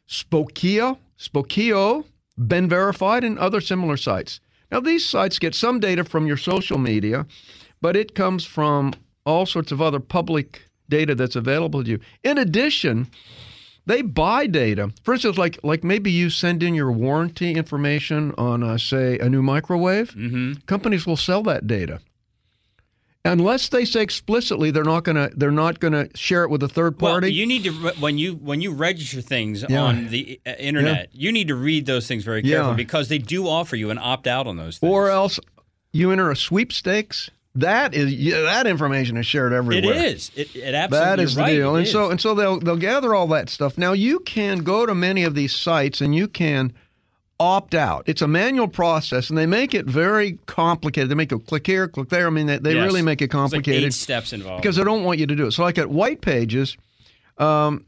Spokeo, 0.08 0.98
Spokeo, 1.18 2.04
BeenVerified, 2.38 3.24
and 3.26 3.38
other 3.38 3.60
similar 3.60 3.96
sites. 3.96 4.40
Now, 4.70 4.80
these 4.80 5.04
sites 5.04 5.38
get 5.38 5.54
some 5.54 5.80
data 5.80 6.04
from 6.04 6.26
your 6.26 6.36
social 6.36 6.78
media, 6.78 7.26
but 7.80 7.96
it 7.96 8.14
comes 8.14 8.44
from 8.44 8.92
all 9.24 9.46
sorts 9.46 9.72
of 9.72 9.82
other 9.82 10.00
public 10.00 10.68
data 10.88 11.14
that's 11.14 11.36
available 11.36 11.82
to 11.84 11.90
you. 11.90 12.00
In 12.22 12.38
addition, 12.38 13.08
they 13.86 14.02
buy 14.02 14.46
data. 14.46 14.92
For 15.02 15.14
instance, 15.14 15.38
like 15.38 15.58
like 15.62 15.82
maybe 15.82 16.10
you 16.10 16.30
send 16.30 16.62
in 16.62 16.74
your 16.74 16.92
warranty 16.92 17.52
information 17.52 18.34
on, 18.38 18.62
uh, 18.62 18.78
say, 18.78 19.18
a 19.18 19.28
new 19.28 19.42
microwave. 19.42 20.12
Mm-hmm. 20.12 20.60
Companies 20.66 21.06
will 21.06 21.16
sell 21.16 21.42
that 21.44 21.66
data. 21.66 22.00
Unless 23.24 23.68
they 23.70 23.84
say 23.84 24.00
explicitly 24.02 24.70
they're 24.70 24.84
not 24.84 25.04
gonna 25.04 25.28
they're 25.36 25.50
not 25.50 25.80
gonna 25.80 26.08
share 26.14 26.44
it 26.44 26.50
with 26.50 26.62
a 26.62 26.68
third 26.68 27.00
well, 27.00 27.12
party. 27.14 27.32
you 27.32 27.46
need 27.46 27.64
to 27.64 27.72
when 28.00 28.16
you 28.16 28.34
when 28.36 28.60
you 28.60 28.72
register 28.72 29.20
things 29.20 29.64
Yeah. 29.68 29.82
on 29.82 30.08
the 30.08 30.40
uh, 30.46 30.50
internet, 30.58 31.10
you 31.12 31.30
need 31.32 31.48
to 31.48 31.56
read 31.56 31.84
those 31.86 32.06
things 32.06 32.24
very 32.24 32.42
Yeah. 32.44 32.56
carefully 32.58 32.76
because 32.76 33.08
they 33.08 33.18
do 33.18 33.46
offer 33.48 33.76
you 33.76 33.90
an 33.90 33.98
opt 33.98 34.26
out 34.26 34.46
on 34.46 34.56
those 34.56 34.78
things. 34.78 34.90
or 34.90 35.10
else 35.10 35.38
you 35.92 36.10
enter 36.12 36.30
a 36.30 36.36
sweepstakes. 36.36 37.30
That 37.54 37.92
is 37.92 38.14
yeah, 38.14 38.40
that 38.42 38.66
information 38.68 39.16
is 39.16 39.26
shared 39.26 39.52
everywhere. 39.52 39.92
It 39.94 40.04
is. 40.14 40.30
It, 40.36 40.54
it 40.54 40.74
absolutely 40.74 41.06
That 41.08 41.20
is 41.20 41.34
the 41.34 41.40
right, 41.42 41.52
deal, 41.54 41.74
it 41.74 41.78
and 41.80 41.88
so 41.88 42.10
and 42.10 42.20
so 42.20 42.34
they'll 42.34 42.60
they'll 42.60 42.76
gather 42.76 43.14
all 43.16 43.26
that 43.28 43.50
stuff. 43.50 43.76
Now 43.76 43.92
you 43.94 44.20
can 44.20 44.58
go 44.58 44.86
to 44.86 44.94
many 44.94 45.24
of 45.24 45.34
these 45.34 45.54
sites 45.54 46.00
and 46.00 46.14
you 46.14 46.28
can 46.28 46.72
opt 47.40 47.74
out. 47.74 48.04
It's 48.06 48.22
a 48.22 48.28
manual 48.28 48.68
process, 48.68 49.28
and 49.28 49.38
they 49.38 49.46
make 49.46 49.74
it 49.74 49.86
very 49.86 50.38
complicated. 50.46 51.10
They 51.10 51.14
make 51.14 51.32
it 51.32 51.46
click 51.46 51.66
here, 51.66 51.88
click 51.88 52.08
there. 52.08 52.26
I 52.26 52.30
mean, 52.30 52.46
they, 52.46 52.58
they 52.58 52.74
Yes. 52.74 52.84
really 52.84 53.02
make 53.02 53.20
it 53.22 53.26
like 53.26 53.30
complicated 53.30 53.84
eight 53.84 53.92
steps 53.94 54.32
involved. 54.32 54.62
because 54.62 54.76
they 54.76 54.84
don't 54.84 55.04
want 55.04 55.18
you 55.18 55.26
to 55.26 55.36
do 55.36 55.46
it. 55.46 55.52
So, 55.52 55.62
like 55.62 55.78
at 55.78 55.90
White 55.90 56.20
Pages, 56.20 56.76
um, 57.38 57.84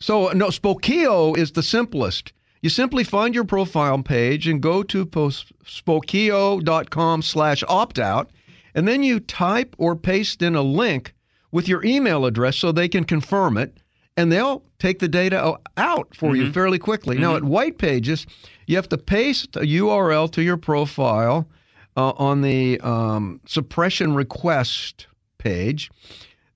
so 0.00 0.28
no, 0.30 0.48
Spokeo 0.48 1.36
is 1.38 1.52
the 1.52 1.62
simplest. 1.62 2.32
You 2.60 2.70
simply 2.70 3.04
find 3.04 3.34
your 3.34 3.44
profile 3.44 4.02
page 4.02 4.48
and 4.48 4.60
go 4.60 4.82
to 4.84 5.04
spokeo.com 5.06 7.22
slash 7.22 7.62
opt 7.68 7.98
out, 7.98 8.30
and 8.74 8.88
then 8.88 9.02
you 9.02 9.20
type 9.20 9.74
or 9.78 9.94
paste 9.96 10.40
in 10.42 10.54
a 10.56 10.62
link 10.62 11.14
with 11.52 11.68
your 11.68 11.84
email 11.84 12.24
address 12.26 12.56
so 12.56 12.72
they 12.72 12.88
can 12.88 13.04
confirm 13.04 13.56
it, 13.58 13.76
and 14.16 14.30
they'll 14.30 14.62
take 14.78 14.98
the 15.00 15.08
data 15.08 15.58
out 15.76 16.14
for 16.14 16.36
you 16.36 16.52
fairly 16.52 16.78
quickly. 16.78 17.18
Now, 17.18 17.36
at 17.36 17.44
White 17.44 17.78
Pages, 17.78 18.26
you 18.66 18.76
have 18.76 18.88
to 18.90 18.98
paste 18.98 19.56
a 19.56 19.60
URL 19.60 20.30
to 20.32 20.42
your 20.42 20.56
profile 20.56 21.48
uh, 21.96 22.10
on 22.16 22.42
the 22.42 22.80
um, 22.80 23.40
suppression 23.46 24.14
request 24.14 25.06
page. 25.38 25.90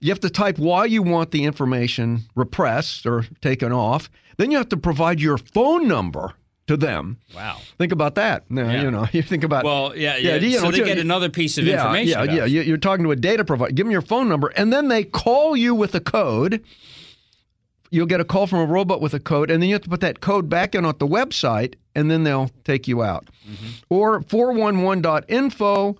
You 0.00 0.11
have 0.11 0.21
to 0.21 0.31
type 0.31 0.59
why 0.59 0.85
you 0.85 1.03
want 1.03 1.33
the 1.33 1.45
information 1.45 2.21
repressed 2.37 3.07
or 3.07 3.25
taken 3.41 3.73
off. 3.73 4.09
Then 4.37 4.53
you 4.53 4.57
have 4.59 4.69
to 4.69 4.77
provide 4.77 5.21
your 5.21 5.38
phone 5.38 5.88
number 5.88 6.35
to 6.69 6.77
them. 6.77 7.19
wow. 7.35 7.57
Think 7.79 7.93
about 7.93 8.15
that. 8.17 8.49
Now, 8.50 8.71
Yeah. 8.71 8.83
you 8.83 8.91
know, 8.91 9.07
you 9.12 9.23
think 9.23 9.43
about 9.43 9.65
Well, 9.65 9.97
yeah, 9.97 10.17
yeah. 10.19 10.37
you 10.37 10.59
so 10.59 10.67
know, 10.67 10.71
they 10.71 10.79
you- 10.79 10.85
get 10.85 10.99
another 10.99 11.29
piece 11.31 11.59
of 11.59 11.65
yeah, 11.67 11.77
information. 11.81 12.25
Yeah, 12.29 12.45
yeah. 12.45 12.61
it. 12.61 12.67
You're 12.69 12.77
talking 12.77 13.05
to 13.05 13.11
a 13.11 13.17
data 13.17 13.45
provider. 13.45 13.73
Give 13.73 13.87
them 13.87 13.91
your 13.91 14.03
phone 14.03 14.29
number, 14.29 14.49
and 14.49 14.73
then 14.73 14.88
they 14.88 15.03
call 15.03 15.57
you 15.57 15.75
with 15.75 15.95
a 15.97 16.00
code. 16.00 16.62
You'll 17.90 18.07
get 18.07 18.21
a 18.21 18.25
call 18.25 18.47
from 18.47 18.61
a 18.61 18.66
robot 18.66 19.00
with 19.00 19.14
a 19.14 19.21
code, 19.21 19.50
and 19.50 19.62
then 19.62 19.68
you 19.68 19.75
have 19.75 19.83
to 19.83 19.88
put 19.88 20.00
that 20.00 20.21
code 20.21 20.49
back 20.49 20.75
in 20.75 20.85
at 20.85 20.99
the 20.99 21.07
website, 21.07 21.75
and 21.95 22.11
then 22.11 22.25
they'll 22.25 22.50
take 22.64 22.87
you 22.87 23.02
out. 23.02 23.28
Mm-hmm. 23.49 23.66
Or 23.88 24.21
411.info 24.21 25.99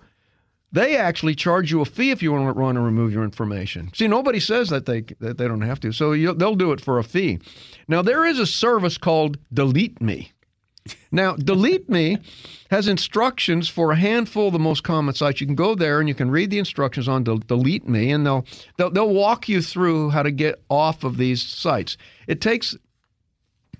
they 0.71 0.95
actually 0.95 1.35
charge 1.35 1.71
you 1.71 1.81
a 1.81 1.85
fee 1.85 2.11
if 2.11 2.21
you 2.21 2.31
want 2.31 2.47
to 2.53 2.59
run 2.59 2.77
and 2.77 2.85
remove 2.85 3.11
your 3.11 3.23
information. 3.23 3.91
See, 3.93 4.07
nobody 4.07 4.39
says 4.39 4.69
that 4.69 4.85
they 4.85 5.01
that 5.19 5.37
they 5.37 5.47
don't 5.47 5.61
have 5.61 5.79
to, 5.81 5.91
so 5.91 6.15
they'll 6.33 6.55
do 6.55 6.71
it 6.71 6.81
for 6.81 6.99
a 6.99 7.03
fee. 7.03 7.39
Now 7.87 8.01
there 8.01 8.25
is 8.25 8.39
a 8.39 8.45
service 8.45 8.97
called 8.97 9.37
Delete 9.53 10.01
Me. 10.01 10.31
Now, 11.11 11.35
Delete 11.35 11.89
Me 11.89 12.17
has 12.71 12.87
instructions 12.87 13.67
for 13.67 13.91
a 13.91 13.95
handful 13.95 14.47
of 14.47 14.53
the 14.53 14.59
most 14.59 14.83
common 14.83 15.13
sites. 15.15 15.41
You 15.41 15.47
can 15.47 15.55
go 15.55 15.75
there 15.75 15.99
and 15.99 16.07
you 16.07 16.15
can 16.15 16.31
read 16.31 16.49
the 16.49 16.59
instructions 16.59 17.07
on 17.07 17.23
Del- 17.23 17.37
Delete 17.37 17.87
Me, 17.87 18.11
and 18.11 18.25
they'll, 18.25 18.45
they'll 18.77 18.89
they'll 18.89 19.13
walk 19.13 19.49
you 19.49 19.61
through 19.61 20.09
how 20.11 20.23
to 20.23 20.31
get 20.31 20.61
off 20.69 21.03
of 21.03 21.17
these 21.17 21.41
sites. 21.41 21.97
It 22.27 22.41
takes, 22.41 22.75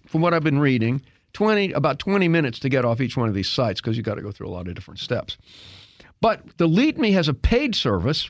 from 0.07 0.21
what 0.21 0.33
I've 0.33 0.43
been 0.43 0.59
reading, 0.59 1.01
twenty 1.33 1.71
about 1.71 1.99
twenty 1.99 2.27
minutes 2.27 2.59
to 2.59 2.69
get 2.69 2.85
off 2.85 3.01
each 3.01 3.15
one 3.17 3.29
of 3.29 3.35
these 3.35 3.49
sites 3.49 3.79
because 3.81 3.95
you 3.95 4.03
got 4.03 4.15
to 4.15 4.21
go 4.21 4.31
through 4.31 4.47
a 4.47 4.51
lot 4.51 4.67
of 4.67 4.75
different 4.75 4.99
steps. 4.99 5.37
But 6.21 6.57
Delete 6.57 6.97
Me 6.97 7.11
has 7.11 7.27
a 7.27 7.33
paid 7.33 7.75
service 7.75 8.29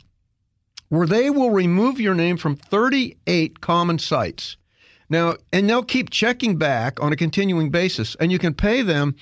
where 0.90 1.08
they 1.08 1.30
will 1.30 1.52
remove 1.52 2.00
your 2.00 2.16
name 2.16 2.38
from 2.38 2.56
38 2.56 3.62
common 3.62 4.00
sites. 4.00 4.58
Now, 5.10 5.36
and 5.52 5.70
they'll 5.70 5.84
keep 5.84 6.10
checking 6.12 6.58
back 6.58 7.02
on 7.02 7.12
a 7.12 7.16
continuing 7.16 7.70
basis, 7.72 8.16
and 8.20 8.32
you 8.32 8.38
can 8.40 8.54
pay 8.54 8.82
them 8.84 9.16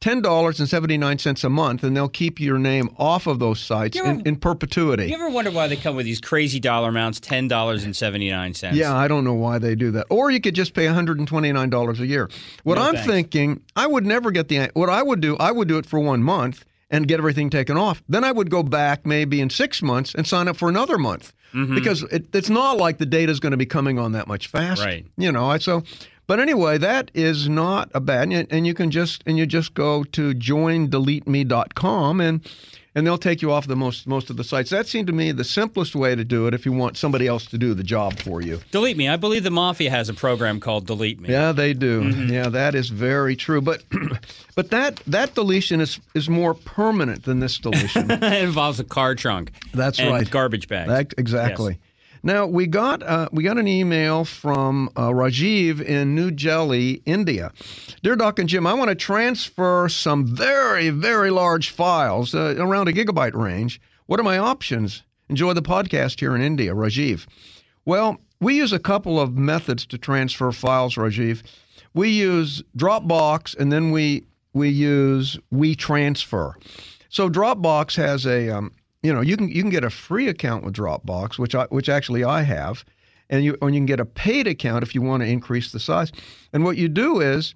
$10.79 0.00 1.44
a 1.44 1.48
month, 1.48 1.82
and 1.82 1.96
they'll 1.96 2.08
keep 2.08 2.38
your 2.38 2.58
name 2.58 2.88
off 2.98 3.26
of 3.26 3.38
those 3.40 3.58
sites 3.60 3.96
ever- 3.98 4.10
in, 4.10 4.20
in 4.26 4.36
perpetuity. 4.36 5.06
You 5.06 5.14
ever 5.14 5.28
wonder 5.28 5.50
why 5.50 5.66
they 5.66 5.76
come 5.76 5.96
with 5.96 6.06
these 6.06 6.20
crazy 6.20 6.60
dollar 6.60 6.90
amounts, 6.90 7.18
ten 7.20 7.48
dollars 7.48 7.84
and 7.84 7.96
seventy 7.96 8.30
nine 8.30 8.54
cents? 8.54 8.76
Yeah, 8.76 8.94
I 8.96 9.08
don't 9.08 9.24
know 9.24 9.34
why 9.34 9.58
they 9.58 9.74
do 9.74 9.90
that. 9.92 10.06
Or 10.10 10.30
you 10.30 10.40
could 10.40 10.54
just 10.54 10.72
pay 10.74 10.86
$129 10.86 12.00
a 12.00 12.06
year. 12.06 12.30
What 12.62 12.76
No 12.76 12.82
I'm 12.82 12.94
thanks. 12.94 13.08
thinking, 13.10 13.60
I 13.74 13.86
would 13.86 14.06
never 14.06 14.30
get 14.30 14.48
the. 14.48 14.70
What 14.74 14.88
I 14.88 15.02
would 15.02 15.20
do, 15.20 15.36
I 15.38 15.50
would 15.50 15.66
do 15.68 15.78
it 15.78 15.86
for 15.86 15.98
one 15.98 16.22
month 16.22 16.64
and 16.90 17.06
get 17.08 17.18
everything 17.18 17.50
taken 17.50 17.76
off. 17.76 18.02
Then 18.08 18.24
I 18.24 18.32
would 18.32 18.50
go 18.50 18.62
back 18.62 19.04
maybe 19.06 19.40
in 19.40 19.50
six 19.50 19.82
months 19.82 20.14
and 20.14 20.26
sign 20.26 20.48
up 20.48 20.56
for 20.56 20.68
another 20.68 20.98
month 20.98 21.32
Mm-hmm. 21.54 21.74
because 21.74 22.02
it, 22.12 22.26
it's 22.34 22.50
not 22.50 22.76
like 22.76 22.98
the 22.98 23.06
data 23.06 23.32
is 23.32 23.40
going 23.40 23.52
to 23.52 23.56
be 23.56 23.64
coming 23.64 23.98
on 23.98 24.12
that 24.12 24.26
much 24.28 24.48
faster. 24.48 24.84
Right. 24.84 25.06
You 25.16 25.32
know, 25.32 25.56
so. 25.56 25.82
But 26.26 26.40
anyway, 26.40 26.76
that 26.76 27.10
is 27.14 27.48
not 27.48 27.90
a 27.94 28.00
bad, 28.00 28.30
and- 28.30 28.46
and 28.52 28.66
you 28.66 28.74
can 28.74 28.90
just 28.90 29.22
and 29.24 29.38
you 29.38 29.46
just 29.46 29.72
go 29.72 30.04
to 30.04 30.34
joindeleteme.com 30.34 32.20
and 32.20 32.46
and 32.98 33.06
they'll 33.06 33.16
take 33.16 33.40
you 33.40 33.52
off 33.52 33.68
the 33.68 33.76
most 33.76 34.06
most 34.08 34.28
of 34.28 34.36
the 34.36 34.42
sites. 34.42 34.70
That 34.70 34.88
seemed 34.88 35.06
to 35.06 35.12
me 35.12 35.30
the 35.30 35.44
simplest 35.44 35.94
way 35.94 36.16
to 36.16 36.24
do 36.24 36.48
it 36.48 36.54
if 36.54 36.66
you 36.66 36.72
want 36.72 36.96
somebody 36.96 37.28
else 37.28 37.46
to 37.46 37.56
do 37.56 37.72
the 37.72 37.84
job 37.84 38.18
for 38.18 38.42
you. 38.42 38.60
Delete 38.72 38.96
me. 38.96 39.08
I 39.08 39.16
believe 39.16 39.44
the 39.44 39.52
mafia 39.52 39.90
has 39.90 40.08
a 40.08 40.14
program 40.14 40.58
called 40.58 40.86
Delete 40.86 41.20
Me. 41.20 41.28
Yeah, 41.30 41.52
they 41.52 41.74
do. 41.74 42.02
Mm-hmm. 42.02 42.32
Yeah, 42.32 42.48
that 42.48 42.74
is 42.74 42.88
very 42.88 43.36
true. 43.36 43.60
But 43.60 43.84
but 44.56 44.70
that 44.70 44.96
that 45.06 45.34
deletion 45.36 45.80
is 45.80 46.00
is 46.14 46.28
more 46.28 46.54
permanent 46.54 47.22
than 47.24 47.38
this 47.38 47.56
deletion. 47.58 48.10
it 48.10 48.42
involves 48.42 48.80
a 48.80 48.84
car 48.84 49.14
trunk. 49.14 49.52
That's 49.72 50.00
and 50.00 50.10
right. 50.10 50.28
Garbage 50.28 50.66
bags. 50.66 50.88
That- 50.88 51.14
exactly. 51.16 51.78
Now 52.22 52.46
we 52.46 52.66
got 52.66 53.02
uh, 53.02 53.28
we 53.32 53.42
got 53.42 53.58
an 53.58 53.68
email 53.68 54.24
from 54.24 54.90
uh, 54.96 55.08
Rajiv 55.08 55.80
in 55.80 56.14
New 56.14 56.30
Delhi, 56.30 57.02
India. 57.06 57.52
Dear 58.02 58.16
Doc 58.16 58.38
and 58.38 58.48
Jim, 58.48 58.66
I 58.66 58.74
want 58.74 58.88
to 58.88 58.94
transfer 58.94 59.88
some 59.88 60.26
very 60.26 60.90
very 60.90 61.30
large 61.30 61.70
files 61.70 62.34
uh, 62.34 62.56
around 62.58 62.88
a 62.88 62.92
gigabyte 62.92 63.34
range. 63.34 63.80
What 64.06 64.18
are 64.18 64.24
my 64.24 64.38
options? 64.38 65.02
Enjoy 65.28 65.52
the 65.52 65.62
podcast 65.62 66.20
here 66.20 66.34
in 66.34 66.40
India, 66.42 66.74
Rajiv. 66.74 67.26
Well, 67.84 68.18
we 68.40 68.56
use 68.56 68.72
a 68.72 68.78
couple 68.78 69.20
of 69.20 69.36
methods 69.36 69.86
to 69.86 69.98
transfer 69.98 70.50
files, 70.52 70.94
Rajiv. 70.94 71.42
We 71.94 72.10
use 72.10 72.62
Dropbox, 72.76 73.56
and 73.56 73.72
then 73.72 73.90
we 73.90 74.24
we 74.52 74.68
use 74.68 75.38
WeTransfer. 75.52 76.54
So 77.08 77.28
Dropbox 77.30 77.96
has 77.96 78.26
a 78.26 78.50
um, 78.50 78.72
you 79.02 79.12
know 79.12 79.20
you 79.20 79.36
can 79.36 79.48
you 79.48 79.62
can 79.62 79.70
get 79.70 79.84
a 79.84 79.90
free 79.90 80.28
account 80.28 80.64
with 80.64 80.74
Dropbox, 80.74 81.38
which 81.38 81.54
I 81.54 81.64
which 81.66 81.88
actually 81.88 82.24
I 82.24 82.42
have, 82.42 82.84
and 83.30 83.44
you 83.44 83.56
and 83.62 83.74
you 83.74 83.80
can 83.80 83.86
get 83.86 84.00
a 84.00 84.04
paid 84.04 84.46
account 84.46 84.82
if 84.82 84.94
you 84.94 85.02
want 85.02 85.22
to 85.22 85.28
increase 85.28 85.72
the 85.72 85.80
size. 85.80 86.12
And 86.52 86.64
what 86.64 86.76
you 86.76 86.88
do 86.88 87.20
is 87.20 87.54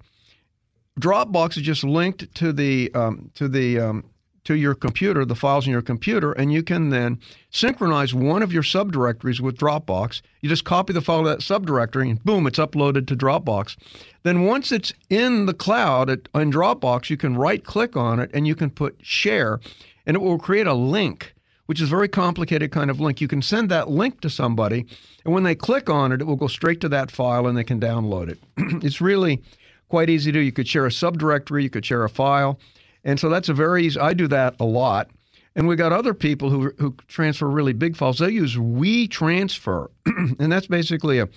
Dropbox 0.99 1.57
is 1.57 1.63
just 1.63 1.83
linked 1.83 2.33
to 2.35 2.53
the 2.53 2.91
um, 2.93 3.31
to 3.35 3.47
the 3.47 3.79
um, 3.79 4.09
to 4.43 4.55
your 4.55 4.75
computer, 4.75 5.23
the 5.25 5.35
files 5.35 5.65
in 5.65 5.71
your 5.71 5.81
computer, 5.81 6.33
and 6.33 6.51
you 6.51 6.63
can 6.63 6.89
then 6.89 7.19
synchronize 7.49 8.13
one 8.13 8.43
of 8.43 8.51
your 8.51 8.63
subdirectories 8.63 9.39
with 9.39 9.57
Dropbox. 9.57 10.21
You 10.41 10.49
just 10.49 10.65
copy 10.65 10.91
the 10.93 11.01
file 11.01 11.19
of 11.19 11.25
that 11.25 11.39
subdirectory, 11.39 12.09
and 12.09 12.23
boom, 12.23 12.45
it's 12.45 12.59
uploaded 12.59 13.07
to 13.07 13.15
Dropbox. 13.15 13.77
Then 14.23 14.43
once 14.43 14.71
it's 14.71 14.93
in 15.09 15.45
the 15.45 15.53
cloud 15.53 16.09
at, 16.09 16.27
in 16.35 16.51
Dropbox, 16.51 17.09
you 17.09 17.17
can 17.17 17.37
right 17.37 17.63
click 17.63 17.95
on 17.95 18.19
it 18.19 18.29
and 18.33 18.45
you 18.45 18.55
can 18.55 18.69
put 18.69 18.97
share, 19.01 19.59
and 20.05 20.15
it 20.15 20.21
will 20.21 20.39
create 20.39 20.67
a 20.67 20.73
link, 20.73 21.33
which 21.65 21.81
is 21.81 21.87
a 21.87 21.95
very 21.95 22.07
complicated 22.07 22.71
kind 22.71 22.89
of 22.89 22.99
link. 22.99 23.21
You 23.21 23.27
can 23.27 23.41
send 23.41 23.69
that 23.69 23.89
link 23.89 24.21
to 24.21 24.29
somebody, 24.29 24.85
and 25.25 25.33
when 25.33 25.43
they 25.43 25.55
click 25.55 25.89
on 25.89 26.11
it, 26.11 26.21
it 26.21 26.25
will 26.25 26.35
go 26.35 26.47
straight 26.47 26.81
to 26.81 26.89
that 26.89 27.11
file 27.11 27.47
and 27.47 27.57
they 27.57 27.63
can 27.63 27.79
download 27.79 28.29
it. 28.29 28.39
it's 28.83 29.01
really 29.01 29.41
quite 29.89 30.09
easy 30.09 30.31
to 30.31 30.39
do. 30.39 30.43
You 30.43 30.51
could 30.51 30.67
share 30.67 30.85
a 30.85 30.89
subdirectory, 30.89 31.63
you 31.63 31.69
could 31.69 31.85
share 31.85 32.03
a 32.03 32.09
file. 32.09 32.59
And 33.03 33.19
so 33.19 33.29
that's 33.29 33.49
a 33.49 33.53
very 33.53 33.85
easy, 33.85 33.99
I 33.99 34.13
do 34.13 34.27
that 34.27 34.55
a 34.59 34.65
lot. 34.65 35.09
And 35.55 35.67
we 35.67 35.75
got 35.75 35.93
other 35.93 36.13
people 36.13 36.49
who, 36.49 36.71
who 36.79 36.95
transfer 37.07 37.47
really 37.47 37.73
big 37.73 37.95
files. 37.95 38.17
They 38.17 38.31
use 38.31 38.55
WeTransfer, 38.55 39.87
and 40.39 40.51
that's 40.51 40.67
basically 40.67 41.19
a, 41.19 41.29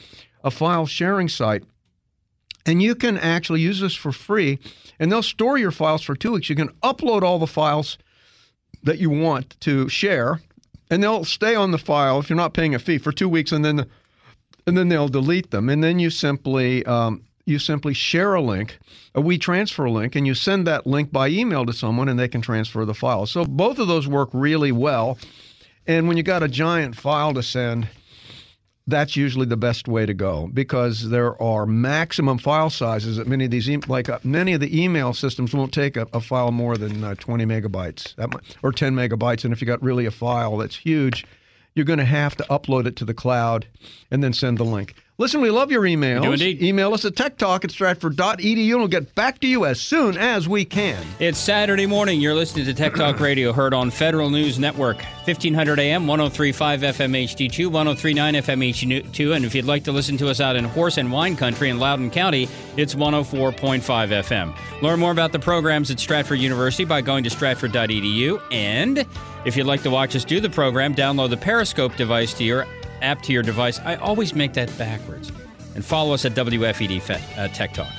a 0.43 0.51
file 0.51 0.87
sharing 0.87 1.29
site. 1.29 1.65
And 2.65 2.83
you 2.83 2.95
can 2.95 3.19
actually 3.19 3.61
use 3.61 3.81
this 3.81 3.95
for 3.95 4.11
free, 4.11 4.59
and 4.99 5.13
they'll 5.13 5.23
store 5.23 5.59
your 5.59 5.71
files 5.71 6.03
for 6.03 6.17
two 6.17 6.33
weeks. 6.33 6.49
You 6.49 6.57
can 6.57 6.71
upload 6.83 7.23
all 7.23 7.39
the 7.39 7.47
files 7.47 7.99
that 8.87 8.99
you 8.99 9.11
want 9.11 9.61
to 9.61 9.89
share, 9.89 10.41
and 10.91 11.03
they'll 11.03 11.25
stay 11.25 11.55
on 11.55 11.73
the 11.73 11.79
file 11.79 12.19
if 12.19 12.31
you're 12.31 12.37
not 12.37 12.55
paying 12.55 12.75
a 12.75 12.79
fee 12.79 12.99
for 12.99 13.13
two 13.13 13.29
weeks, 13.29 13.53
and 13.53 13.65
then 13.65 13.87
and 14.67 14.77
then 14.77 14.89
they'll 14.89 15.09
delete 15.09 15.51
them. 15.51 15.69
And 15.69 15.85
then 15.85 15.99
you 15.99 16.11
simply 16.11 16.85
um, 16.87 17.23
you 17.45 17.59
simply 17.59 17.95
share 17.95 18.35
a 18.35 18.41
link, 18.41 18.79
a 19.15 19.23
WeTransfer 19.23 19.93
link, 19.93 20.17
and 20.17 20.27
you 20.27 20.35
send 20.35 20.67
that 20.67 20.87
link 20.87 21.13
by 21.13 21.29
email 21.29 21.65
to 21.67 21.73
someone, 21.73 22.09
and 22.09 22.19
they 22.19 22.29
can 22.29 22.41
transfer 22.41 22.85
the 22.85 22.95
file. 22.95 23.27
So 23.27 23.45
both 23.45 23.79
of 23.79 23.89
those 23.89 24.09
work 24.09 24.31
really 24.33 24.73
well. 24.73 25.19
And 25.87 26.09
when 26.09 26.17
you 26.17 26.25
got 26.25 26.43
a 26.43 26.49
giant 26.49 26.97
file 26.97 27.33
to 27.35 27.43
send, 27.45 27.89
that's 28.87 29.17
usually 29.17 29.47
the 29.47 29.57
best 29.57 29.89
way 29.89 30.07
to 30.07 30.15
go 30.15 30.49
because 30.53 31.11
there 31.11 31.41
are 31.43 31.67
maximum 31.67 32.39
file 32.39 32.71
sizes 32.71 33.17
that 33.17 33.27
many 33.27 33.47
of 33.47 33.51
these, 33.51 33.69
e- 33.69 33.79
like 33.89 34.09
uh, 34.09 34.19
many 34.23 34.53
of 34.53 34.61
the 34.61 34.83
email 34.83 35.13
systems, 35.13 35.53
won't 35.53 35.73
take 35.73 35.97
a, 35.97 36.07
a 36.13 36.21
file 36.21 36.53
more 36.53 36.77
than 36.77 37.03
uh, 37.03 37.15
20 37.17 37.45
megabytes 37.47 38.17
mu- 38.19 38.39
or 38.63 38.73
10 38.73 38.95
megabytes. 38.95 39.45
And 39.45 39.53
if 39.53 39.61
you 39.61 39.67
got 39.67 39.83
really 39.83 40.07
a 40.07 40.11
file 40.11 40.57
that's 40.57 40.77
huge, 40.77 41.27
you're 41.75 41.85
going 41.85 41.99
to 41.99 42.05
have 42.05 42.37
to 42.37 42.45
upload 42.45 42.87
it 42.87 42.97
to 42.97 43.05
the 43.05 43.15
cloud 43.15 43.67
and 44.11 44.23
then 44.23 44.33
send 44.33 44.59
the 44.59 44.65
link. 44.65 44.95
Listen, 45.19 45.41
we 45.41 45.51
love 45.51 45.71
your 45.71 45.83
emails. 45.85 46.31
indeed. 46.31 46.63
Email 46.63 46.93
us 46.93 47.07
at 47.07 47.15
techtalk 47.15 47.65
at 47.65 47.71
stratford.edu 47.71 48.71
and 48.71 48.79
we'll 48.79 48.87
get 48.87 49.15
back 49.15 49.41
to 49.41 49.47
you 49.47 49.65
as 49.65 49.81
soon 49.81 50.19
as 50.19 50.47
we 50.47 50.63
can. 50.63 51.03
It's 51.19 51.39
Saturday 51.39 51.87
morning. 51.87 52.21
You're 52.21 52.35
listening 52.35 52.67
to 52.67 52.75
Tech 52.75 52.95
Talk 52.95 53.19
Radio, 53.19 53.55
heard 53.55 53.73
on 53.73 53.91
Federal 53.91 54.29
News 54.29 54.59
Network, 54.59 54.99
1500 55.25 55.79
AM, 55.79 56.07
1035 56.07 56.81
FM 56.81 57.25
HD2, 57.25 57.69
1039 57.69 58.35
FM 58.35 58.71
HD2. 59.11 59.35
And 59.35 59.47
if 59.47 59.55
you'd 59.55 59.65
like 59.65 59.85
to 59.85 59.93
listen 59.93 60.19
to 60.19 60.29
us 60.29 60.39
out 60.39 60.55
in 60.55 60.65
Horse 60.65 60.99
and 60.99 61.11
Wine 61.11 61.35
Country 61.35 61.71
in 61.71 61.79
Loudoun 61.79 62.11
County, 62.11 62.47
it's 62.77 62.95
104.5 62.95 63.81
FM. 63.81 64.55
Learn 64.83 65.01
more 65.01 65.13
about 65.13 65.33
the 65.33 65.39
programs 65.39 65.91
at 65.91 65.99
Stratford 65.99 66.41
University 66.41 66.85
by 66.85 67.01
going 67.01 67.25
to 67.25 67.31
stratford.edu. 67.31 68.39
And 68.53 69.07
if 69.47 69.57
you'd 69.57 69.67
like 69.67 69.83
to 69.85 69.91
watch 69.91 70.15
us 70.15 70.27
do 70.27 70.41
the 70.41 70.51
program, 70.51 70.95
download 70.95 71.31
the 71.31 71.39
Periscope 71.39 71.97
device 71.97 72.35
to 72.35 72.45
your 72.45 72.67
app 73.03 73.23
to 73.23 73.33
your 73.33 73.43
device. 73.43 73.79
I 73.81 73.97
always 73.97 74.35
make 74.35 74.53
that 74.55 74.77
backwards. 74.79 75.33
And 75.75 75.85
follow 75.85 76.15
us 76.15 76.25
at 76.25 76.33
WFED 76.33 77.39
uh, 77.39 77.49
Tech 77.49 77.75
Talk. 77.75 77.93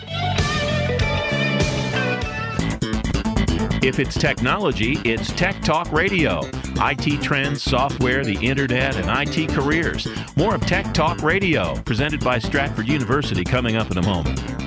If 3.83 3.99
it's 3.99 4.15
technology, 4.17 4.97
it's 5.05 5.31
Tech 5.33 5.61
Talk 5.61 5.91
Radio. 5.91 6.41
IT 6.79 7.21
trends, 7.21 7.63
software, 7.63 8.25
the 8.25 8.37
internet, 8.45 8.95
and 8.95 9.07
IT 9.07 9.49
careers. 9.49 10.07
More 10.35 10.55
of 10.55 10.61
Tech 10.61 10.93
Talk 10.93 11.21
Radio, 11.21 11.75
presented 11.83 12.23
by 12.23 12.39
Stratford 12.39 12.87
University, 12.87 13.43
coming 13.43 13.75
up 13.75 13.89
in 13.91 13.97
a 13.97 14.03
moment. 14.03 14.66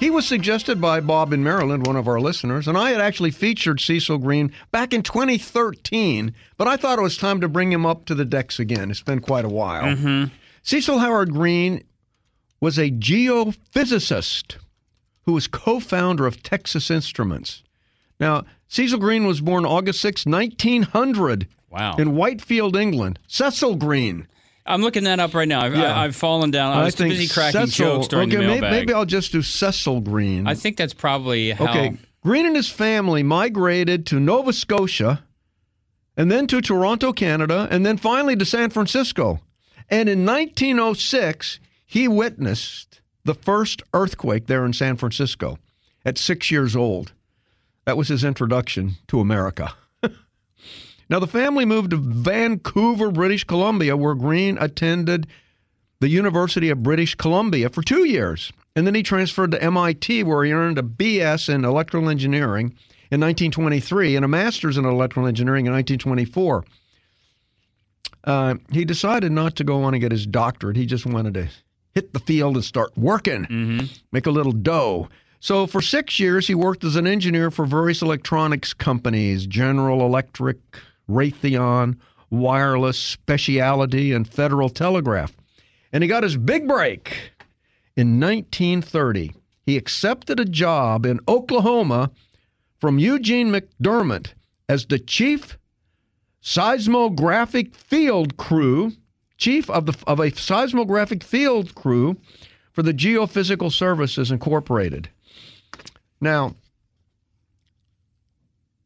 He 0.00 0.10
was 0.10 0.28
suggested 0.28 0.80
by 0.80 1.00
Bob 1.00 1.32
in 1.32 1.42
Maryland, 1.42 1.84
one 1.86 1.96
of 1.96 2.06
our 2.06 2.20
listeners, 2.20 2.68
and 2.68 2.78
I 2.78 2.90
had 2.90 3.00
actually 3.00 3.32
featured 3.32 3.80
Cecil 3.80 4.18
Green 4.18 4.52
back 4.70 4.94
in 4.94 5.02
2013, 5.02 6.32
but 6.56 6.68
I 6.68 6.76
thought 6.76 7.00
it 7.00 7.02
was 7.02 7.16
time 7.16 7.40
to 7.40 7.48
bring 7.48 7.72
him 7.72 7.84
up 7.84 8.04
to 8.04 8.14
the 8.14 8.24
decks 8.24 8.60
again. 8.60 8.92
It's 8.92 9.02
been 9.02 9.18
quite 9.20 9.44
a 9.44 9.48
while. 9.48 9.82
Mm-hmm. 9.96 10.26
Cecil 10.62 11.00
Howard 11.00 11.32
Green 11.32 11.82
was 12.60 12.78
a 12.78 12.92
geophysicist 12.92 14.56
who 15.24 15.32
was 15.32 15.48
co 15.48 15.80
founder 15.80 16.26
of 16.28 16.44
Texas 16.44 16.92
Instruments. 16.92 17.64
Now, 18.20 18.44
Cecil 18.68 19.00
Green 19.00 19.26
was 19.26 19.40
born 19.40 19.66
August 19.66 20.00
6, 20.00 20.26
1900, 20.26 21.48
Wow. 21.70 21.96
in 21.96 22.14
Whitefield, 22.14 22.76
England. 22.76 23.18
Cecil 23.26 23.74
Green. 23.74 24.28
I'm 24.68 24.82
looking 24.82 25.04
that 25.04 25.18
up 25.18 25.34
right 25.34 25.48
now. 25.48 25.62
I've, 25.62 25.74
Yeah. 25.74 25.98
I, 25.98 26.02
have 26.02 26.14
fallen 26.14 26.50
down. 26.50 26.76
I 26.76 26.84
was 26.84 26.94
too 26.94 27.08
busy 27.08 27.26
cracking 27.26 27.66
Cecil- 27.66 27.86
jokes 27.86 28.08
during 28.08 28.28
okay, 28.28 28.36
the 28.36 28.46
mailbag. 28.46 28.70
Maybe 28.70 28.92
I'll 28.92 29.06
just 29.06 29.32
do 29.32 29.42
Cecil 29.42 30.02
Green. 30.02 30.46
I 30.46 30.54
think 30.54 30.76
that's 30.76 30.94
probably 30.94 31.50
how. 31.52 31.68
Okay. 31.68 31.96
Green 32.22 32.46
and 32.46 32.54
his 32.54 32.68
family 32.68 33.22
migrated 33.22 34.04
to 34.06 34.20
Nova 34.20 34.52
Scotia 34.52 35.24
and 36.16 36.30
then 36.30 36.46
to 36.48 36.60
Toronto, 36.60 37.12
Canada, 37.12 37.68
and 37.70 37.86
then 37.86 37.96
finally 37.96 38.36
to 38.36 38.44
San 38.44 38.70
Francisco. 38.70 39.40
And 39.88 40.08
in 40.08 40.26
1906, 40.26 41.60
he 41.86 42.08
witnessed 42.08 43.00
the 43.24 43.34
first 43.34 43.82
earthquake 43.94 44.46
there 44.46 44.66
in 44.66 44.72
San 44.72 44.96
Francisco 44.96 45.58
at 46.04 46.18
six 46.18 46.50
years 46.50 46.76
old. 46.76 47.12
That 47.86 47.96
was 47.96 48.08
his 48.08 48.24
introduction 48.24 48.96
to 49.06 49.20
America. 49.20 49.72
Now, 51.08 51.18
the 51.18 51.26
family 51.26 51.64
moved 51.64 51.90
to 51.90 51.96
Vancouver, 51.96 53.10
British 53.10 53.44
Columbia, 53.44 53.96
where 53.96 54.14
Green 54.14 54.58
attended 54.60 55.26
the 56.00 56.08
University 56.08 56.68
of 56.70 56.82
British 56.82 57.14
Columbia 57.14 57.70
for 57.70 57.82
two 57.82 58.04
years. 58.04 58.52
And 58.76 58.86
then 58.86 58.94
he 58.94 59.02
transferred 59.02 59.50
to 59.52 59.62
MIT, 59.62 60.22
where 60.24 60.44
he 60.44 60.52
earned 60.52 60.78
a 60.78 60.82
BS 60.82 61.52
in 61.52 61.64
electrical 61.64 62.08
engineering 62.08 62.74
in 63.10 63.20
1923 63.20 64.16
and 64.16 64.24
a 64.24 64.28
master's 64.28 64.76
in 64.76 64.84
electrical 64.84 65.26
engineering 65.26 65.66
in 65.66 65.72
1924. 65.72 66.64
Uh, 68.24 68.56
he 68.70 68.84
decided 68.84 69.32
not 69.32 69.56
to 69.56 69.64
go 69.64 69.82
on 69.82 69.94
and 69.94 70.00
get 70.02 70.12
his 70.12 70.26
doctorate. 70.26 70.76
He 70.76 70.84
just 70.84 71.06
wanted 71.06 71.34
to 71.34 71.48
hit 71.94 72.12
the 72.12 72.20
field 72.20 72.56
and 72.56 72.64
start 72.64 72.96
working, 72.96 73.88
make 74.12 74.26
a 74.26 74.30
little 74.30 74.52
dough. 74.52 75.08
So 75.40 75.66
for 75.66 75.80
six 75.80 76.20
years, 76.20 76.46
he 76.46 76.54
worked 76.54 76.84
as 76.84 76.96
an 76.96 77.06
engineer 77.06 77.50
for 77.50 77.64
various 77.64 78.02
electronics 78.02 78.74
companies 78.74 79.46
General 79.46 80.04
Electric, 80.04 80.58
Raytheon, 81.08 81.96
Wireless, 82.30 82.98
Specialty, 82.98 84.12
and 84.12 84.28
Federal 84.28 84.68
Telegraph. 84.68 85.36
And 85.92 86.02
he 86.02 86.08
got 86.08 86.22
his 86.22 86.36
big 86.36 86.68
break 86.68 87.32
in 87.96 88.20
1930. 88.20 89.32
He 89.64 89.76
accepted 89.76 90.38
a 90.38 90.44
job 90.44 91.06
in 91.06 91.20
Oklahoma 91.26 92.10
from 92.78 92.98
Eugene 92.98 93.50
McDermott 93.50 94.34
as 94.68 94.86
the 94.86 94.98
chief 94.98 95.58
seismographic 96.40 97.74
field 97.74 98.36
crew, 98.36 98.92
chief 99.36 99.68
of 99.70 99.86
the 99.86 99.96
of 100.06 100.20
a 100.20 100.30
seismographic 100.30 101.24
field 101.24 101.74
crew 101.74 102.16
for 102.72 102.82
the 102.82 102.94
Geophysical 102.94 103.72
Services 103.72 104.30
Incorporated. 104.30 105.08
Now, 106.20 106.54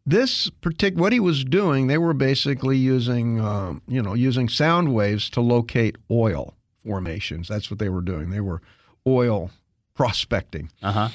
this 0.05 0.51
particular 0.61 1.03
what 1.03 1.13
he 1.13 1.21
was 1.21 1.45
doing, 1.45 1.87
they 1.87 1.99
were 1.99 2.15
basically 2.15 2.77
using 2.77 3.41
um, 3.41 3.83
you 3.87 4.03
know 4.03 4.15
using 4.15 4.49
sound 4.49 4.95
waves 4.95 5.31
to 5.31 5.41
locate 5.41 5.97
oil 6.11 6.55
formations. 6.85 7.49
That's 7.49 7.71
what 7.71 7.79
they 7.79 7.89
were 7.89 8.01
doing. 8.01 8.31
They 8.31 8.41
were 8.41 8.61
oil 9.07 9.51
prospecting. 9.95 10.71
Uh 10.83 10.93
huh. 10.93 11.09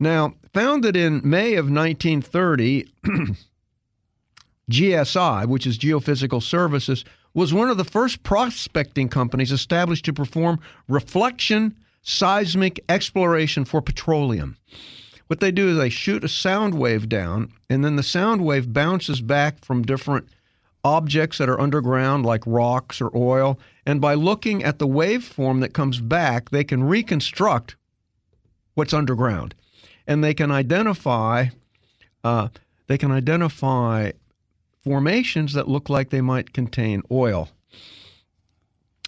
Now, 0.00 0.34
founded 0.52 0.96
in 0.96 1.20
May 1.24 1.54
of 1.54 1.68
1930, 1.70 2.88
GSI, 4.70 5.46
which 5.46 5.66
is 5.66 5.76
Geophysical 5.76 6.40
Services, 6.40 7.04
was 7.34 7.52
one 7.52 7.68
of 7.68 7.78
the 7.78 7.84
first 7.84 8.22
prospecting 8.22 9.08
companies 9.08 9.50
established 9.50 10.04
to 10.04 10.12
perform 10.12 10.60
reflection 10.88 11.76
seismic 12.02 12.80
exploration 12.88 13.64
for 13.64 13.82
petroleum. 13.82 14.56
What 15.28 15.40
they 15.40 15.52
do 15.52 15.68
is 15.68 15.76
they 15.76 15.90
shoot 15.90 16.24
a 16.24 16.28
sound 16.28 16.74
wave 16.74 17.08
down, 17.08 17.52
and 17.70 17.84
then 17.84 17.96
the 17.96 18.02
sound 18.02 18.44
wave 18.44 18.72
bounces 18.72 19.20
back 19.20 19.64
from 19.64 19.82
different 19.82 20.28
objects 20.82 21.36
that 21.38 21.50
are 21.50 21.60
underground, 21.60 22.24
like 22.24 22.42
rocks 22.46 23.00
or 23.00 23.14
oil. 23.14 23.58
And 23.84 24.00
by 24.00 24.14
looking 24.14 24.64
at 24.64 24.78
the 24.78 24.88
waveform 24.88 25.60
that 25.60 25.74
comes 25.74 26.00
back, 26.00 26.48
they 26.48 26.64
can 26.64 26.82
reconstruct 26.82 27.76
what's 28.74 28.94
underground, 28.94 29.54
and 30.06 30.24
they 30.24 30.34
can 30.34 30.50
identify 30.50 31.48
uh, 32.24 32.48
they 32.86 32.98
can 32.98 33.12
identify 33.12 34.10
formations 34.82 35.52
that 35.52 35.68
look 35.68 35.90
like 35.90 36.08
they 36.08 36.22
might 36.22 36.54
contain 36.54 37.02
oil. 37.10 37.50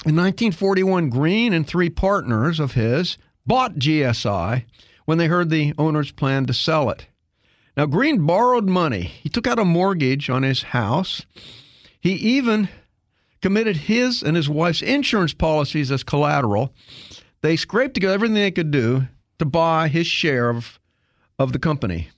In 0.05 0.17
1941, 0.17 1.09
Green 1.09 1.53
and 1.53 1.67
three 1.67 1.91
partners 1.91 2.61
of 2.61 2.73
his 2.73 3.17
bought 3.47 3.77
GSI 3.77 4.65
when 5.11 5.19
they 5.19 5.27
heard 5.27 5.51
the 5.51 5.75
owners 5.77 6.13
planned 6.13 6.47
to 6.47 6.55
sell 6.55 6.89
it. 6.89 7.09
Now, 7.77 7.85
Green 7.87 8.25
borrowed 8.25 8.69
money. 8.69 9.03
He 9.03 9.29
took 9.29 9.49
out 9.49 9.59
a 9.59 9.65
mortgage 9.65 10.31
on 10.31 10.45
his 10.45 10.63
house. 10.63 11.27
He 11.99 12.13
even 12.13 12.69
committed 13.43 13.77
his 13.77 14.23
and 14.23 14.37
his 14.37 14.49
wife's 14.49 14.83
insurance 14.83 15.35
policies 15.35 15.91
as 15.91 16.05
collateral. 16.05 16.73
They 17.41 17.57
scraped 17.57 17.95
together 17.95 18.15
everything 18.15 18.37
they 18.37 18.53
could 18.53 18.71
do 18.71 19.09
to 19.41 19.45
buy 19.45 19.89
his 19.89 20.07
share 20.07 20.49
of, 20.49 20.79
of 21.41 21.53
the 21.53 21.59
company, 21.59 22.11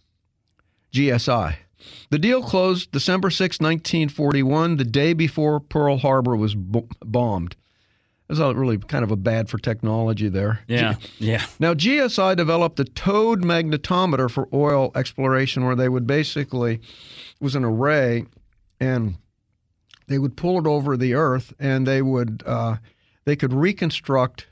GSI. 0.93 1.57
The 2.11 2.19
deal 2.19 2.43
closed 2.43 2.93
December 2.93 3.31
6, 3.31 3.59
1941, 3.59 4.77
the 4.77 4.85
day 4.85 5.15
before 5.15 5.61
Pearl 5.61 5.97
Harbor 5.97 6.37
was 6.37 6.55
bo- 6.55 6.89
bombed. 7.03 7.57
It 8.33 8.39
was 8.39 8.41
a 8.41 8.55
really 8.55 8.79
kind 8.79 9.05
of 9.05 9.11
a 9.11 9.17
bad 9.17 9.51
for 9.51 9.59
technology 9.59 10.31
there. 10.31 10.61
Yeah. 10.67 10.95
Yeah. 11.19 11.45
Now, 11.61 11.75
GSI 11.75 12.35
developed 12.35 12.81
a 12.81 12.85
towed 12.85 13.43
magnetometer 13.43 14.31
for 14.31 14.49
oil 14.55 14.91
exploration 14.95 15.67
where 15.67 15.77
they 15.77 15.91
would 15.91 16.07
basically, 16.07 16.77
it 16.77 17.43
was 17.43 17.55
an 17.55 17.63
array, 17.63 18.25
and 18.81 19.17
they 20.09 20.19
would 20.19 20.35
pull 20.35 20.59
it 20.59 20.67
over 20.67 20.97
the 20.97 21.13
earth 21.13 21.53
and 21.59 21.87
they 21.87 22.01
would, 22.01 22.43
uh, 22.47 22.77
they 23.27 23.37
could 23.37 23.53
reconstruct 23.53 24.47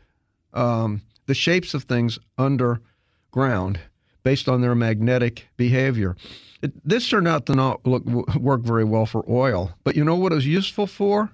um, 0.53 1.01
the 1.25 1.33
shapes 1.33 1.73
of 1.73 1.85
things 1.85 2.19
underground 2.37 3.81
based 4.23 4.47
on 4.47 4.61
their 4.61 4.75
magnetic 4.75 5.49
behavior. 5.57 6.19
It, 6.61 6.87
this 6.87 7.09
turned 7.09 7.29
out 7.29 7.47
to 7.47 7.55
not 7.55 7.87
look, 7.87 8.05
work 8.37 8.61
very 8.61 8.85
well 8.85 9.07
for 9.07 9.25
oil, 9.27 9.73
but 9.85 9.97
you 9.97 10.05
know 10.05 10.16
what 10.16 10.33
it 10.33 10.35
was 10.35 10.47
useful 10.47 10.87
for? 10.87 11.31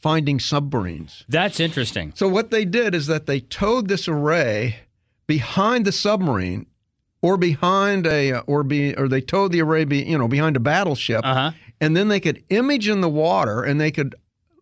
Finding 0.00 0.38
submarines. 0.38 1.24
That's 1.28 1.58
interesting. 1.58 2.12
So 2.14 2.28
what 2.28 2.50
they 2.50 2.64
did 2.64 2.94
is 2.94 3.06
that 3.06 3.26
they 3.26 3.40
towed 3.40 3.88
this 3.88 4.06
array 4.08 4.76
behind 5.26 5.84
the 5.84 5.92
submarine, 5.92 6.66
or 7.22 7.36
behind 7.36 8.06
a, 8.06 8.38
or 8.40 8.62
be, 8.62 8.94
or 8.94 9.08
they 9.08 9.20
towed 9.20 9.50
the 9.52 9.62
array, 9.62 9.84
be, 9.84 9.98
you 10.04 10.16
know, 10.16 10.28
behind 10.28 10.54
a 10.56 10.60
battleship, 10.60 11.22
Uh 11.24 11.34
huh. 11.34 11.50
and 11.80 11.96
then 11.96 12.08
they 12.08 12.20
could 12.20 12.44
image 12.50 12.88
in 12.88 13.00
the 13.00 13.08
water, 13.08 13.62
and 13.64 13.80
they 13.80 13.90
could 13.90 14.14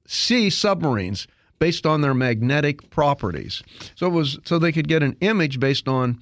see 0.07 0.49
submarines 0.49 1.27
based 1.59 1.85
on 1.85 2.01
their 2.01 2.15
magnetic 2.15 2.89
properties. 2.91 3.63
So 3.97 4.07
it 4.07 4.11
was, 4.13 4.39
so 4.45 4.59
they 4.59 4.73
could 4.73 4.89
get 4.89 5.03
an 5.03 5.17
image 5.21 5.61
based 5.61 5.89
on, 5.89 6.21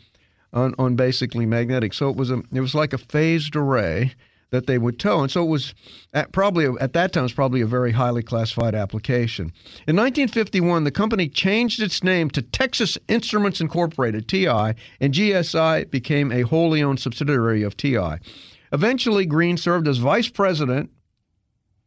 on, 0.53 0.75
on 0.79 0.97
basically 0.97 1.47
magnetic. 1.47 1.93
So 1.95 2.09
it 2.11 2.17
was 2.17 2.31
a, 2.31 2.43
it 2.53 2.61
was 2.61 2.75
like 2.75 2.93
a 2.93 2.99
phased 2.99 3.55
array 3.55 4.15
that 4.53 4.67
they 4.67 4.79
would 4.79 4.99
tow. 4.99 5.23
And 5.23 5.31
so 5.31 5.43
it 5.43 5.49
was 5.49 5.75
at 6.13 6.31
probably 6.31 6.67
at 6.81 6.93
that 6.93 7.13
time 7.13 7.23
it 7.23 7.25
was 7.25 7.33
probably 7.33 7.63
a 7.63 7.67
very 7.67 7.91
highly 7.91 8.23
classified 8.23 8.75
application. 8.75 9.47
In 9.89 9.97
1951, 9.97 10.85
the 10.85 10.91
company 10.91 11.29
changed 11.29 11.83
its 11.83 12.05
name 12.05 12.31
to 12.31 12.43
Texas 12.43 12.97
Instruments 13.09 13.61
Incorporated 13.61 14.29
(TI), 14.29 14.47
and 14.47 15.13
GSI 15.13 15.91
became 15.91 16.31
a 16.31 16.43
wholly 16.43 16.83
owned 16.83 17.01
subsidiary 17.01 17.63
of 17.63 17.77
TI. 17.77 18.19
Eventually, 18.73 19.27
Green 19.27 19.57
served 19.57 19.89
as 19.89 19.99
vice 19.99 20.29
president, 20.29 20.91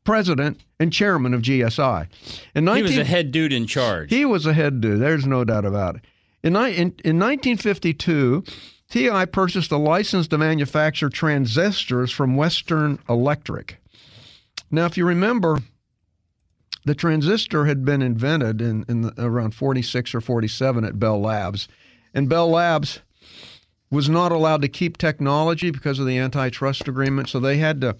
president, 0.04 0.62
and 0.80 0.91
chairman 0.91 1.34
of 1.34 1.41
GSI. 1.41 2.08
In 2.56 2.65
19, 2.65 2.75
he 2.75 2.97
was 2.97 3.08
a 3.08 3.10
head 3.10 3.32
dude 3.32 3.54
in 3.54 3.67
charge. 3.67 4.10
He 4.10 4.25
was 4.25 4.45
a 4.45 4.54
head 4.54 4.82
dude. 4.82 4.99
There's 4.99 5.25
no 5.25 5.43
doubt 5.43 5.65
about 5.65 5.95
it. 5.95 6.01
In, 6.43 6.56
in, 6.56 6.93
in 7.04 7.19
1952, 7.19 8.43
TI 8.89 9.25
purchased 9.25 9.71
a 9.71 9.77
license 9.77 10.27
to 10.27 10.37
manufacture 10.37 11.09
transistors 11.09 12.11
from 12.11 12.35
Western 12.35 12.99
Electric. 13.09 13.77
Now, 14.71 14.85
if 14.85 14.97
you 14.97 15.05
remember, 15.05 15.59
the 16.85 16.95
transistor 16.95 17.65
had 17.65 17.83
been 17.83 18.01
invented 18.01 18.61
in, 18.61 18.85
in 18.87 19.01
the, 19.01 19.13
around 19.17 19.55
46 19.55 20.15
or 20.15 20.21
47 20.21 20.85
at 20.85 20.99
Bell 20.99 21.19
Labs. 21.19 21.67
And 22.13 22.29
Bell 22.29 22.49
Labs 22.49 23.01
was 23.89 24.07
not 24.07 24.31
allowed 24.31 24.61
to 24.61 24.67
keep 24.67 24.97
technology 24.97 25.71
because 25.71 25.99
of 25.99 26.05
the 26.05 26.17
antitrust 26.17 26.87
agreement, 26.87 27.29
so 27.29 27.39
they 27.39 27.57
had 27.57 27.81
to 27.81 27.95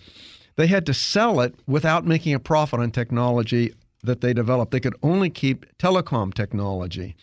they 0.56 0.68
had 0.68 0.86
to 0.86 0.94
sell 0.94 1.42
it 1.42 1.54
without 1.68 2.06
making 2.06 2.34
a 2.34 2.40
profit 2.40 2.80
on 2.80 2.90
technology 2.92 3.74
that 4.04 4.22
they 4.22 4.34
developed. 4.34 4.72
They 4.72 4.80
could 4.80 4.96
only 5.04 5.30
keep 5.30 5.66
telecom 5.78 6.34
technology. 6.34 7.16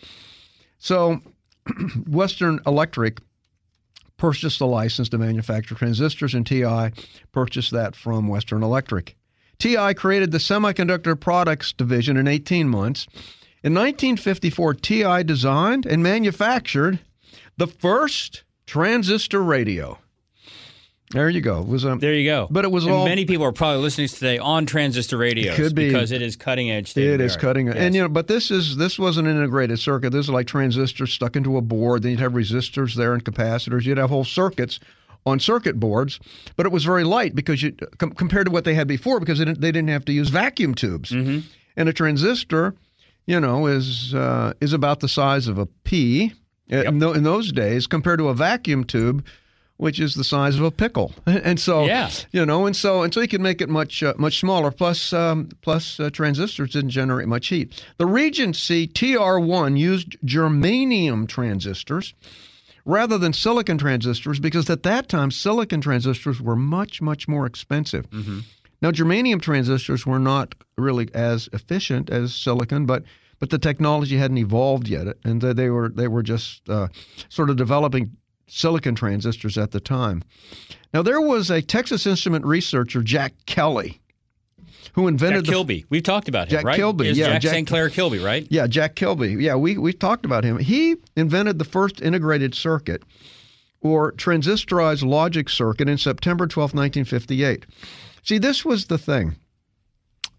So 0.78 1.20
Western 2.06 2.60
Electric 2.66 3.20
purchased 4.22 4.60
the 4.60 4.66
license 4.68 5.08
to 5.08 5.18
manufacture 5.18 5.74
transistors, 5.74 6.32
and 6.32 6.46
TI 6.46 6.92
purchased 7.32 7.72
that 7.72 7.96
from 7.96 8.28
Western 8.28 8.62
Electric. 8.62 9.16
TI 9.58 9.94
created 9.94 10.30
the 10.30 10.38
Semiconductor 10.38 11.18
Products 11.18 11.72
Division 11.72 12.16
in 12.16 12.28
18 12.28 12.68
months. 12.68 13.08
In 13.64 13.74
1954, 13.74 14.74
TI 14.74 15.24
designed 15.24 15.86
and 15.86 16.04
manufactured 16.04 17.00
the 17.56 17.66
first 17.66 18.44
transistor 18.64 19.42
radio. 19.42 19.98
There 21.12 21.28
you 21.28 21.40
go. 21.40 21.60
It 21.60 21.68
was 21.68 21.84
um, 21.84 21.98
there 21.98 22.14
you 22.14 22.28
go. 22.28 22.48
But 22.50 22.64
it 22.64 22.70
was 22.70 22.84
and 22.84 22.94
all. 22.94 23.04
Many 23.04 23.24
people 23.24 23.44
are 23.44 23.52
probably 23.52 23.82
listening 23.82 24.08
today 24.08 24.38
on 24.38 24.66
transistor 24.66 25.18
radios. 25.18 25.54
It 25.54 25.62
could 25.62 25.74
be 25.74 25.88
because 25.88 26.10
it 26.10 26.22
is 26.22 26.36
cutting 26.36 26.70
edge. 26.70 26.96
It 26.96 27.20
is 27.20 27.36
cutting 27.36 27.68
edge, 27.68 27.76
yes. 27.76 27.84
and 27.84 27.94
you 27.94 28.02
know. 28.02 28.08
But 28.08 28.28
this 28.28 28.50
is 28.50 28.76
this 28.76 28.98
was 28.98 29.18
an 29.18 29.26
integrated 29.26 29.78
circuit. 29.78 30.10
This 30.10 30.26
is 30.26 30.30
like 30.30 30.46
transistors 30.46 31.12
stuck 31.12 31.36
into 31.36 31.56
a 31.56 31.60
board. 31.60 32.02
Then 32.02 32.12
you'd 32.12 32.20
have 32.20 32.32
resistors 32.32 32.94
there 32.94 33.12
and 33.12 33.24
capacitors. 33.24 33.84
You'd 33.84 33.98
have 33.98 34.10
whole 34.10 34.24
circuits 34.24 34.80
on 35.24 35.38
circuit 35.38 35.78
boards, 35.78 36.18
but 36.56 36.66
it 36.66 36.72
was 36.72 36.84
very 36.84 37.04
light 37.04 37.34
because 37.34 37.62
you 37.62 37.72
com- 37.98 38.12
compared 38.12 38.46
to 38.46 38.52
what 38.52 38.64
they 38.64 38.74
had 38.74 38.88
before 38.88 39.20
because 39.20 39.38
they 39.38 39.44
didn't, 39.44 39.60
they 39.60 39.72
didn't 39.72 39.90
have 39.90 40.04
to 40.06 40.12
use 40.12 40.30
vacuum 40.30 40.74
tubes. 40.74 41.10
Mm-hmm. 41.10 41.46
And 41.76 41.88
a 41.88 41.92
transistor, 41.92 42.74
you 43.26 43.40
know, 43.40 43.66
is 43.66 44.14
uh, 44.14 44.54
is 44.60 44.72
about 44.72 45.00
the 45.00 45.08
size 45.08 45.46
of 45.46 45.58
a 45.58 45.66
pea. 45.66 46.32
Yep. 46.68 46.86
In, 46.86 47.00
th- 47.00 47.16
in 47.16 47.22
those 47.22 47.52
days, 47.52 47.86
compared 47.86 48.18
to 48.18 48.28
a 48.28 48.34
vacuum 48.34 48.84
tube, 48.84 49.26
which 49.82 49.98
is 49.98 50.14
the 50.14 50.22
size 50.22 50.54
of 50.54 50.62
a 50.62 50.70
pickle. 50.70 51.10
And 51.26 51.58
so, 51.58 51.86
yeah. 51.86 52.08
you 52.30 52.46
know, 52.46 52.66
and 52.66 52.76
so 52.76 53.02
and 53.02 53.12
so 53.12 53.20
you 53.20 53.26
can 53.26 53.42
make 53.42 53.60
it 53.60 53.68
much 53.68 54.00
uh, 54.02 54.14
much 54.16 54.38
smaller. 54.38 54.70
Plus, 54.70 55.12
um, 55.12 55.48
plus 55.60 55.98
uh, 55.98 56.08
transistors 56.10 56.70
didn't 56.70 56.90
generate 56.90 57.26
much 57.26 57.48
heat. 57.48 57.84
The 57.98 58.06
Regency 58.06 58.86
TR1 58.86 59.76
used 59.76 60.16
germanium 60.24 61.26
transistors 61.26 62.14
rather 62.84 63.18
than 63.18 63.32
silicon 63.32 63.76
transistors 63.76 64.38
because 64.38 64.70
at 64.70 64.84
that 64.84 65.08
time 65.08 65.32
silicon 65.32 65.80
transistors 65.80 66.40
were 66.40 66.56
much 66.56 67.02
much 67.02 67.26
more 67.26 67.44
expensive. 67.44 68.08
Mm-hmm. 68.10 68.40
Now, 68.82 68.92
germanium 68.92 69.42
transistors 69.42 70.06
were 70.06 70.20
not 70.20 70.54
really 70.78 71.08
as 71.12 71.48
efficient 71.52 72.08
as 72.08 72.34
silicon, 72.34 72.86
but 72.86 73.02
but 73.40 73.50
the 73.50 73.58
technology 73.58 74.16
hadn't 74.16 74.38
evolved 74.38 74.86
yet, 74.86 75.16
and 75.24 75.42
they 75.42 75.70
were 75.70 75.88
they 75.88 76.06
were 76.06 76.22
just 76.22 76.68
uh, 76.68 76.86
sort 77.28 77.50
of 77.50 77.56
developing 77.56 78.16
silicon 78.46 78.94
transistors 78.94 79.56
at 79.56 79.70
the 79.70 79.80
time. 79.80 80.22
Now, 80.92 81.02
there 81.02 81.20
was 81.20 81.50
a 81.50 81.62
Texas 81.62 82.06
Instrument 82.06 82.44
researcher, 82.44 83.02
Jack 83.02 83.34
Kelly, 83.46 84.00
who 84.92 85.08
invented 85.08 85.44
Jack 85.44 85.52
Kilby. 85.52 85.84
We've 85.88 86.02
talked 86.02 86.28
about 86.28 86.48
him, 86.48 86.58
Jack 86.58 86.64
right? 86.64 86.76
Kilby, 86.76 87.08
Is 87.08 87.18
yeah, 87.18 87.28
Jack, 87.28 87.42
Jack 87.42 87.52
St. 87.52 87.68
Clair 87.68 87.88
Kilby, 87.88 88.18
right? 88.18 88.46
Yeah, 88.50 88.66
Jack 88.66 88.94
Kilby. 88.94 89.34
Yeah, 89.34 89.54
we 89.56 89.78
we 89.78 89.92
talked 89.92 90.24
about 90.24 90.44
him. 90.44 90.58
He 90.58 90.96
invented 91.16 91.58
the 91.58 91.64
first 91.64 92.02
integrated 92.02 92.54
circuit 92.54 93.02
or 93.80 94.12
transistorized 94.12 95.04
logic 95.04 95.48
circuit 95.48 95.88
in 95.88 95.98
September 95.98 96.46
12, 96.46 96.74
1958. 96.74 97.66
See, 98.22 98.38
this 98.38 98.64
was 98.64 98.86
the 98.86 98.98
thing. 98.98 99.36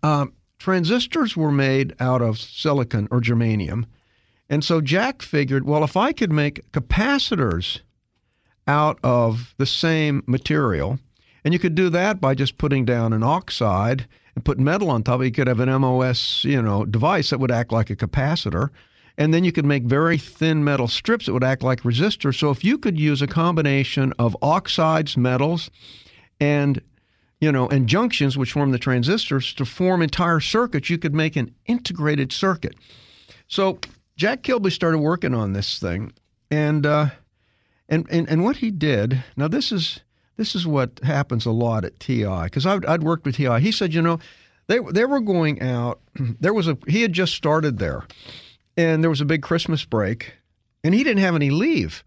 Um, 0.01 0.33
transistors 0.59 1.35
were 1.35 1.51
made 1.51 1.93
out 1.99 2.21
of 2.21 2.39
silicon 2.39 3.07
or 3.11 3.19
germanium. 3.19 3.85
And 4.49 4.63
so 4.63 4.81
Jack 4.81 5.21
figured, 5.21 5.65
well, 5.65 5.83
if 5.83 5.97
I 5.97 6.13
could 6.13 6.31
make 6.31 6.71
capacitors 6.71 7.81
out 8.67 8.99
of 9.03 9.53
the 9.57 9.65
same 9.65 10.23
material. 10.27 10.99
And 11.43 11.53
you 11.53 11.59
could 11.59 11.75
do 11.75 11.89
that 11.89 12.21
by 12.21 12.35
just 12.35 12.57
putting 12.57 12.85
down 12.85 13.13
an 13.13 13.23
oxide 13.23 14.07
and 14.35 14.45
put 14.45 14.59
metal 14.59 14.89
on 14.89 15.03
top. 15.03 15.21
You 15.23 15.31
could 15.31 15.47
have 15.47 15.59
an 15.59 15.69
MOS, 15.69 16.43
you 16.43 16.61
know, 16.61 16.85
device 16.85 17.29
that 17.29 17.39
would 17.39 17.51
act 17.51 17.71
like 17.71 17.89
a 17.89 17.95
capacitor. 17.95 18.69
And 19.17 19.33
then 19.33 19.43
you 19.43 19.51
could 19.51 19.65
make 19.65 19.83
very 19.83 20.17
thin 20.17 20.63
metal 20.63 20.87
strips 20.87 21.25
that 21.25 21.33
would 21.33 21.43
act 21.43 21.61
like 21.61 21.81
resistors. 21.81 22.39
So 22.39 22.49
if 22.49 22.63
you 22.63 22.77
could 22.77 22.99
use 22.99 23.21
a 23.21 23.27
combination 23.27 24.13
of 24.17 24.35
oxides, 24.41 25.17
metals, 25.17 25.69
and 26.39 26.81
you 27.39 27.51
know, 27.51 27.67
and 27.67 27.87
junctions, 27.87 28.37
which 28.37 28.53
form 28.53 28.71
the 28.71 28.79
transistors, 28.79 29.53
to 29.55 29.65
form 29.65 30.01
entire 30.01 30.39
circuits, 30.39 30.89
you 30.89 30.97
could 30.97 31.13
make 31.13 31.35
an 31.35 31.53
integrated 31.65 32.31
circuit. 32.31 32.73
So 33.49 33.79
Jack 34.15 34.43
Kilby 34.43 34.69
started 34.69 34.99
working 34.99 35.33
on 35.33 35.51
this 35.51 35.77
thing, 35.77 36.13
and 36.49 36.85
uh, 36.85 37.07
and, 37.89 38.07
and 38.09 38.29
and 38.29 38.43
what 38.43 38.57
he 38.57 38.71
did 38.71 39.23
now 39.35 39.47
this 39.47 39.71
is 39.71 39.99
this 40.37 40.55
is 40.55 40.65
what 40.65 40.99
happens 41.03 41.45
a 41.45 41.51
lot 41.51 41.85
at 41.85 41.99
TI 41.99 42.43
because 42.43 42.65
I'd, 42.65 42.85
I'd 42.85 43.03
worked 43.03 43.25
with 43.25 43.35
TI. 43.35 43.59
He 43.59 43.71
said, 43.71 43.93
you 43.93 44.01
know, 44.01 44.19
they 44.67 44.79
they 44.91 45.05
were 45.05 45.19
going 45.19 45.61
out. 45.61 45.99
There 46.39 46.53
was 46.53 46.67
a 46.67 46.77
he 46.87 47.01
had 47.01 47.13
just 47.13 47.35
started 47.35 47.79
there, 47.79 48.05
and 48.77 49.03
there 49.03 49.09
was 49.09 49.21
a 49.21 49.25
big 49.25 49.41
Christmas 49.41 49.85
break, 49.85 50.33
and 50.83 50.93
he 50.93 51.03
didn't 51.03 51.23
have 51.23 51.35
any 51.35 51.49
leave, 51.49 52.03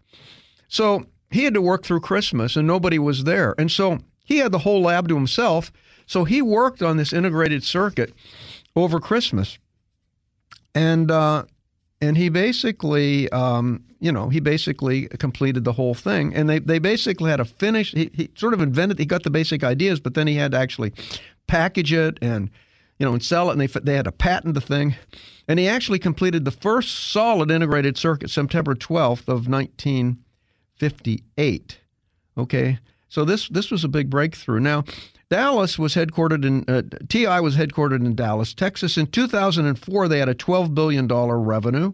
so 0.67 1.05
he 1.31 1.43
had 1.43 1.53
to 1.53 1.61
work 1.61 1.83
through 1.83 2.01
Christmas, 2.01 2.55
and 2.55 2.67
nobody 2.67 2.99
was 2.99 3.23
there, 3.23 3.55
and 3.57 3.71
so 3.71 3.99
he 4.23 4.37
had 4.37 4.51
the 4.51 4.59
whole 4.59 4.81
lab 4.81 5.07
to 5.09 5.15
himself. 5.15 5.71
So 6.05 6.23
he 6.23 6.41
worked 6.41 6.81
on 6.81 6.95
this 6.95 7.11
integrated 7.11 7.63
circuit 7.63 8.13
over 8.77 8.99
Christmas, 8.99 9.57
and 10.73 11.11
uh, 11.11 11.43
and 12.01 12.17
he 12.17 12.29
basically, 12.29 13.29
um, 13.31 13.83
you 13.99 14.11
know, 14.11 14.29
he 14.29 14.39
basically 14.39 15.07
completed 15.07 15.63
the 15.63 15.73
whole 15.73 15.95
thing. 15.95 16.35
And 16.35 16.47
they, 16.49 16.59
they 16.59 16.77
basically 16.79 17.29
had 17.31 17.39
a 17.39 17.45
finish. 17.45 17.91
He, 17.91 18.11
he 18.13 18.29
sort 18.35 18.53
of 18.53 18.61
invented, 18.61 18.99
he 18.99 19.05
got 19.05 19.23
the 19.23 19.31
basic 19.31 19.63
ideas, 19.63 19.99
but 19.99 20.13
then 20.13 20.27
he 20.27 20.35
had 20.35 20.51
to 20.51 20.57
actually 20.57 20.93
package 21.47 21.91
it 21.93 22.19
and, 22.21 22.51
you 22.99 23.05
know, 23.05 23.13
and 23.13 23.23
sell 23.23 23.49
it. 23.49 23.53
And 23.53 23.61
they, 23.61 23.67
they 23.79 23.95
had 23.95 24.05
to 24.05 24.11
patent 24.11 24.53
the 24.53 24.61
thing. 24.61 24.95
And 25.47 25.57
he 25.59 25.67
actually 25.67 25.99
completed 25.99 26.45
the 26.45 26.51
first 26.51 27.11
solid 27.11 27.49
integrated 27.49 27.97
circuit 27.97 28.29
September 28.29 28.75
12th 28.75 29.27
of 29.27 29.47
1958. 29.47 31.79
Okay. 32.37 32.77
So 33.09 33.23
this 33.23 33.47
this 33.47 33.71
was 33.71 33.85
a 33.85 33.87
big 33.87 34.09
breakthrough. 34.09 34.59
Now, 34.59 34.83
Dallas 35.29 35.77
was 35.77 35.95
headquartered 35.95 36.45
in 36.45 36.63
uh, 36.67 36.83
TI 37.09 37.41
was 37.41 37.57
headquartered 37.57 38.05
in 38.05 38.15
Dallas, 38.15 38.53
Texas. 38.53 38.97
In 38.97 39.07
2004, 39.07 40.07
they 40.07 40.19
had 40.19 40.29
a 40.29 40.33
12 40.33 40.73
billion 40.73 41.07
dollar 41.07 41.37
revenue 41.39 41.93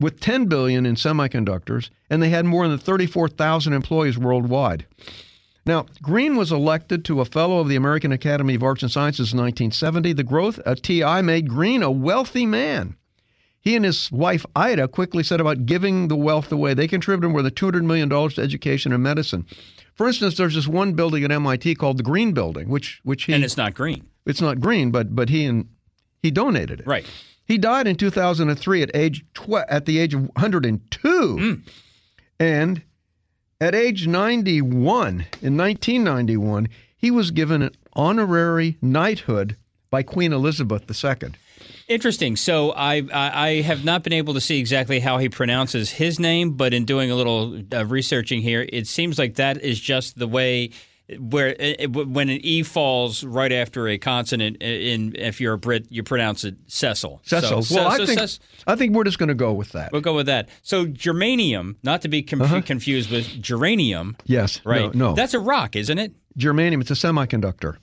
with 0.00 0.20
10 0.20 0.46
billion 0.46 0.84
in 0.84 0.96
semiconductors, 0.96 1.90
and 2.10 2.22
they 2.22 2.28
had 2.28 2.44
more 2.44 2.68
than 2.68 2.78
34,000 2.78 3.72
employees 3.72 4.18
worldwide. 4.18 4.86
Now, 5.64 5.86
Green 6.02 6.36
was 6.36 6.52
elected 6.52 7.04
to 7.06 7.20
a 7.20 7.24
fellow 7.24 7.58
of 7.58 7.68
the 7.68 7.76
American 7.76 8.12
Academy 8.12 8.54
of 8.54 8.62
Arts 8.62 8.82
and 8.82 8.92
Sciences 8.92 9.32
in 9.32 9.38
1970. 9.38 10.12
The 10.12 10.22
growth 10.22 10.58
of 10.60 10.82
TI 10.82 11.22
made 11.22 11.48
Green 11.48 11.82
a 11.82 11.90
wealthy 11.90 12.46
man. 12.46 12.96
He 13.66 13.74
and 13.74 13.84
his 13.84 14.12
wife 14.12 14.46
Ida 14.54 14.86
quickly 14.86 15.24
set 15.24 15.40
about 15.40 15.66
giving 15.66 16.06
the 16.06 16.14
wealth 16.14 16.52
away. 16.52 16.72
They 16.72 16.86
contributed 16.86 17.32
more 17.32 17.42
than 17.42 17.50
$200 17.50 17.84
million 17.84 18.08
to 18.08 18.40
education 18.40 18.92
and 18.92 19.02
medicine. 19.02 19.44
For 19.96 20.06
instance, 20.06 20.36
there's 20.36 20.54
this 20.54 20.68
one 20.68 20.92
building 20.92 21.24
at 21.24 21.32
MIT 21.32 21.74
called 21.74 21.96
the 21.96 22.04
Green 22.04 22.30
Building, 22.30 22.68
which 22.68 23.00
which 23.02 23.24
he 23.24 23.32
and 23.32 23.42
it's 23.42 23.56
not 23.56 23.74
green. 23.74 24.06
It's 24.24 24.40
not 24.40 24.60
green, 24.60 24.92
but 24.92 25.16
but 25.16 25.30
he 25.30 25.46
and 25.46 25.68
he 26.22 26.30
donated 26.30 26.78
it. 26.78 26.86
Right. 26.86 27.04
He 27.44 27.58
died 27.58 27.88
in 27.88 27.96
2003 27.96 28.82
at 28.82 28.90
age 28.94 29.24
tw- 29.34 29.66
at 29.68 29.84
the 29.84 29.98
age 29.98 30.14
of 30.14 30.20
102, 30.20 31.08
mm. 31.08 31.68
and 32.38 32.82
at 33.60 33.74
age 33.74 34.06
91 34.06 35.26
in 35.42 35.56
1991 35.56 36.68
he 36.96 37.10
was 37.10 37.32
given 37.32 37.62
an 37.62 37.74
honorary 37.94 38.76
knighthood 38.80 39.56
by 39.90 40.04
Queen 40.04 40.32
Elizabeth 40.32 40.88
II. 40.88 41.32
Interesting. 41.88 42.34
So 42.36 42.72
I, 42.72 42.96
I, 43.12 43.48
I 43.48 43.60
have 43.62 43.84
not 43.84 44.02
been 44.02 44.12
able 44.12 44.34
to 44.34 44.40
see 44.40 44.58
exactly 44.58 44.98
how 44.98 45.18
he 45.18 45.28
pronounces 45.28 45.90
his 45.90 46.18
name, 46.18 46.52
but 46.52 46.74
in 46.74 46.84
doing 46.84 47.10
a 47.10 47.14
little 47.14 47.60
uh, 47.72 47.86
researching 47.86 48.40
here, 48.42 48.66
it 48.68 48.86
seems 48.88 49.18
like 49.18 49.36
that 49.36 49.62
is 49.62 49.78
just 49.78 50.18
the 50.18 50.26
way 50.26 50.70
where 51.20 51.50
it, 51.50 51.76
it- 51.82 51.92
when 51.92 52.28
an 52.28 52.40
e 52.44 52.64
falls 52.64 53.22
right 53.22 53.52
after 53.52 53.86
a 53.86 53.96
consonant 53.98 54.60
in 54.60 55.14
if 55.14 55.40
you're 55.40 55.52
a 55.52 55.58
Brit, 55.58 55.86
you 55.88 56.02
pronounce 56.02 56.42
it 56.42 56.56
Cecil. 56.66 57.20
Cecil. 57.24 57.62
So- 57.62 57.76
well, 57.76 57.96
so- 57.96 58.02
I 58.02 58.06
think 58.06 58.20
I 58.66 58.74
think 58.74 58.92
we're 58.96 59.04
just 59.04 59.20
going 59.20 59.28
to 59.28 59.34
go 59.36 59.52
with 59.52 59.70
that. 59.70 59.92
We'll 59.92 60.00
go 60.00 60.16
with 60.16 60.26
that. 60.26 60.48
So 60.62 60.86
germanium, 60.86 61.76
not 61.84 62.02
to 62.02 62.08
be 62.08 62.22
conf- 62.22 62.42
Uh-huh. 62.42 62.62
confused 62.62 63.12
with 63.12 63.28
geranium, 63.40 64.16
yes. 64.24 64.60
right? 64.64 64.92
No. 64.92 65.10
no. 65.10 65.14
That's 65.14 65.34
a 65.34 65.38
rock, 65.40 65.76
isn't 65.76 65.98
it? 65.98 66.12
germanium. 66.36 66.80
It's 66.80 66.90
a 66.90 66.94
semiconductor. 66.94 67.76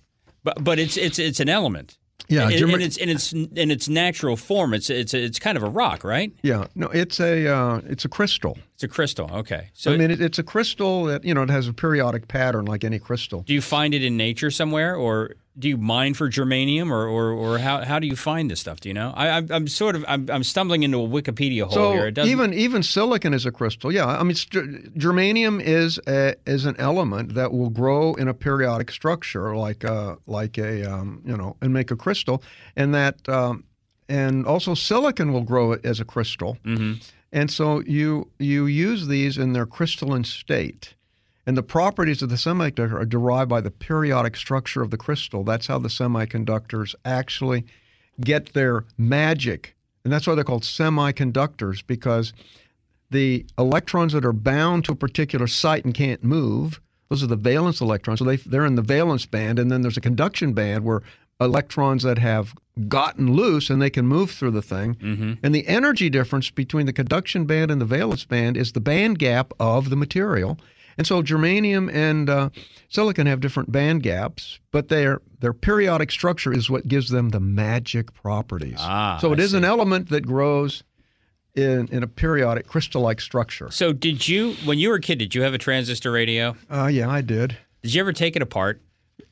But 0.43 0.61
but 0.61 0.77
it's 0.77 0.97
it's 0.97 1.17
it's 1.17 1.39
an 1.39 1.47
element. 1.47 1.97
Yeah. 2.27 2.49
in, 2.49 2.81
its 2.81 2.97
in 2.97 3.09
its 3.09 3.33
in 3.33 3.71
its 3.71 3.87
natural 3.89 4.37
form, 4.37 4.73
it's 4.73 4.89
it's 4.89 5.13
it's 5.13 5.39
kind 5.39 5.57
of 5.57 5.63
a 5.63 5.69
rock, 5.69 6.03
right? 6.03 6.31
yeah. 6.41 6.67
No. 6.75 6.87
It's 6.87 7.19
a 7.19 7.47
uh, 7.47 7.81
it's 7.85 8.05
a 8.05 8.09
crystal. 8.09 8.57
It's 8.75 8.83
a 8.83 8.87
crystal. 8.87 9.29
Okay. 9.31 9.69
So 9.73 9.93
I 9.93 9.97
mean, 9.97 10.11
it, 10.11 10.21
it's 10.21 10.39
a 10.39 10.43
crystal 10.43 11.05
that 11.05 11.23
you 11.23 11.33
know 11.33 11.43
it 11.43 11.49
has 11.49 11.67
a 11.67 11.73
periodic 11.73 12.27
pattern 12.27 12.65
like 12.65 12.83
any 12.83 12.99
crystal. 12.99 13.41
do 13.41 13.53
you 13.53 13.61
find 13.61 13.93
it 13.93 14.03
in 14.03 14.17
nature 14.17 14.51
somewhere, 14.51 14.95
or 14.95 15.35
do 15.57 15.69
you 15.69 15.77
mine 15.77 16.13
for 16.15 16.29
germanium, 16.29 16.89
or 16.89 17.07
or, 17.07 17.31
or 17.31 17.57
how, 17.59 17.83
how 17.85 17.99
do 17.99 18.07
you 18.07 18.15
find 18.15 18.49
this 18.49 18.59
stuff? 18.59 18.79
Do 18.79 18.89
you 18.89 18.93
know? 18.95 19.13
I, 19.15 19.29
I'm, 19.37 19.47
I'm 19.51 19.67
sort 19.67 19.95
of 19.95 20.03
I'm, 20.07 20.29
I'm 20.29 20.43
stumbling 20.43 20.81
into 20.83 20.97
a 20.99 21.07
Wikipedia 21.07 21.63
hole 21.63 21.71
So 21.71 21.91
here. 21.93 22.07
It 22.07 22.17
even 22.17 22.53
even 22.53 22.81
silicon 22.83 23.33
is 23.33 23.45
a 23.45 23.51
crystal. 23.51 23.91
Yeah, 23.91 24.07
I 24.07 24.23
mean, 24.23 24.35
germanium 24.35 25.61
is 25.61 25.99
a, 26.07 26.35
is 26.45 26.65
an 26.65 26.75
element 26.79 27.33
that 27.35 27.51
will 27.51 27.69
grow 27.69 28.13
in 28.15 28.27
a 28.27 28.33
periodic 28.33 28.91
structure, 28.91 29.55
like 29.55 29.83
a 29.83 30.17
like 30.27 30.57
a 30.57 30.83
um, 30.91 31.21
you 31.25 31.37
know, 31.37 31.55
and 31.61 31.73
make 31.73 31.91
a 31.91 31.95
crystal, 31.95 32.41
and 32.75 32.93
that 32.95 33.27
um, 33.29 33.63
and 34.09 34.45
also 34.45 34.73
silicon 34.73 35.31
will 35.33 35.43
grow 35.43 35.73
as 35.73 35.99
a 35.99 36.05
crystal, 36.05 36.57
Mhm. 36.65 37.01
and 37.31 37.49
so 37.51 37.81
you 37.81 38.29
you 38.39 38.65
use 38.65 39.07
these 39.07 39.37
in 39.37 39.53
their 39.53 39.65
crystalline 39.65 40.23
state. 40.23 40.95
And 41.45 41.57
the 41.57 41.63
properties 41.63 42.21
of 42.21 42.29
the 42.29 42.35
semiconductor 42.35 42.93
are 42.93 43.05
derived 43.05 43.49
by 43.49 43.61
the 43.61 43.71
periodic 43.71 44.37
structure 44.37 44.81
of 44.81 44.91
the 44.91 44.97
crystal. 44.97 45.43
That's 45.43 45.67
how 45.67 45.79
the 45.79 45.89
semiconductors 45.89 46.95
actually 47.03 47.65
get 48.21 48.53
their 48.53 48.85
magic. 48.97 49.75
And 50.03 50.13
that's 50.13 50.25
why 50.25 50.35
they're 50.35 50.43
called 50.43 50.63
semiconductors, 50.63 51.83
because 51.85 52.33
the 53.09 53.45
electrons 53.57 54.13
that 54.13 54.25
are 54.25 54.33
bound 54.33 54.85
to 54.85 54.93
a 54.93 54.95
particular 54.95 55.47
site 55.47 55.85
and 55.85 55.93
can't 55.93 56.23
move, 56.23 56.79
those 57.09 57.23
are 57.23 57.27
the 57.27 57.35
valence 57.35 57.81
electrons. 57.81 58.19
So 58.19 58.25
they, 58.25 58.37
they're 58.37 58.65
in 58.65 58.75
the 58.75 58.81
valence 58.81 59.25
band. 59.25 59.59
And 59.59 59.71
then 59.71 59.81
there's 59.81 59.97
a 59.97 60.01
conduction 60.01 60.53
band 60.53 60.83
where 60.85 61.01
electrons 61.41 62.03
that 62.03 62.17
have 62.19 62.55
gotten 62.87 63.33
loose 63.33 63.69
and 63.69 63.81
they 63.81 63.89
can 63.89 64.07
move 64.07 64.31
through 64.31 64.51
the 64.51 64.61
thing. 64.61 64.95
Mm-hmm. 64.95 65.33
And 65.43 65.53
the 65.53 65.67
energy 65.67 66.09
difference 66.09 66.49
between 66.49 66.85
the 66.85 66.93
conduction 66.93 67.45
band 67.45 67.69
and 67.69 67.81
the 67.81 67.85
valence 67.85 68.25
band 68.25 68.57
is 68.57 68.71
the 68.71 68.79
band 68.79 69.19
gap 69.19 69.53
of 69.59 69.89
the 69.89 69.95
material. 69.95 70.57
And 70.97 71.07
so 71.07 71.21
germanium 71.21 71.91
and 71.93 72.29
uh, 72.29 72.49
silicon 72.89 73.27
have 73.27 73.39
different 73.39 73.71
band 73.71 74.03
gaps, 74.03 74.59
but 74.71 74.89
their 74.89 75.21
their 75.39 75.53
periodic 75.53 76.11
structure 76.11 76.53
is 76.53 76.69
what 76.69 76.87
gives 76.87 77.09
them 77.09 77.29
the 77.29 77.39
magic 77.39 78.13
properties. 78.13 78.77
Ah, 78.79 79.17
so 79.19 79.33
it 79.33 79.39
I 79.39 79.43
is 79.43 79.53
an 79.53 79.65
element 79.65 80.09
that 80.09 80.25
grows 80.25 80.83
in, 81.55 81.87
in 81.89 82.03
a 82.03 82.07
periodic 82.07 82.67
crystal-like 82.67 83.21
structure. 83.21 83.69
So 83.71 83.93
did 83.93 84.27
you 84.27 84.53
when 84.65 84.79
you 84.79 84.89
were 84.89 84.95
a 84.95 85.01
kid? 85.01 85.19
Did 85.19 85.35
you 85.35 85.41
have 85.43 85.53
a 85.53 85.57
transistor 85.57 86.11
radio? 86.11 86.55
Uh, 86.69 86.87
yeah, 86.87 87.09
I 87.09 87.21
did. 87.21 87.57
Did 87.81 87.93
you 87.93 88.01
ever 88.01 88.13
take 88.13 88.35
it 88.35 88.41
apart? 88.41 88.81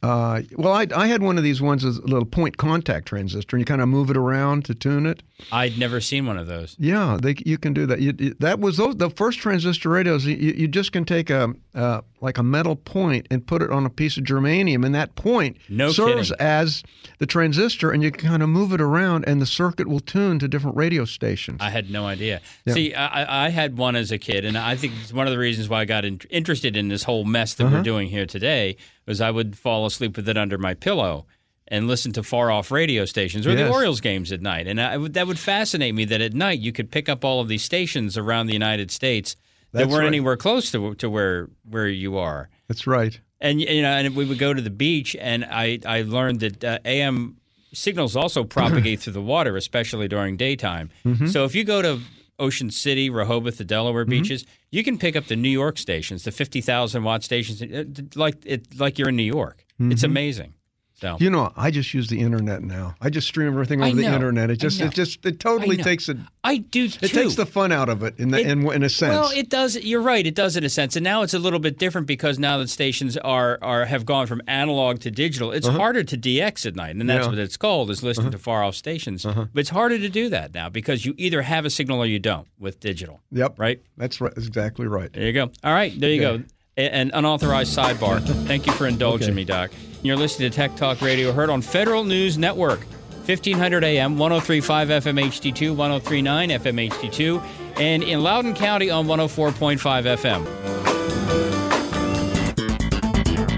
Uh, 0.03 0.41
well, 0.55 0.73
I, 0.73 0.87
I 0.95 1.05
had 1.07 1.21
one 1.21 1.37
of 1.37 1.43
these 1.43 1.61
ones 1.61 1.85
as 1.85 1.97
a 1.97 2.01
little 2.01 2.25
point 2.25 2.57
contact 2.57 3.07
transistor, 3.07 3.55
and 3.55 3.61
you 3.61 3.65
kind 3.65 3.81
of 3.81 3.87
move 3.87 4.09
it 4.09 4.17
around 4.17 4.65
to 4.65 4.73
tune 4.73 5.05
it. 5.05 5.21
I'd 5.51 5.77
never 5.77 6.01
seen 6.01 6.25
one 6.25 6.37
of 6.37 6.47
those. 6.47 6.75
Yeah, 6.79 7.17
they, 7.21 7.35
you 7.45 7.57
can 7.59 7.73
do 7.73 7.85
that. 7.85 7.99
You, 8.01 8.13
you- 8.17 8.35
that 8.39 8.59
was 8.59 8.77
those, 8.77 8.95
the 8.97 9.09
first 9.11 9.39
transistor 9.39 9.89
radios. 9.89 10.25
You, 10.25 10.35
you 10.35 10.67
just 10.67 10.91
can 10.91 11.05
take 11.05 11.29
a 11.29 11.53
uh, 11.75 12.01
like 12.19 12.37
a 12.37 12.43
metal 12.43 12.75
point 12.75 13.27
and 13.31 13.45
put 13.45 13.61
it 13.61 13.71
on 13.71 13.85
a 13.85 13.89
piece 13.89 14.17
of 14.17 14.23
germanium, 14.23 14.83
and 14.85 14.93
that 14.95 15.15
point 15.15 15.57
No 15.69 15.91
serves 15.91 16.29
kidding. 16.31 16.45
as 16.45 16.83
the 17.19 17.25
transistor, 17.27 17.91
and 17.91 18.01
you 18.03 18.11
can 18.11 18.27
kind 18.29 18.43
of 18.43 18.49
move 18.49 18.73
it 18.73 18.81
around, 18.81 19.25
and 19.27 19.39
the 19.41 19.45
circuit 19.45 19.87
will 19.87 19.99
tune 19.99 20.37
to 20.39 20.47
different 20.47 20.77
radio 20.77 21.05
stations. 21.05 21.57
I 21.61 21.69
had 21.69 21.89
no 21.91 22.05
idea. 22.07 22.41
Yeah. 22.65 22.73
See, 22.73 22.93
I, 22.95 23.23
I- 23.23 23.45
I 23.45 23.49
had 23.49 23.77
one 23.77 23.95
as 23.95 24.11
a 24.11 24.17
kid, 24.17 24.45
and 24.45 24.57
I 24.57 24.75
think 24.75 24.93
it's 25.01 25.13
one 25.13 25.27
of 25.27 25.31
the 25.31 25.39
reasons 25.39 25.69
why 25.69 25.81
I 25.81 25.85
got 25.85 26.05
in, 26.05 26.19
interested 26.31 26.75
in 26.75 26.87
this 26.89 27.03
whole 27.03 27.23
mess 27.25 27.53
that 27.55 27.65
Uh-huh. 27.65 27.77
we're 27.77 27.83
doing 27.83 28.07
here 28.09 28.25
today 28.25 28.77
was 29.05 29.21
I 29.21 29.31
would 29.31 29.57
fall 29.57 29.85
asleep 29.85 30.15
with 30.15 30.27
it 30.29 30.37
under 30.37 30.57
my 30.57 30.73
pillow 30.73 31.25
and 31.67 31.87
listen 31.87 32.11
to 32.11 32.21
far 32.21 32.51
off 32.51 32.69
radio 32.69 33.05
stations 33.05 33.47
or 33.47 33.55
the 33.55 33.69
Orioles 33.69 34.01
games 34.01 34.31
at 34.31 34.41
night. 34.41 34.67
And 34.67 34.79
I 34.79 34.97
that 35.09 35.25
would 35.25 35.39
fascinate 35.39 35.95
me 35.95 36.05
that 36.05 36.19
at 36.21 36.33
night 36.33 36.59
you 36.59 36.71
could 36.73 36.91
pick 36.91 37.07
up 37.07 37.23
all 37.23 37.39
of 37.39 37.47
these 37.47 37.63
stations 37.63 38.17
around 38.17 38.47
the 38.47 38.53
United 38.53 38.91
States 38.91 39.37
that 39.71 39.79
That's 39.79 39.91
weren't 39.91 40.01
right. 40.01 40.07
anywhere 40.07 40.35
close 40.35 40.69
to, 40.71 40.93
to 40.95 41.09
where 41.09 41.49
where 41.69 41.87
you 41.87 42.17
are. 42.17 42.49
That's 42.67 42.85
right. 42.85 43.17
And 43.39 43.61
you 43.61 43.81
know, 43.81 43.91
and 43.91 44.15
we 44.15 44.25
would 44.25 44.37
go 44.37 44.53
to 44.53 44.61
the 44.61 44.69
beach, 44.69 45.15
and 45.19 45.45
I 45.45 45.79
I 45.85 46.01
learned 46.01 46.41
that 46.41 46.63
uh, 46.63 46.79
AM 46.83 47.37
signals 47.73 48.15
also 48.15 48.43
propagate 48.59 48.99
through 48.99 49.13
the 49.13 49.21
water, 49.21 49.55
especially 49.55 50.09
during 50.09 50.35
daytime. 50.37 50.89
Mm-hmm. 51.05 51.27
So 51.27 51.45
if 51.45 51.55
you 51.55 51.63
go 51.63 51.81
to 51.81 52.01
Ocean 52.37 52.69
City, 52.69 53.09
Rehoboth, 53.09 53.57
the 53.57 53.63
Delaware 53.63 54.05
beaches, 54.05 54.45
you 54.71 54.83
can 54.83 54.97
pick 54.97 55.15
up 55.15 55.25
the 55.25 55.35
New 55.35 55.49
York 55.49 55.77
stations, 55.77 56.23
the 56.23 56.31
fifty 56.31 56.61
thousand 56.61 57.03
watt 57.03 57.23
stations, 57.23 57.61
uh, 57.61 57.83
like 58.15 58.37
it 58.45 58.79
like 58.79 58.97
you're 58.97 59.09
in 59.09 59.15
New 59.15 59.23
York. 59.23 59.65
It's 59.79 60.03
amazing. 60.03 60.53
So. 61.01 61.17
You 61.19 61.31
know, 61.31 61.51
I 61.57 61.71
just 61.71 61.95
use 61.95 62.09
the 62.09 62.19
internet 62.19 62.61
now. 62.61 62.93
I 63.01 63.09
just 63.09 63.27
stream 63.27 63.47
everything 63.47 63.81
over 63.81 63.95
the 63.95 64.05
internet. 64.05 64.51
It 64.51 64.57
just, 64.57 64.79
it 64.79 64.91
just, 64.93 65.25
it 65.25 65.39
totally 65.39 65.75
takes 65.77 66.07
it. 66.09 66.17
I 66.43 66.57
do 66.57 66.87
too. 66.87 67.03
It 67.03 67.09
takes 67.11 67.33
the 67.33 67.47
fun 67.47 67.71
out 67.71 67.89
of 67.89 68.03
it 68.03 68.19
in, 68.19 68.29
the, 68.29 68.39
It- 68.39 68.45
in, 68.47 68.71
in 68.71 68.83
a 68.83 68.89
sense. 68.89 69.11
Well, 69.15 69.31
it 69.35 69.49
does. 69.49 69.75
You're 69.77 70.01
right. 70.01 70.25
It 70.25 70.35
does 70.35 70.55
in 70.55 70.63
a 70.63 70.69
sense, 70.69 70.95
and 70.95 71.03
now 71.03 71.23
it's 71.23 71.33
a 71.33 71.39
little 71.39 71.57
bit 71.59 71.79
different 71.79 72.05
because 72.05 72.37
now 72.37 72.59
that 72.59 72.69
stations 72.69 73.17
are 73.17 73.57
are 73.63 73.85
have 73.85 74.05
gone 74.05 74.27
from 74.27 74.41
analog 74.47 74.99
to 74.99 75.09
digital. 75.09 75.51
It's 75.51 75.67
harder 75.67 76.03
to 76.03 76.17
DX 76.17 76.67
at 76.67 76.75
night, 76.75 76.95
and 76.95 77.09
that's 77.09 77.09
Uh-huh. 77.09 77.17
Yeah. 77.17 77.21
Uh-huh. 77.21 77.29
what 77.31 77.39
it's 77.39 77.57
called 77.57 77.89
is 77.89 78.03
listening 78.03 78.29
to 78.31 78.37
far 78.37 78.63
off 78.63 78.75
stations. 78.75 79.23
But 79.25 79.49
it's 79.55 79.69
harder 79.71 79.97
to 79.97 80.09
do 80.09 80.29
that 80.29 80.53
now 80.53 80.69
because 80.69 81.03
you 81.05 81.15
either 81.17 81.41
have 81.41 81.65
a 81.65 81.71
signal 81.71 81.99
or 81.99 82.05
you 82.05 82.19
don't 82.19 82.47
with 82.59 82.79
digital. 82.79 83.21
yep. 83.31 83.57
Right. 83.57 83.81
That's 83.97 84.21
right. 84.21 84.33
Exactly 84.37 84.85
right. 84.85 85.11
There 85.11 85.23
you 85.25 85.33
go. 85.33 85.49
All 85.63 85.73
right. 85.73 85.99
There 85.99 86.11
you 86.11 86.23
Okay. 86.27 86.43
go. 86.43 86.43
An 86.77 87.11
unauthorized 87.13 87.75
sidebar. 87.77 88.21
Thank 88.47 88.67
you 88.67 88.73
for 88.73 88.85
indulging 88.87 89.29
Okay. 89.29 89.35
me, 89.35 89.43
Doc. 89.45 89.71
You're 90.03 90.17
listening 90.17 90.49
to 90.49 90.55
Tech 90.55 90.75
Talk 90.75 90.99
Radio, 91.01 91.31
heard 91.31 91.51
on 91.51 91.61
Federal 91.61 92.03
News 92.03 92.35
Network, 92.35 92.79
1500 93.25 93.83
AM, 93.83 94.17
1035 94.17 94.87
FM 94.87 95.23
HD2, 95.25 95.75
1039 95.75 96.49
FM 96.49 96.89
HD2, 96.89 97.43
and 97.77 98.01
in 98.01 98.23
Loudoun 98.23 98.55
County 98.55 98.89
on 98.89 99.05
104.5 99.05 99.77
FM. 99.77 100.47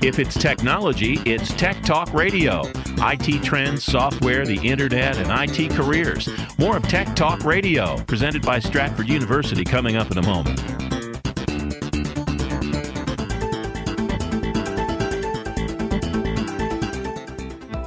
If 0.04 0.20
it's 0.20 0.38
technology, 0.38 1.18
it's 1.26 1.54
Tech 1.54 1.82
Talk 1.84 2.14
Radio. 2.14 2.64
IT 2.98 3.42
trends, 3.42 3.86
software, 3.86 4.46
the 4.46 4.60
internet, 4.68 5.16
and 5.16 5.50
IT 5.50 5.72
careers. 5.72 6.28
More 6.60 6.76
of 6.76 6.84
Tech 6.90 7.16
Talk 7.16 7.46
Radio, 7.46 7.96
presented 8.04 8.42
by 8.42 8.60
Stratford 8.60 9.08
University, 9.08 9.64
coming 9.64 9.96
up 9.96 10.12
in 10.12 10.18
a 10.18 10.24
moment. 10.24 10.83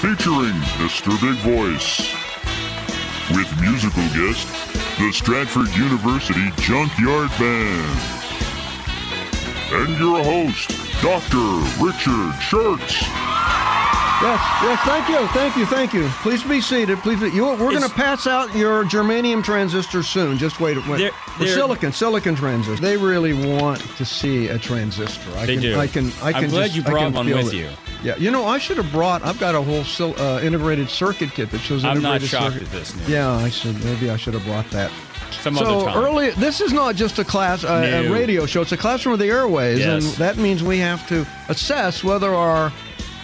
featuring 0.00 0.54
Mr. 0.78 1.10
Big 1.20 1.36
Voice, 1.42 2.12
with 3.36 3.48
musical 3.60 4.02
guest, 4.14 4.46
the 4.98 5.10
Stratford 5.12 5.68
University 5.76 6.50
Junkyard 6.62 7.30
Band, 7.38 8.00
and 9.72 9.98
your 9.98 10.22
host, 10.22 10.70
Dr. 11.02 11.84
Richard 11.84 12.32
Shurtz. 12.40 13.02
Yes, 14.20 14.40
yes, 14.62 14.80
thank 14.84 15.08
you, 15.08 15.26
thank 15.28 15.56
you, 15.56 15.66
thank 15.66 15.92
you. 15.94 16.08
Please 16.22 16.42
be 16.42 16.60
seated. 16.60 16.98
Please, 16.98 17.20
be, 17.20 17.28
you, 17.30 17.44
we're 17.44 17.56
going 17.70 17.82
to 17.82 17.88
pass 17.88 18.26
out 18.26 18.52
your 18.54 18.82
germanium 18.84 19.44
transistors 19.44 20.08
soon. 20.08 20.38
Just 20.38 20.58
wait, 20.58 20.76
wait. 20.88 20.98
They're- 20.98 21.10
The 21.38 21.44
they're- 21.44 21.54
silicon, 21.54 21.92
silicon 21.92 22.34
transistors. 22.34 22.80
They 22.80 22.96
really 22.96 23.32
want 23.32 23.78
to 23.96 24.04
see 24.04 24.48
a 24.48 24.58
transistor. 24.58 25.30
I 25.36 25.46
They 25.46 25.54
can, 25.54 25.62
do. 25.62 25.78
I 25.78 25.86
can, 25.86 26.12
I 26.20 26.28
I'm 26.32 26.42
can. 26.42 26.50
glad 26.50 26.64
just- 26.64 26.76
you 26.76 26.82
brought 26.82 27.12
one 27.12 27.26
with 27.26 27.52
it. 27.52 27.54
you. 27.54 27.70
Yeah, 28.02 28.16
you 28.16 28.30
know, 28.30 28.46
I 28.46 28.58
should 28.58 28.76
have 28.76 28.90
brought. 28.92 29.24
I've 29.24 29.40
got 29.40 29.54
a 29.54 29.62
whole 29.62 29.84
sil- 29.84 30.18
uh, 30.20 30.40
integrated 30.40 30.88
circuit 30.88 31.30
kit 31.32 31.50
that 31.50 31.58
shows. 31.58 31.84
I'm 31.84 32.00
not 32.00 32.22
shocked 32.22 32.54
circuit. 32.54 32.68
at 32.68 32.72
this 32.72 32.94
news. 32.94 33.08
Yeah, 33.08 33.30
I 33.30 33.48
should. 33.48 33.82
Maybe 33.84 34.10
I 34.10 34.16
should 34.16 34.34
have 34.34 34.44
brought 34.44 34.70
that. 34.70 34.90
Some 35.42 35.56
so 35.56 35.80
other 35.80 35.86
time. 35.86 36.04
early, 36.04 36.30
this 36.30 36.60
is 36.60 36.72
not 36.72 36.96
just 36.96 37.18
a 37.18 37.24
class, 37.24 37.62
uh, 37.62 38.04
a 38.06 38.08
radio 38.10 38.46
show. 38.46 38.62
It's 38.62 38.72
a 38.72 38.76
classroom 38.76 39.12
of 39.12 39.18
the 39.18 39.28
airways, 39.28 39.84
and 39.84 40.02
that 40.16 40.36
means 40.36 40.62
we 40.62 40.78
have 40.78 41.06
to 41.08 41.26
assess 41.48 42.02
whether 42.02 42.32
our 42.34 42.72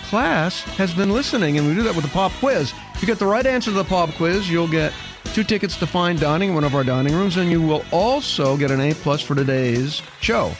class 0.05 0.61
has 0.77 0.93
been 0.93 1.11
listening, 1.11 1.59
and 1.59 1.67
we 1.67 1.75
do 1.75 1.83
that 1.83 1.97
with 1.97 2.05
a 2.05 2.09
pop 2.09 2.31
quiz. 2.33 2.73
If 2.95 3.03
you 3.03 3.07
get 3.07 3.19
the 3.19 3.27
right 3.27 3.45
answer 3.47 3.71
to 3.71 3.77
the 3.77 3.85
pop 3.85 4.11
quiz, 4.15 4.51
you'll 4.51 4.69
get 4.69 4.93
two 5.33 5.45
tickets 5.45 5.77
to 5.79 5.87
fine 5.87 6.17
dining 6.17 6.51
in 6.51 6.55
one 6.55 6.65
of 6.65 6.75
our 6.75 6.85
dining 6.85 7.15
rooms, 7.15 7.37
and 7.37 7.51
you 7.51 7.61
will 7.61 7.85
also 7.91 8.57
get 8.57 8.71
an 8.71 8.81
A 8.81 8.95
plus 8.95 9.23
for 9.23 9.35
today's 9.35 10.03
show. 10.21 10.53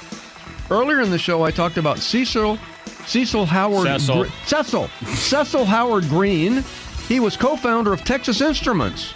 Earlier 0.71 1.01
in 1.01 1.11
the 1.11 1.19
show, 1.19 1.45
I 1.45 1.51
talked 1.51 1.77
about 1.77 1.99
Cecil, 1.99 2.59
Cecil 3.07 3.47
Howard, 3.47 3.87
Cecil. 3.87 4.25
Gre- 4.25 4.31
Cecil, 4.47 4.89
Cecil 5.15 5.65
Howard 5.65 6.05
Green. 6.09 6.65
He 7.09 7.21
was 7.21 7.37
co-founder 7.37 7.93
of 7.93 8.03
Texas 8.05 8.41
Instruments. 8.41 9.13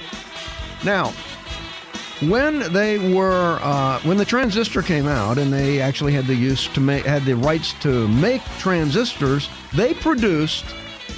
Now, 0.85 1.13
when 2.21 2.73
they 2.73 3.15
were 3.15 3.59
uh, 3.63 4.01
when 4.01 4.17
the 4.17 4.25
transistor 4.25 4.83
came 4.83 5.07
out 5.07 5.39
and 5.39 5.53
they 5.53 5.81
actually 5.81 6.13
had 6.13 6.27
the 6.27 6.35
use 6.35 6.67
to 6.69 6.81
make 6.81 7.05
had 7.05 7.25
the 7.25 7.35
rights 7.37 7.75
to 7.75 8.09
make 8.09 8.43
transistors 8.59 9.49
they 9.73 9.95
produced 9.95 10.65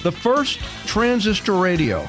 the 0.02 0.12
first 0.12 0.58
transistor 0.86 1.54
radio 1.54 2.06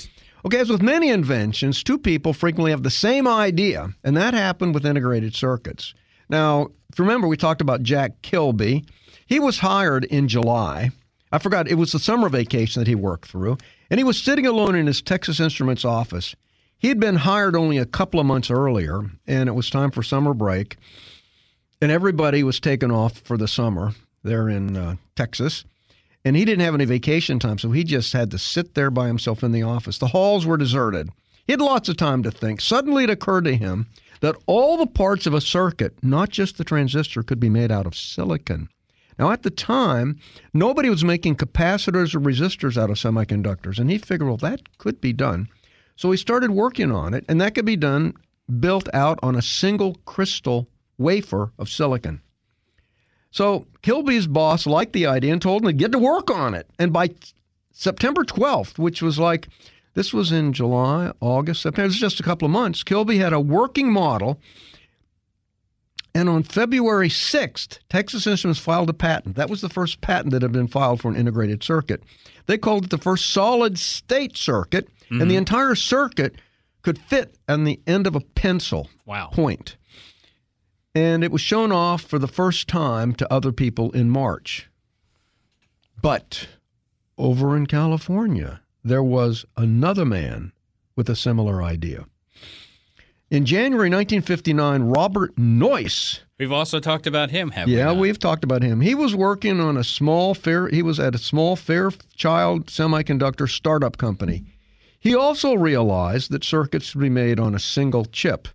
Okay, 0.45 0.59
as 0.59 0.69
with 0.69 0.81
many 0.81 1.09
inventions, 1.09 1.83
two 1.83 1.97
people 1.97 2.33
frequently 2.33 2.71
have 2.71 2.83
the 2.83 2.91
same 2.91 3.27
idea, 3.27 3.89
and 4.03 4.15
that 4.15 4.33
happened 4.33 4.75
with 4.75 4.85
integrated 4.85 5.35
circuits. 5.35 5.93
Now, 6.29 6.67
if 6.91 6.99
you 6.99 7.03
remember, 7.05 7.27
we 7.27 7.37
talked 7.37 7.61
about 7.61 7.81
Jack 7.83 8.21
Kilby. 8.21 8.85
He 9.25 9.39
was 9.39 9.59
hired 9.59 10.05
in 10.05 10.27
July. 10.27 10.91
I 11.31 11.39
forgot, 11.39 11.67
it 11.67 11.75
was 11.75 11.91
the 11.91 11.99
summer 11.99 12.29
vacation 12.29 12.79
that 12.79 12.87
he 12.87 12.95
worked 12.95 13.27
through, 13.27 13.57
and 13.89 13.99
he 13.99 14.03
was 14.03 14.21
sitting 14.21 14.45
alone 14.45 14.75
in 14.75 14.85
his 14.85 15.01
Texas 15.01 15.39
Instruments 15.39 15.83
office. 15.83 16.35
He 16.77 16.89
had 16.89 16.99
been 16.99 17.15
hired 17.15 17.55
only 17.55 17.79
a 17.79 17.85
couple 17.85 18.19
of 18.19 18.27
months 18.27 18.51
earlier, 18.51 19.09
and 19.25 19.49
it 19.49 19.53
was 19.53 19.69
time 19.69 19.89
for 19.89 20.03
summer 20.03 20.33
break 20.33 20.77
and 21.81 21.91
everybody 21.91 22.43
was 22.43 22.59
taken 22.59 22.91
off 22.91 23.19
for 23.19 23.37
the 23.37 23.47
summer 23.47 23.93
there 24.23 24.49
in 24.49 24.75
uh, 24.75 24.95
Texas. 25.15 25.65
And 26.25 26.35
he 26.35 26.43
didn't 26.43 26.65
have 26.65 26.73
any 26.73 26.85
vacation 26.85 27.37
time, 27.37 27.59
so 27.59 27.71
he 27.71 27.83
just 27.83 28.11
had 28.11 28.31
to 28.31 28.39
sit 28.39 28.73
there 28.73 28.89
by 28.89 29.05
himself 29.05 29.43
in 29.43 29.51
the 29.51 29.61
office. 29.61 29.99
The 29.99 30.07
halls 30.07 30.45
were 30.45 30.57
deserted. 30.57 31.09
He 31.45 31.53
had 31.53 31.61
lots 31.61 31.87
of 31.87 31.97
time 31.97 32.23
to 32.23 32.31
think. 32.31 32.59
Suddenly 32.59 33.03
it 33.03 33.11
occurred 33.11 33.45
to 33.45 33.55
him 33.55 33.85
that 34.21 34.35
all 34.47 34.77
the 34.77 34.87
parts 34.87 35.27
of 35.27 35.35
a 35.35 35.41
circuit, 35.41 36.03
not 36.03 36.29
just 36.29 36.57
the 36.57 36.63
transistor, 36.63 37.21
could 37.21 37.39
be 37.39 37.49
made 37.49 37.71
out 37.71 37.85
of 37.85 37.95
silicon. 37.95 38.69
Now, 39.19 39.31
at 39.31 39.43
the 39.43 39.51
time, 39.51 40.19
nobody 40.51 40.89
was 40.89 41.03
making 41.03 41.35
capacitors 41.35 42.15
or 42.15 42.19
resistors 42.19 42.75
out 42.75 42.89
of 42.89 42.97
semiconductors, 42.97 43.77
and 43.77 43.89
he 43.89 43.99
figured, 43.99 44.27
well, 44.27 44.37
that 44.37 44.77
could 44.79 44.99
be 44.99 45.13
done. 45.13 45.47
So 45.95 46.09
he 46.09 46.17
started 46.17 46.51
working 46.51 46.91
on 46.91 47.13
it, 47.13 47.23
and 47.29 47.39
that 47.39 47.53
could 47.53 47.65
be 47.65 47.77
done 47.77 48.15
built 48.59 48.89
out 48.93 49.19
on 49.21 49.35
a 49.35 49.41
single 49.41 49.95
crystal 50.05 50.67
wafer 50.97 51.51
of 51.59 51.69
silicon. 51.69 52.21
So 53.35 53.65
Kilby's 53.81 54.27
boss 54.27 54.65
liked 54.65 54.93
the 54.93 55.07
idea 55.07 55.33
and 55.33 55.41
told 55.41 55.63
him 55.63 55.67
to 55.67 55.73
get 55.73 55.91
to 55.91 55.99
work 55.99 56.31
on 56.31 56.53
it. 56.53 56.69
And 56.79 56.93
by 56.93 57.09
September 57.73 58.23
12th, 58.23 58.79
which 58.79 59.01
was 59.01 59.19
like, 59.19 59.49
this 59.93 60.13
was 60.13 60.31
in 60.31 60.53
July, 60.53 61.11
August, 61.19 61.61
September, 61.61 61.83
it 61.83 61.87
was 61.87 61.97
just 61.97 62.21
a 62.21 62.23
couple 62.23 62.45
of 62.45 62.53
months, 62.53 62.81
Kilby 62.81 63.17
had 63.17 63.33
a 63.33 63.39
working 63.41 63.91
model. 63.91 64.39
And 66.13 66.29
on 66.29 66.43
February 66.43 67.09
6th, 67.09 67.79
Texas 67.89 68.25
Instruments 68.25 68.61
filed 68.61 68.89
a 68.89 68.93
patent. 68.93 69.35
That 69.35 69.49
was 69.49 69.59
the 69.59 69.67
first 69.67 69.99
patent 69.99 70.31
that 70.31 70.41
had 70.41 70.53
been 70.53 70.69
filed 70.69 71.01
for 71.01 71.09
an 71.09 71.17
integrated 71.17 71.61
circuit. 71.61 72.03
They 72.45 72.57
called 72.57 72.85
it 72.85 72.89
the 72.89 72.97
first 72.97 73.31
solid 73.31 73.77
state 73.77 74.37
circuit, 74.37 74.87
and 75.09 75.19
the 75.19 75.25
mm-hmm. 75.25 75.39
entire 75.39 75.75
circuit 75.75 76.35
could 76.83 76.99
fit 76.99 77.35
on 77.49 77.65
the 77.65 77.81
end 77.85 78.07
of 78.07 78.15
a 78.15 78.21
pencil 78.21 78.89
Wow. 79.05 79.27
point. 79.33 79.75
And 80.95 81.23
it 81.23 81.31
was 81.31 81.41
shown 81.41 81.71
off 81.73 82.01
for 82.01 82.17
the 82.17 82.27
first 82.27 82.67
time 82.67 83.13
to 83.15 83.31
other 83.31 83.51
people 83.51 83.91
in 83.91 84.09
March. 84.09 84.69
But 86.01 86.47
over 87.17 87.55
in 87.57 87.67
California, 87.67 88.61
there 88.83 89.03
was 89.03 89.45
another 89.57 90.05
man 90.05 90.53
with 90.95 91.09
a 91.09 91.15
similar 91.15 91.61
idea. 91.61 92.05
In 93.29 93.45
January 93.45 93.89
1959, 93.89 94.83
Robert 94.83 95.35
Noyce 95.35 96.21
We've 96.37 96.51
also 96.51 96.79
talked 96.81 97.07
about 97.07 97.31
him, 97.31 97.51
haven't 97.51 97.73
we? 97.73 97.77
yeah, 97.77 97.93
we've 97.93 98.19
talked 98.19 98.43
about 98.43 98.61
him. 98.61 98.81
He 98.81 98.93
was 98.93 99.15
working 99.15 99.61
on 99.61 99.77
a 99.77 99.85
small 99.85 100.33
fair. 100.33 100.67
He 100.67 100.81
was 100.81 100.99
at 100.99 101.15
a 101.15 101.17
small 101.17 101.55
Fairchild 101.55 102.67
semiconductor 102.67 103.49
startup 103.49 103.97
company. 103.97 104.43
He 104.99 105.15
also 105.15 105.53
realized 105.53 106.31
that 106.31 106.43
circuits 106.43 106.91
could 106.91 107.01
be 107.01 107.09
made 107.09 107.39
on 107.39 107.55
a 107.55 107.59
single 107.59 108.03
chip. 108.05 108.49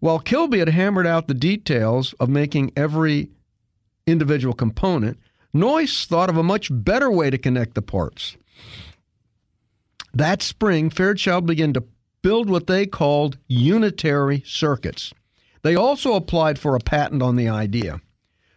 While 0.00 0.18
Kilby 0.18 0.58
had 0.58 0.68
hammered 0.68 1.06
out 1.06 1.26
the 1.26 1.34
details 1.34 2.12
of 2.20 2.28
making 2.28 2.72
every 2.76 3.30
individual 4.06 4.54
component, 4.54 5.18
Noyce 5.54 6.06
thought 6.06 6.28
of 6.28 6.36
a 6.36 6.42
much 6.42 6.68
better 6.70 7.10
way 7.10 7.30
to 7.30 7.38
connect 7.38 7.74
the 7.74 7.82
parts. 7.82 8.36
That 10.12 10.42
spring, 10.42 10.90
Fairchild 10.90 11.46
began 11.46 11.72
to 11.74 11.84
build 12.22 12.48
what 12.48 12.66
they 12.66 12.86
called 12.86 13.38
unitary 13.48 14.42
circuits. 14.46 15.12
They 15.62 15.74
also 15.74 16.14
applied 16.14 16.58
for 16.58 16.74
a 16.74 16.80
patent 16.80 17.22
on 17.22 17.36
the 17.36 17.48
idea. 17.48 18.00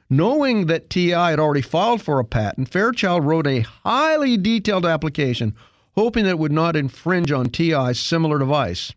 Knowing 0.10 0.66
that 0.66 0.90
TI 0.90 1.12
had 1.12 1.40
already 1.40 1.62
filed 1.62 2.02
for 2.02 2.20
a 2.20 2.26
patent, 2.26 2.70
Fairchild 2.70 3.24
wrote 3.26 3.46
a 3.46 3.62
highly 3.62 4.38
detailed 4.38 4.86
application, 4.86 5.56
hoping 5.96 6.24
that 6.24 6.32
it 6.32 6.40
would 6.40 6.52
not 6.52 6.76
infringe 6.76 7.32
on 7.32 7.50
TI's 7.50 8.00
similar 8.00 8.40
device. 8.40 8.94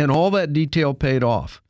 And 0.00 0.10
all 0.10 0.30
that 0.30 0.54
detail 0.54 0.94
paid 0.94 1.22
off. 1.22 1.60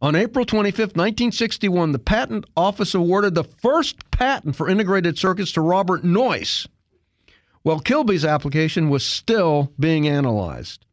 On 0.00 0.14
April 0.14 0.46
25, 0.46 0.78
1961, 0.78 1.92
the 1.92 1.98
Patent 1.98 2.46
Office 2.56 2.94
awarded 2.94 3.34
the 3.34 3.44
first 3.44 4.10
patent 4.10 4.56
for 4.56 4.70
integrated 4.70 5.18
circuits 5.18 5.52
to 5.52 5.60
Robert 5.60 6.02
Noyce. 6.02 6.66
while 7.62 7.80
Kilby's 7.80 8.24
application 8.24 8.88
was 8.88 9.04
still 9.04 9.70
being 9.78 10.08
analyzed. 10.08 10.86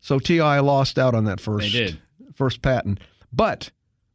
So 0.00 0.18
TI 0.18 0.58
lost 0.58 0.98
out 0.98 1.14
on 1.14 1.24
that 1.24 1.40
first 1.40 1.74
first 2.34 2.60
patent. 2.60 3.00
But 3.32 3.70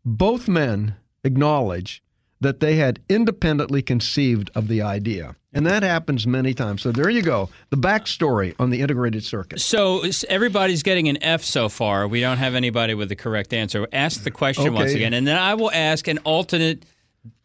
both 0.05 0.47
men 0.47 0.95
acknowledge 1.23 2.03
that 2.39 2.59
they 2.59 2.75
had 2.75 2.99
independently 3.09 3.81
conceived 3.81 4.51
of 4.53 4.67
the 4.67 4.83
idea. 4.83 5.35
And 5.51 5.65
that 5.65 5.81
happens 5.81 6.27
many 6.27 6.53
times. 6.53 6.83
So 6.83 6.91
there 6.91 7.09
you 7.09 7.23
go. 7.23 7.49
The 7.71 7.77
backstory 7.77 8.53
on 8.59 8.69
the 8.69 8.81
integrated 8.81 9.23
circuit. 9.23 9.59
So 9.61 10.03
everybody's 10.29 10.83
getting 10.83 11.07
an 11.09 11.23
F 11.23 11.43
so 11.43 11.69
far. 11.69 12.07
We 12.07 12.21
don't 12.21 12.37
have 12.37 12.53
anybody 12.53 12.93
with 12.93 13.09
the 13.09 13.15
correct 13.15 13.51
answer. 13.51 13.87
Ask 13.91 14.23
the 14.23 14.31
question 14.31 14.73
once 14.73 14.93
again, 14.93 15.13
and 15.13 15.25
then 15.27 15.37
I 15.37 15.55
will 15.55 15.71
ask 15.71 16.07
an 16.07 16.19
alternate 16.19 16.85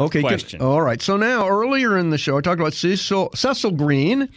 Okay, 0.01 0.21
good. 0.23 0.29
question. 0.29 0.61
All 0.61 0.81
right. 0.83 1.03
So 1.03 1.17
now, 1.17 1.49
earlier 1.49 1.99
in 1.99 2.11
the 2.11 2.19
show, 2.19 2.39
I 2.39 2.41
talked 2.41 2.61
about 2.61 2.75
Cecil, 2.75 3.31
Cecil 3.35 3.73
Green, 3.73 4.29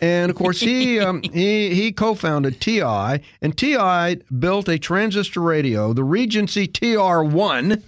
and 0.00 0.30
of 0.30 0.36
course, 0.36 0.58
he 0.58 0.98
um, 1.00 1.22
he 1.22 1.74
he 1.74 1.92
co-founded 1.92 2.60
TI, 2.60 3.20
and 3.42 3.56
TI 3.56 4.22
built 4.38 4.68
a 4.68 4.78
transistor 4.78 5.40
radio, 5.40 5.92
the 5.92 6.04
Regency 6.04 6.66
TR1. 6.66 7.82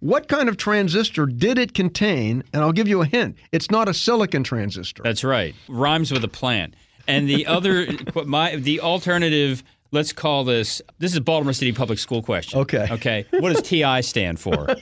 What 0.00 0.28
kind 0.28 0.48
of 0.48 0.56
transistor 0.56 1.26
did 1.26 1.58
it 1.58 1.74
contain? 1.74 2.44
And 2.52 2.62
I'll 2.62 2.72
give 2.72 2.86
you 2.86 3.02
a 3.02 3.06
hint. 3.06 3.36
It's 3.50 3.70
not 3.70 3.88
a 3.88 3.94
silicon 3.94 4.44
transistor. 4.44 5.02
That's 5.02 5.24
right. 5.24 5.54
Rhymes 5.68 6.12
with 6.12 6.22
a 6.22 6.28
plant. 6.28 6.74
And 7.08 7.28
the 7.28 7.46
other, 7.46 7.88
my 8.26 8.56
the 8.56 8.80
alternative. 8.80 9.64
Let's 9.90 10.12
call 10.12 10.44
this. 10.44 10.82
This 10.98 11.14
is 11.14 11.20
Baltimore 11.20 11.54
City 11.54 11.72
Public 11.72 11.98
School 11.98 12.22
question. 12.22 12.60
Okay. 12.60 12.86
Okay. 12.90 13.24
What 13.30 13.54
does 13.54 13.62
TI 13.62 14.02
stand 14.02 14.38
for? 14.38 14.66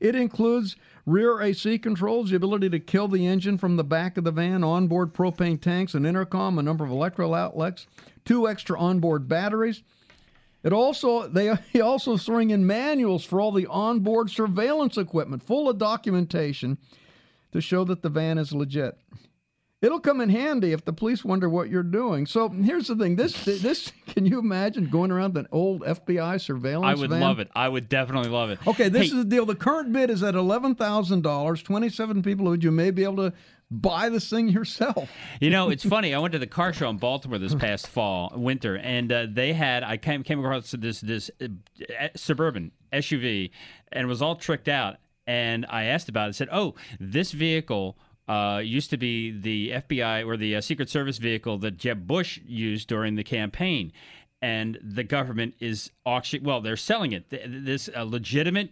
It 0.00 0.14
includes 0.14 0.76
rear 1.06 1.40
AC 1.40 1.78
controls, 1.78 2.30
the 2.30 2.36
ability 2.36 2.68
to 2.70 2.80
kill 2.80 3.08
the 3.08 3.26
engine 3.26 3.56
from 3.56 3.76
the 3.76 3.84
back 3.84 4.18
of 4.18 4.24
the 4.24 4.32
van, 4.32 4.64
onboard 4.64 5.14
propane 5.14 5.60
tanks, 5.60 5.94
an 5.94 6.04
intercom, 6.04 6.58
a 6.58 6.62
number 6.62 6.84
of 6.84 6.90
electrical 6.90 7.32
outlets, 7.32 7.86
two 8.24 8.48
extra 8.48 8.78
onboard 8.78 9.28
batteries. 9.28 9.82
It 10.64 10.72
also 10.72 11.28
they 11.28 11.54
he 11.72 11.80
also 11.80 12.16
throwing 12.16 12.50
in 12.50 12.66
manuals 12.66 13.24
for 13.24 13.40
all 13.40 13.52
the 13.52 13.66
onboard 13.66 14.30
surveillance 14.30 14.98
equipment, 14.98 15.44
full 15.44 15.70
of 15.70 15.78
documentation 15.78 16.78
to 17.52 17.60
show 17.60 17.84
that 17.84 18.02
the 18.02 18.08
van 18.08 18.36
is 18.36 18.52
legit. 18.52 18.98
It'll 19.82 20.00
come 20.00 20.22
in 20.22 20.30
handy 20.30 20.72
if 20.72 20.84
the 20.86 20.92
police 20.94 21.22
wonder 21.22 21.50
what 21.50 21.68
you're 21.68 21.82
doing. 21.82 22.24
So 22.26 22.48
here's 22.48 22.86
the 22.88 22.96
thing: 22.96 23.16
this 23.16 23.44
this 23.44 23.92
can 24.06 24.24
you 24.24 24.38
imagine 24.38 24.86
going 24.88 25.10
around 25.10 25.36
an 25.36 25.46
old 25.52 25.82
FBI 25.82 26.40
surveillance? 26.40 26.86
I 26.98 27.00
would 27.00 27.10
van? 27.10 27.20
love 27.20 27.38
it. 27.40 27.50
I 27.54 27.68
would 27.68 27.88
definitely 27.88 28.30
love 28.30 28.48
it. 28.50 28.58
Okay, 28.66 28.88
this 28.88 29.02
Hey, 29.02 29.18
is 29.18 29.24
the 29.24 29.24
deal. 29.24 29.44
The 29.44 29.54
current 29.54 29.92
bid 29.92 30.08
is 30.08 30.22
at 30.22 30.34
eleven 30.34 30.74
thousand 30.74 31.22
dollars. 31.22 31.62
Twenty-seven 31.62 32.22
people 32.22 32.46
would 32.46 32.64
you 32.64 32.70
may 32.70 32.90
be 32.90 33.04
able 33.04 33.16
to 33.30 33.32
buy 33.70 34.08
this 34.08 34.30
thing 34.30 34.48
yourself. 34.48 35.10
You 35.40 35.50
know, 35.50 35.68
it's 35.68 35.84
funny. 35.84 36.14
I 36.14 36.18
went 36.20 36.32
to 36.32 36.38
the 36.38 36.46
car 36.46 36.72
show 36.72 36.88
in 36.88 36.96
Baltimore 36.96 37.38
this 37.38 37.54
past 37.54 37.86
fall, 37.96 38.32
winter, 38.34 38.78
and 38.78 39.12
uh, 39.12 39.26
they 39.30 39.52
had. 39.52 39.82
I 39.82 39.98
came 39.98 40.22
came 40.22 40.38
across 40.40 40.70
this 40.70 41.02
this 41.02 41.30
uh, 41.42 41.48
suburban 42.16 42.72
SUV, 42.94 43.50
and 43.92 44.04
it 44.04 44.06
was 44.06 44.22
all 44.22 44.36
tricked 44.36 44.68
out. 44.68 44.96
And 45.26 45.66
I 45.68 45.84
asked 45.84 46.08
about 46.08 46.26
it. 46.26 46.28
I 46.28 46.32
said, 46.32 46.48
"Oh, 46.50 46.74
this 46.98 47.32
vehicle." 47.32 47.98
Uh, 48.28 48.60
used 48.64 48.90
to 48.90 48.96
be 48.96 49.30
the 49.30 49.70
FBI 49.70 50.26
or 50.26 50.36
the 50.36 50.56
uh, 50.56 50.60
Secret 50.60 50.88
Service 50.88 51.18
vehicle 51.18 51.58
that 51.58 51.76
Jeb 51.76 52.06
Bush 52.08 52.40
used 52.44 52.88
during 52.88 53.14
the 53.14 53.22
campaign, 53.22 53.92
and 54.42 54.78
the 54.82 55.04
government 55.04 55.54
is 55.60 55.92
auction. 56.04 56.42
Well, 56.42 56.60
they're 56.60 56.76
selling 56.76 57.12
it. 57.12 57.30
This 57.30 57.88
uh, 57.96 58.02
legitimate 58.02 58.70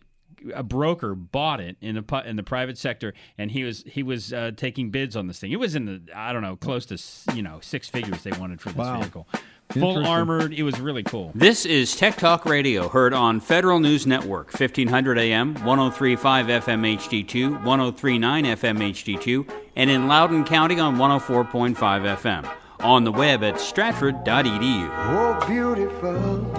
a 0.52 0.64
broker 0.64 1.14
bought 1.14 1.60
it 1.60 1.76
in 1.80 1.94
the 1.94 2.22
in 2.26 2.34
the 2.34 2.42
private 2.42 2.76
sector, 2.76 3.14
and 3.38 3.52
he 3.52 3.62
was 3.62 3.84
he 3.86 4.02
was 4.02 4.32
uh, 4.32 4.50
taking 4.56 4.90
bids 4.90 5.14
on 5.14 5.28
this 5.28 5.38
thing. 5.38 5.52
It 5.52 5.60
was 5.60 5.76
in 5.76 5.84
the 5.86 6.02
I 6.14 6.32
don't 6.32 6.42
know 6.42 6.56
close 6.56 6.86
to 6.86 7.34
you 7.36 7.42
know 7.42 7.60
six 7.62 7.88
figures 7.88 8.22
they 8.24 8.32
wanted 8.32 8.60
for 8.60 8.70
this 8.70 8.78
Wow. 8.78 9.00
vehicle. 9.00 9.28
Full 9.70 10.06
armored. 10.06 10.52
It 10.52 10.62
was 10.62 10.78
really 10.78 11.02
cool. 11.02 11.32
This 11.34 11.64
is 11.66 11.96
Tech 11.96 12.16
Talk 12.16 12.44
Radio, 12.44 12.88
heard 12.88 13.12
on 13.12 13.40
Federal 13.40 13.80
News 13.80 14.06
Network, 14.06 14.52
1500 14.52 15.18
AM, 15.18 15.54
1035 15.64 16.46
FM 16.46 16.96
HD2, 16.96 17.64
1039 17.64 18.44
FM 18.44 18.78
HD2, 18.78 19.50
and 19.74 19.90
in 19.90 20.06
Loudoun 20.06 20.44
County 20.44 20.78
on 20.78 20.96
104.5 20.96 21.74
FM. 21.74 22.48
On 22.80 23.02
the 23.04 23.12
web 23.12 23.42
at 23.42 23.58
stratford.edu. 23.60 24.90
Oh, 24.92 25.46
beautiful, 25.46 26.50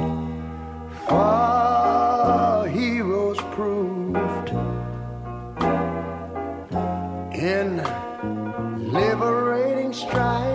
far 1.07 2.67
heroes 2.67 3.37
proved 3.53 4.49
in 7.35 7.77
liberating 8.91 9.93
strife. 9.93 10.54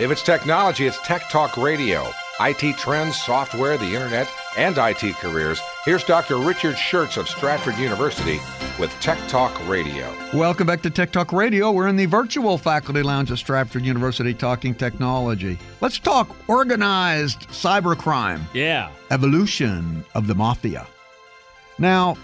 If 0.00 0.12
it's 0.12 0.22
technology, 0.22 0.86
it's 0.86 1.00
Tech 1.04 1.28
Talk 1.28 1.56
Radio. 1.56 2.08
IT 2.38 2.76
trends, 2.78 3.20
software, 3.20 3.76
the 3.76 3.96
internet, 3.96 4.30
and 4.56 4.78
IT 4.78 5.16
careers. 5.16 5.60
Here's 5.84 6.04
Dr. 6.04 6.36
Richard 6.36 6.76
Shurtz 6.76 7.16
of 7.16 7.28
Stratford 7.28 7.76
University 7.78 8.38
with 8.78 8.92
Tech 9.00 9.18
Talk 9.26 9.52
Radio. 9.66 10.14
Welcome 10.32 10.68
back 10.68 10.82
to 10.82 10.90
Tech 10.90 11.10
Talk 11.10 11.32
Radio. 11.32 11.72
We're 11.72 11.88
in 11.88 11.96
the 11.96 12.06
virtual 12.06 12.58
faculty 12.58 13.02
lounge 13.02 13.32
at 13.32 13.38
Stratford 13.38 13.84
University 13.84 14.32
talking 14.32 14.72
technology. 14.72 15.58
Let's 15.80 15.98
talk 15.98 16.30
organized 16.46 17.48
cybercrime. 17.48 18.42
Yeah. 18.54 18.92
Evolution 19.10 20.04
of 20.14 20.28
the 20.28 20.36
mafia. 20.36 20.86
Now, 21.80 22.16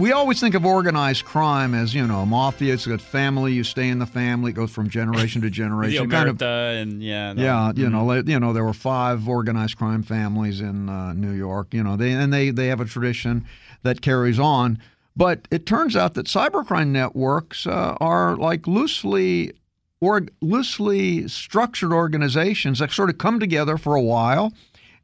we 0.00 0.12
always 0.12 0.40
think 0.40 0.54
of 0.54 0.64
organized 0.64 1.24
crime 1.24 1.74
as, 1.74 1.94
you 1.94 2.06
know, 2.06 2.24
mafia, 2.26 2.74
it's 2.74 2.86
a 2.86 2.98
family, 2.98 3.52
you 3.52 3.62
stay 3.62 3.88
in 3.88 3.98
the 3.98 4.06
family, 4.06 4.50
it 4.50 4.54
goes 4.54 4.70
from 4.70 4.88
generation 4.88 5.42
to 5.42 5.50
generation. 5.62 6.08
kind 6.10 6.28
of 6.28 6.40
and 6.42 7.02
yeah. 7.02 7.34
the- 7.34 7.42
yeah, 7.42 7.72
you 7.76 7.88
know, 7.90 8.02
Mhm. 8.02 8.06
like, 8.06 8.28
you 8.28 8.40
know, 8.40 8.52
there 8.52 8.64
were 8.64 8.72
five 8.72 9.28
organized 9.28 9.76
crime 9.76 10.02
families 10.02 10.60
in 10.60 10.88
uh, 10.88 11.12
New 11.12 11.32
York. 11.32 11.72
You 11.74 11.82
know, 11.84 11.96
they 11.96 12.12
and 12.12 12.32
they 12.32 12.50
they 12.50 12.68
have 12.68 12.80
a 12.80 12.84
tradition 12.84 13.44
that 13.82 14.00
carries 14.00 14.38
on. 14.38 14.78
But 15.16 15.46
it 15.50 15.66
turns 15.66 15.96
out 15.96 16.14
that 16.14 16.26
cybercrime 16.26 16.88
networks 16.88 17.66
uh, 17.66 17.96
are 18.00 18.36
like 18.36 18.66
loosely 18.66 19.52
or 20.00 20.22
loosely 20.40 21.28
structured 21.28 21.92
organizations 21.92 22.78
that 22.78 22.90
sort 22.90 23.10
of 23.10 23.18
come 23.18 23.38
together 23.38 23.76
for 23.76 23.94
a 23.96 24.00
while, 24.02 24.52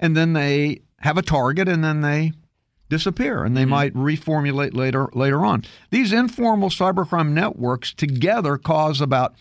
and 0.00 0.16
then 0.16 0.32
they 0.32 0.80
have 1.00 1.18
a 1.18 1.22
target, 1.22 1.68
and 1.68 1.84
then 1.84 2.00
they 2.00 2.32
disappear, 2.88 3.44
and 3.44 3.56
they 3.56 3.62
mm-hmm. 3.62 3.70
might 3.70 3.94
reformulate 3.94 4.74
later 4.74 5.08
later 5.12 5.44
on. 5.44 5.64
These 5.90 6.12
informal 6.12 6.70
cybercrime 6.70 7.30
networks 7.30 7.92
together 7.92 8.56
cause 8.56 9.00
about 9.00 9.34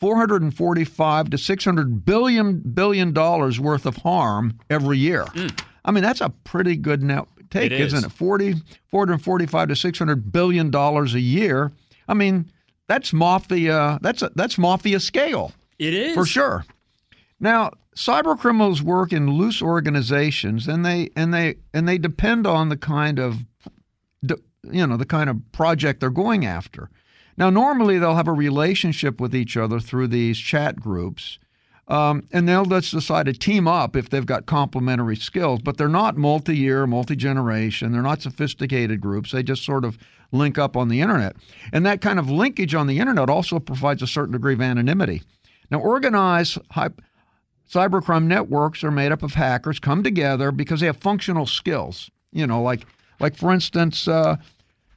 445 0.00 1.30
to 1.30 1.38
600 1.38 2.04
billion 2.04 2.58
billion 2.58 3.12
dollars 3.12 3.60
worth 3.60 3.86
of 3.86 3.98
harm 3.98 4.58
every 4.68 4.98
year. 4.98 5.24
Mm. 5.26 5.62
I 5.84 5.90
mean, 5.90 6.02
that's 6.02 6.20
a 6.20 6.30
pretty 6.44 6.76
good 6.76 7.02
net 7.02 7.26
take, 7.50 7.72
It 7.72 7.80
is. 7.80 7.92
isn't 7.92 8.06
it? 8.10 8.12
40 8.12 8.54
445 8.88 9.68
to 9.68 9.76
600 9.76 10.32
billion 10.32 10.70
dollars 10.70 11.14
a 11.14 11.20
year. 11.20 11.72
I 12.08 12.14
mean, 12.14 12.50
that's 12.88 13.12
mafia 13.12 13.98
that's 14.02 14.22
a, 14.22 14.30
that's 14.34 14.58
mafia 14.58 15.00
scale. 15.00 15.52
It 15.78 15.94
is. 15.94 16.14
For 16.14 16.26
sure. 16.26 16.64
Now, 17.42 17.72
cyber 17.96 18.38
criminals 18.38 18.84
work 18.84 19.12
in 19.12 19.28
loose 19.32 19.60
organizations, 19.60 20.68
and 20.68 20.86
they 20.86 21.10
and 21.16 21.34
they 21.34 21.56
and 21.74 21.88
they 21.88 21.98
depend 21.98 22.46
on 22.46 22.68
the 22.68 22.76
kind 22.76 23.18
of, 23.18 23.38
you 24.22 24.86
know, 24.86 24.96
the 24.96 25.04
kind 25.04 25.28
of 25.28 25.40
project 25.50 25.98
they're 25.98 26.10
going 26.10 26.46
after. 26.46 26.88
Now, 27.36 27.50
normally 27.50 27.98
they'll 27.98 28.14
have 28.14 28.28
a 28.28 28.32
relationship 28.32 29.20
with 29.20 29.34
each 29.34 29.56
other 29.56 29.80
through 29.80 30.06
these 30.06 30.38
chat 30.38 30.78
groups, 30.78 31.40
um, 31.88 32.22
and 32.32 32.48
they'll 32.48 32.64
just 32.64 32.92
decide 32.92 33.26
to 33.26 33.32
team 33.32 33.66
up 33.66 33.96
if 33.96 34.08
they've 34.08 34.24
got 34.24 34.46
complementary 34.46 35.16
skills. 35.16 35.60
But 35.64 35.78
they're 35.78 35.88
not 35.88 36.16
multi-year, 36.16 36.86
multi-generation. 36.86 37.90
They're 37.90 38.02
not 38.02 38.22
sophisticated 38.22 39.00
groups. 39.00 39.32
They 39.32 39.42
just 39.42 39.64
sort 39.64 39.84
of 39.84 39.98
link 40.30 40.58
up 40.58 40.76
on 40.76 40.86
the 40.88 41.00
internet, 41.00 41.34
and 41.72 41.84
that 41.86 42.00
kind 42.00 42.20
of 42.20 42.30
linkage 42.30 42.72
on 42.72 42.86
the 42.86 43.00
internet 43.00 43.28
also 43.28 43.58
provides 43.58 44.00
a 44.00 44.06
certain 44.06 44.32
degree 44.32 44.54
of 44.54 44.60
anonymity. 44.60 45.22
Now, 45.72 45.80
organized 45.80 46.58
cybercrime 47.72 48.24
networks 48.24 48.84
are 48.84 48.90
made 48.90 49.12
up 49.12 49.22
of 49.22 49.34
hackers 49.34 49.78
come 49.80 50.02
together 50.02 50.52
because 50.52 50.80
they 50.80 50.86
have 50.86 50.96
functional 50.98 51.46
skills. 51.46 52.10
You 52.32 52.46
know, 52.46 52.62
like 52.62 52.86
like 53.20 53.36
for 53.36 53.52
instance, 53.52 54.08
uh, 54.08 54.36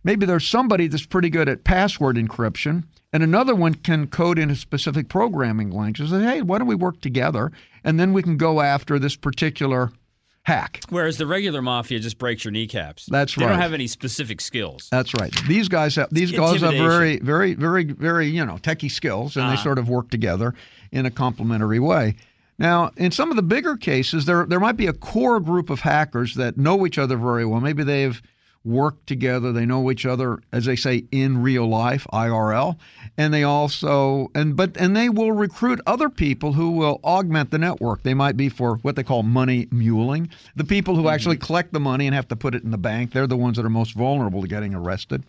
maybe 0.03 0.25
there's 0.25 0.47
somebody 0.47 0.87
that's 0.87 1.05
pretty 1.05 1.29
good 1.29 1.47
at 1.49 1.63
password 1.63 2.15
encryption, 2.15 2.83
and 3.13 3.23
another 3.23 3.55
one 3.55 3.75
can 3.75 4.07
code 4.07 4.39
in 4.39 4.49
a 4.49 4.55
specific 4.55 5.09
programming 5.09 5.71
language. 5.71 6.09
Say, 6.09 6.21
hey, 6.23 6.41
why 6.41 6.57
don't 6.57 6.67
we 6.67 6.75
work 6.75 7.01
together, 7.01 7.51
and 7.83 7.99
then 7.99 8.13
we 8.13 8.23
can 8.23 8.37
go 8.37 8.61
after 8.61 8.97
this 8.99 9.15
particular 9.15 9.91
hack. 10.43 10.81
Whereas 10.89 11.17
the 11.17 11.25
regular 11.25 11.61
mafia 11.61 11.99
just 11.99 12.17
breaks 12.19 12.45
your 12.45 12.51
kneecaps. 12.51 13.07
That's 13.07 13.33
They 13.35 13.43
right. 13.45 13.51
don't 13.51 13.59
have 13.61 13.73
any 13.73 13.87
specific 13.87 14.39
skills. 14.39 14.87
That's 14.91 15.11
right. 15.19 15.33
These 15.47 15.67
guys 15.69 15.95
have 15.95 16.09
these 16.11 16.31
guys 16.31 16.61
have 16.61 16.71
very, 16.73 17.17
very, 17.19 17.53
very, 17.53 17.83
very 17.85 18.27
you 18.27 18.45
know 18.45 18.57
techie 18.57 18.91
skills, 18.91 19.35
and 19.35 19.49
they 19.49 19.53
Uh-huh. 19.55 19.63
sort 19.63 19.79
of 19.79 19.89
work 19.89 20.09
together 20.09 20.53
in 20.91 21.05
a 21.05 21.11
complementary 21.11 21.79
way. 21.79 22.15
Now, 22.57 22.91
in 22.95 23.11
some 23.11 23.29
of 23.29 23.35
the 23.35 23.43
bigger 23.43 23.75
cases, 23.75 24.25
there 24.25 24.45
there 24.45 24.59
might 24.59 24.77
be 24.77 24.87
a 24.87 24.93
core 24.93 25.39
group 25.39 25.69
of 25.69 25.81
hackers 25.81 26.35
that 26.35 26.57
know 26.57 26.85
each 26.85 26.97
other 26.97 27.17
very 27.17 27.45
well. 27.45 27.59
Maybe 27.59 27.83
they've 27.83 28.21
worked 28.65 29.05
together. 29.07 29.51
They 29.51 29.65
know 29.65 29.91
each 29.91 30.05
other, 30.05 30.39
as 30.51 30.65
they 30.65 30.75
say, 30.75 31.05
in 31.11 31.41
real 31.41 31.67
life, 31.67 32.07
IRL, 32.11 32.77
and 33.17 33.33
they 33.33 33.43
also 33.43 34.31
and 34.33 34.55
but 34.55 34.75
and 34.77 34.95
they 34.95 35.07
will 35.07 35.31
recruit 35.31 35.79
other 35.85 36.09
people 36.09 36.53
who 36.53 36.71
will 36.71 36.99
augment 37.03 37.51
the 37.51 37.59
network. 37.59 38.03
They 38.03 38.13
might 38.13 38.35
be 38.35 38.49
for 38.49 38.77
what 38.77 38.95
they 38.95 39.03
call 39.03 39.23
money 39.23 39.67
muling. 39.71 40.29
The 40.55 40.63
people 40.63 40.95
who 40.95 41.03
mm-hmm. 41.03 41.13
actually 41.13 41.37
collect 41.37 41.71
the 41.71 41.79
money 41.79 42.07
and 42.07 42.15
have 42.15 42.27
to 42.29 42.35
put 42.35 42.55
it 42.55 42.63
in 42.63 42.71
the 42.71 42.77
bank. 42.77 43.11
They're 43.11 43.27
the 43.27 43.37
ones 43.37 43.57
that 43.57 43.65
are 43.65 43.69
most 43.69 43.93
vulnerable 43.93 44.41
to 44.41 44.47
getting 44.47 44.73
arrested. 44.73 45.23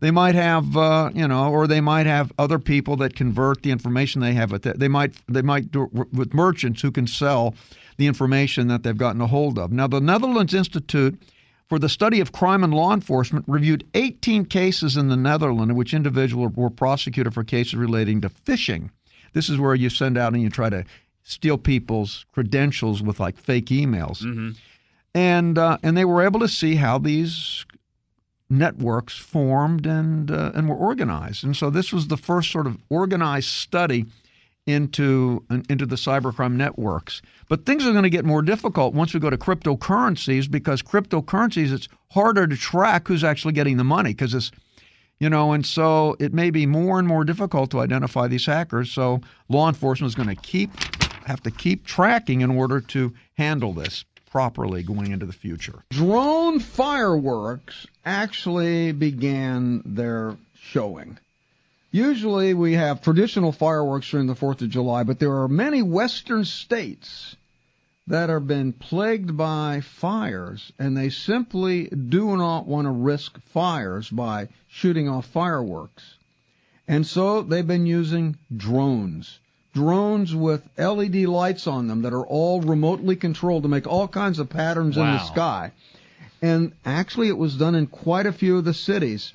They 0.00 0.10
might 0.10 0.34
have, 0.34 0.76
uh, 0.76 1.10
you 1.14 1.28
know, 1.28 1.50
or 1.52 1.66
they 1.66 1.80
might 1.80 2.06
have 2.06 2.32
other 2.38 2.58
people 2.58 2.96
that 2.96 3.14
convert 3.14 3.62
the 3.62 3.70
information 3.70 4.20
they 4.20 4.32
have. 4.32 4.60
They 4.62 4.88
might, 4.88 5.14
they 5.28 5.42
might 5.42 5.70
do 5.70 5.84
it 5.84 6.12
with 6.12 6.34
merchants 6.34 6.82
who 6.82 6.90
can 6.90 7.06
sell 7.06 7.54
the 7.98 8.06
information 8.06 8.68
that 8.68 8.82
they've 8.82 8.96
gotten 8.96 9.20
a 9.20 9.26
hold 9.26 9.58
of. 9.58 9.72
Now, 9.72 9.86
the 9.86 10.00
Netherlands 10.00 10.54
Institute 10.54 11.20
for 11.68 11.78
the 11.78 11.88
Study 11.88 12.18
of 12.20 12.32
Crime 12.32 12.64
and 12.64 12.72
Law 12.72 12.94
Enforcement 12.94 13.44
reviewed 13.46 13.86
18 13.94 14.46
cases 14.46 14.96
in 14.96 15.08
the 15.08 15.16
Netherlands 15.16 15.70
in 15.70 15.76
which 15.76 15.92
individuals 15.92 16.52
were 16.56 16.70
prosecuted 16.70 17.34
for 17.34 17.44
cases 17.44 17.74
relating 17.74 18.22
to 18.22 18.30
phishing. 18.30 18.90
This 19.34 19.48
is 19.48 19.58
where 19.58 19.74
you 19.74 19.90
send 19.90 20.16
out 20.18 20.32
and 20.32 20.42
you 20.42 20.50
try 20.50 20.70
to 20.70 20.84
steal 21.22 21.58
people's 21.58 22.24
credentials 22.32 23.02
with 23.02 23.20
like 23.20 23.36
fake 23.36 23.66
emails, 23.66 24.24
and 25.14 25.58
uh, 25.58 25.78
and 25.82 25.96
they 25.96 26.04
were 26.04 26.22
able 26.22 26.40
to 26.40 26.48
see 26.48 26.74
how 26.74 26.98
these 26.98 27.64
networks 28.50 29.16
formed 29.16 29.86
and 29.86 30.30
uh, 30.30 30.52
and 30.54 30.68
were 30.68 30.76
organized. 30.76 31.44
And 31.44 31.56
so 31.56 31.70
this 31.70 31.92
was 31.92 32.08
the 32.08 32.16
first 32.16 32.50
sort 32.50 32.66
of 32.66 32.76
organized 32.90 33.48
study 33.48 34.06
into 34.66 35.44
into 35.68 35.86
the 35.86 35.96
cybercrime 35.96 36.54
networks. 36.54 37.22
But 37.48 37.64
things 37.64 37.86
are 37.86 37.92
going 37.92 38.04
to 38.04 38.10
get 38.10 38.24
more 38.24 38.42
difficult 38.42 38.94
once 38.94 39.14
we 39.14 39.20
go 39.20 39.30
to 39.30 39.38
cryptocurrencies 39.38 40.50
because 40.50 40.82
cryptocurrencies 40.82 41.72
it's 41.72 41.88
harder 42.10 42.46
to 42.46 42.56
track 42.56 43.08
who's 43.08 43.24
actually 43.24 43.52
getting 43.52 43.76
the 43.76 43.84
money 43.84 44.10
because 44.10 44.34
it's 44.34 44.50
you 45.18 45.28
know, 45.28 45.52
and 45.52 45.66
so 45.66 46.16
it 46.18 46.32
may 46.32 46.50
be 46.50 46.64
more 46.64 46.98
and 46.98 47.06
more 47.06 47.24
difficult 47.24 47.70
to 47.72 47.80
identify 47.80 48.26
these 48.26 48.46
hackers. 48.46 48.90
So 48.90 49.20
law 49.50 49.68
enforcement 49.68 50.08
is 50.08 50.14
going 50.14 50.34
to 50.34 50.42
keep 50.42 50.70
have 51.26 51.42
to 51.42 51.50
keep 51.50 51.84
tracking 51.84 52.40
in 52.40 52.50
order 52.50 52.80
to 52.80 53.12
handle 53.34 53.72
this 53.72 54.04
properly 54.30 54.82
going 54.82 55.10
into 55.10 55.26
the 55.26 55.32
future. 55.32 55.82
Drone 55.90 56.60
fireworks 56.60 57.86
actually 58.04 58.92
began 58.92 59.82
their 59.84 60.36
showing. 60.54 61.18
Usually 61.90 62.54
we 62.54 62.74
have 62.74 63.02
traditional 63.02 63.50
fireworks 63.50 64.08
during 64.08 64.28
the 64.28 64.34
4th 64.34 64.62
of 64.62 64.70
July, 64.70 65.02
but 65.02 65.18
there 65.18 65.42
are 65.42 65.48
many 65.48 65.82
western 65.82 66.44
states 66.44 67.34
that 68.06 68.28
have 68.28 68.46
been 68.46 68.72
plagued 68.72 69.36
by 69.36 69.80
fires, 69.80 70.72
and 70.78 70.96
they 70.96 71.10
simply 71.10 71.86
do 71.86 72.36
not 72.36 72.66
want 72.66 72.86
to 72.86 72.90
risk 72.90 73.40
fires 73.52 74.08
by 74.08 74.48
shooting 74.68 75.08
off 75.08 75.26
fireworks. 75.26 76.14
And 76.86 77.04
so 77.04 77.42
they've 77.42 77.66
been 77.66 77.86
using 77.86 78.36
drones. 78.56 79.39
Drones 79.72 80.34
with 80.34 80.62
LED 80.76 81.14
lights 81.26 81.66
on 81.66 81.86
them 81.86 82.02
that 82.02 82.12
are 82.12 82.26
all 82.26 82.60
remotely 82.60 83.14
controlled 83.16 83.62
to 83.62 83.68
make 83.68 83.86
all 83.86 84.08
kinds 84.08 84.38
of 84.38 84.48
patterns 84.50 84.96
in 84.96 85.02
the 85.02 85.18
sky. 85.18 85.72
And 86.42 86.72
actually, 86.84 87.28
it 87.28 87.36
was 87.38 87.56
done 87.56 87.74
in 87.74 87.86
quite 87.86 88.26
a 88.26 88.32
few 88.32 88.58
of 88.58 88.64
the 88.64 88.74
cities. 88.74 89.32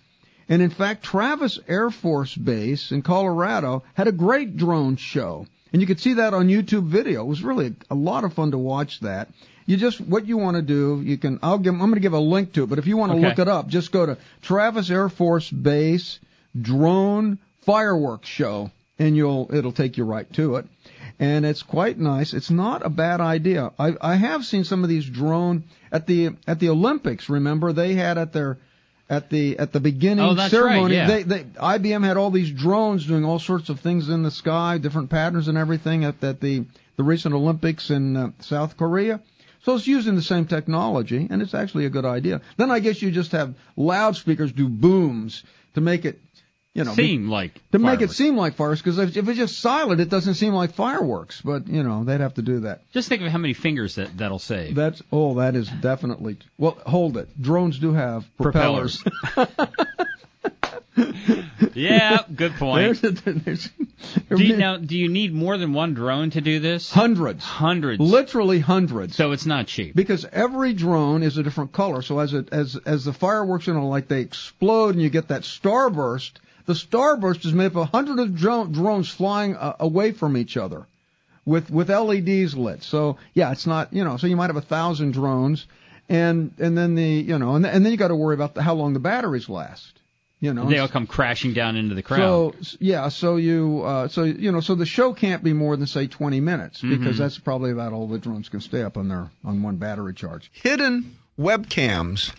And 0.50 0.62
in 0.62 0.70
fact, 0.70 1.04
Travis 1.04 1.60
Air 1.68 1.90
Force 1.90 2.36
Base 2.36 2.92
in 2.92 3.02
Colorado 3.02 3.84
had 3.94 4.08
a 4.08 4.12
great 4.12 4.58
drone 4.58 4.96
show. 4.98 5.48
And 5.72 5.82
you 5.82 5.88
could 5.88 6.00
see 6.00 6.14
that 6.16 6.34
on 6.34 6.48
YouTube 6.48 6.88
video. 6.88 7.22
It 7.22 7.28
was 7.28 7.44
really 7.44 7.76
a 7.90 7.96
lot 7.96 8.24
of 8.24 8.34
fun 8.34 8.52
to 8.52 8.58
watch 8.58 9.00
that. 9.02 9.30
You 9.66 9.78
just, 9.78 10.00
what 10.00 10.28
you 10.28 10.38
want 10.38 10.56
to 10.58 10.62
do, 10.62 11.02
you 11.04 11.18
can, 11.18 11.40
I'll 11.42 11.58
give, 11.58 11.74
I'm 11.74 11.80
going 11.80 11.96
to 11.96 12.00
give 12.00 12.14
a 12.14 12.20
link 12.20 12.54
to 12.54 12.64
it, 12.64 12.70
but 12.70 12.78
if 12.78 12.86
you 12.88 12.98
want 12.98 13.12
to 13.14 13.18
Okay. 13.18 13.28
look 13.30 13.40
it 13.40 13.48
up, 13.48 13.68
just 13.68 13.92
go 13.92 14.06
to 14.06 14.18
Travis 14.44 14.90
Air 14.92 15.10
Force 15.10 15.50
Base 15.50 16.20
drone 16.60 17.40
fireworks 17.62 18.28
show 18.30 18.72
and 19.00 19.16
you'll, 19.16 19.50
it'll 19.54 19.72
take 19.72 19.98
you 19.98 20.04
right 20.06 20.32
to 20.34 20.56
it. 20.56 20.66
and 21.20 21.46
it's 21.46 21.64
quite 21.64 21.98
nice. 21.98 22.34
It's 22.34 22.50
not 22.52 22.86
a 22.86 22.90
bad 22.90 23.22
idea. 23.22 23.72
I, 23.80 23.96
I 24.02 24.16
have 24.16 24.46
seen 24.46 24.64
some 24.64 24.84
of 24.84 24.90
these 24.90 25.06
drone 25.06 25.64
at 25.92 26.08
the 26.08 26.32
at 26.48 26.60
the 26.60 26.70
Olympics. 26.70 27.30
Remember 27.30 27.72
they 27.74 27.94
had 27.94 28.18
at 28.18 28.34
their 28.34 28.58
at 29.10 29.30
the 29.30 29.58
at 29.60 29.72
the 29.72 29.80
beginning 29.80 30.26
Oh, 30.26 30.36
ceremony. 30.48 30.98
right, 30.98 31.08
yeah. 31.08 31.08
They, 31.08 31.24
they 31.24 31.44
IBM 31.44 32.04
had 32.04 32.18
all 32.18 32.32
these 32.32 32.52
drones 32.52 33.06
doing 33.06 33.24
all 33.24 33.40
sorts 33.40 33.70
of 33.70 33.80
things 33.80 34.10
in 34.10 34.24
the 34.24 34.32
sky, 34.32 34.78
different 34.78 35.10
patterns 35.10 35.48
and 35.48 35.58
everything 35.58 36.04
at, 36.06 36.24
at 36.24 36.42
the 36.42 36.66
the 36.98 37.04
recent 37.04 37.36
Olympics 37.36 37.90
in 37.92 38.16
uh, 38.18 38.32
South 38.40 38.78
Korea. 38.78 39.20
So 39.64 39.76
it's 39.76 39.88
using 39.88 40.16
the 40.16 40.22
same 40.22 40.46
technology, 40.46 41.28
and 41.30 41.42
it's 41.42 41.54
actually 41.56 41.86
a 41.86 41.90
good 41.90 42.06
idea. 42.06 42.42
Then 42.58 42.70
I 42.72 42.80
guess 42.80 43.02
you 43.02 43.10
just 43.12 43.32
have 43.32 43.56
loudspeakers 43.76 44.52
do 44.52 44.68
booms 44.70 45.44
to 45.74 45.82
make 45.82 46.06
it, 46.06 46.20
you 46.76 46.84
know, 46.84 46.94
Seem 46.94 47.30
like 47.30 47.62
to 47.72 47.80
make 47.80 48.02
it 48.02 48.12
seem 48.12 48.36
like 48.36 48.56
fireworks. 48.56 48.82
Because 48.82 49.00
if, 49.00 49.16
if 49.16 49.30
it's 49.30 49.38
just 49.38 49.60
silent, 49.60 50.02
it 50.02 50.10
doesn't 50.10 50.34
seem 50.34 50.54
like 50.54 50.74
fireworks. 50.74 51.42
But 51.42 51.70
you 51.70 51.84
know, 51.84 52.04
they'd 52.04 52.20
have 52.20 52.34
to 52.34 52.42
do 52.42 52.60
that. 52.62 52.82
Just 52.92 53.08
think 53.08 53.22
of 53.22 53.32
how 53.32 53.38
many 53.38 53.54
fingers 53.54 53.96
that 53.96 54.18
that'll 54.18 54.40
save. 54.40 54.76
That's 54.76 55.02
oh, 55.10 55.36
that 55.36 55.56
is 55.56 55.70
definitely. 55.70 56.38
Well, 56.58 56.78
hold 56.86 57.16
it. 57.16 57.30
Drones 57.42 57.80
do 57.80 57.94
have 57.94 58.26
propellers. 58.36 59.02
yeah, 61.74 62.24
good 62.36 62.56
point. 62.56 63.02
There's, 63.02 63.22
there's, 63.24 63.70
Do 64.30 64.44
you, 64.44 64.58
now, 64.58 64.76
do 64.76 64.98
you 64.98 65.08
need 65.08 65.34
more 65.34 65.58
than 65.58 65.72
one 65.72 65.94
drone 65.94 66.32
to 66.32 66.42
do 66.42 66.60
this? 66.60 66.92
Hundreds. 66.92 67.46
Hundreds. 67.46 68.02
Literally 68.02 68.60
hundreds. 68.60 69.16
So 69.16 69.32
it's 69.32 69.46
not 69.46 69.68
cheap. 69.68 69.96
Because 69.96 70.26
every 70.26 70.74
drone 70.74 71.24
is 71.24 71.38
a 71.38 71.44
different 71.44 71.72
color. 71.72 72.02
So 72.02 72.20
as 72.20 72.34
it 72.34 72.50
as 72.52 72.76
as 72.86 73.06
the 73.06 73.14
fireworks, 73.14 73.68
you 73.68 73.74
know, 73.74 73.88
like 73.88 74.10
they 74.10 74.20
explode 74.20 74.96
and 74.96 75.02
you 75.02 75.10
get 75.10 75.30
that 75.30 75.44
starburst. 75.44 76.32
The 76.66 76.74
starburst 76.74 77.46
is 77.46 77.54
made 77.54 77.68
up 77.68 77.76
of 77.76 77.90
hundreds 77.90 78.20
of 78.22 78.36
dro- 78.36 78.66
drones 78.68 79.10
flying 79.10 79.56
uh, 79.56 79.76
away 79.80 80.12
from 80.12 80.36
each 80.38 80.58
other, 80.58 80.86
with 81.46 81.70
with 81.70 81.90
LEDs 81.90 82.56
lit. 82.56 82.84
So 82.84 83.18
yeah, 83.34 83.52
it's 83.52 83.68
not 83.68 83.94
you 83.94 84.04
know. 84.04 84.18
So 84.18 84.28
you 84.28 84.36
might 84.36 84.48
have 84.50 84.56
a 84.58 84.62
thousand 84.62 85.12
drones, 85.14 85.68
and 86.10 86.54
and 86.58 86.78
then 86.78 86.96
the 86.96 87.04
you 87.08 87.38
know 87.38 87.56
and, 87.56 87.66
and 87.66 87.86
then 87.86 87.92
you 87.92 87.98
got 87.98 88.08
to 88.10 88.16
worry 88.16 88.34
about 88.36 88.56
the, 88.56 88.62
how 88.64 88.74
long 88.74 88.94
the 88.94 89.00
batteries 89.00 89.48
last. 89.50 89.92
You 90.42 90.54
know, 90.54 90.66
They'll 90.70 90.90
come 90.90 91.08
crashing 91.08 91.54
down 91.54 91.76
into 91.76 91.96
the 91.96 92.04
crowd. 92.04 92.20
so 92.62 92.76
yeah, 92.80 93.08
so 93.10 93.38
you 93.38 93.82
uh, 93.86 94.08
so 94.10 94.24
you 94.24 94.52
know 94.52 94.60
so 94.60 94.76
the 94.76 94.86
show 94.86 95.14
can't 95.14 95.44
be 95.44 95.54
more 95.54 95.78
than 95.78 95.88
say 95.88 96.08
20 96.08 96.40
minutes 96.42 96.82
because 96.82 97.16
Mhm. 97.16 97.20
that's 97.20 97.40
probably 97.40 97.72
about 97.72 97.94
all 97.94 98.08
the 98.08 98.20
drones 98.20 98.50
can 98.50 98.60
stay 98.60 98.84
up 98.84 98.98
on 98.98 99.08
their 99.08 99.30
on 99.44 99.64
one 99.64 99.78
battery 99.78 100.14
charge. 100.14 100.52
hidden 100.54 101.16
webcams 101.40 102.32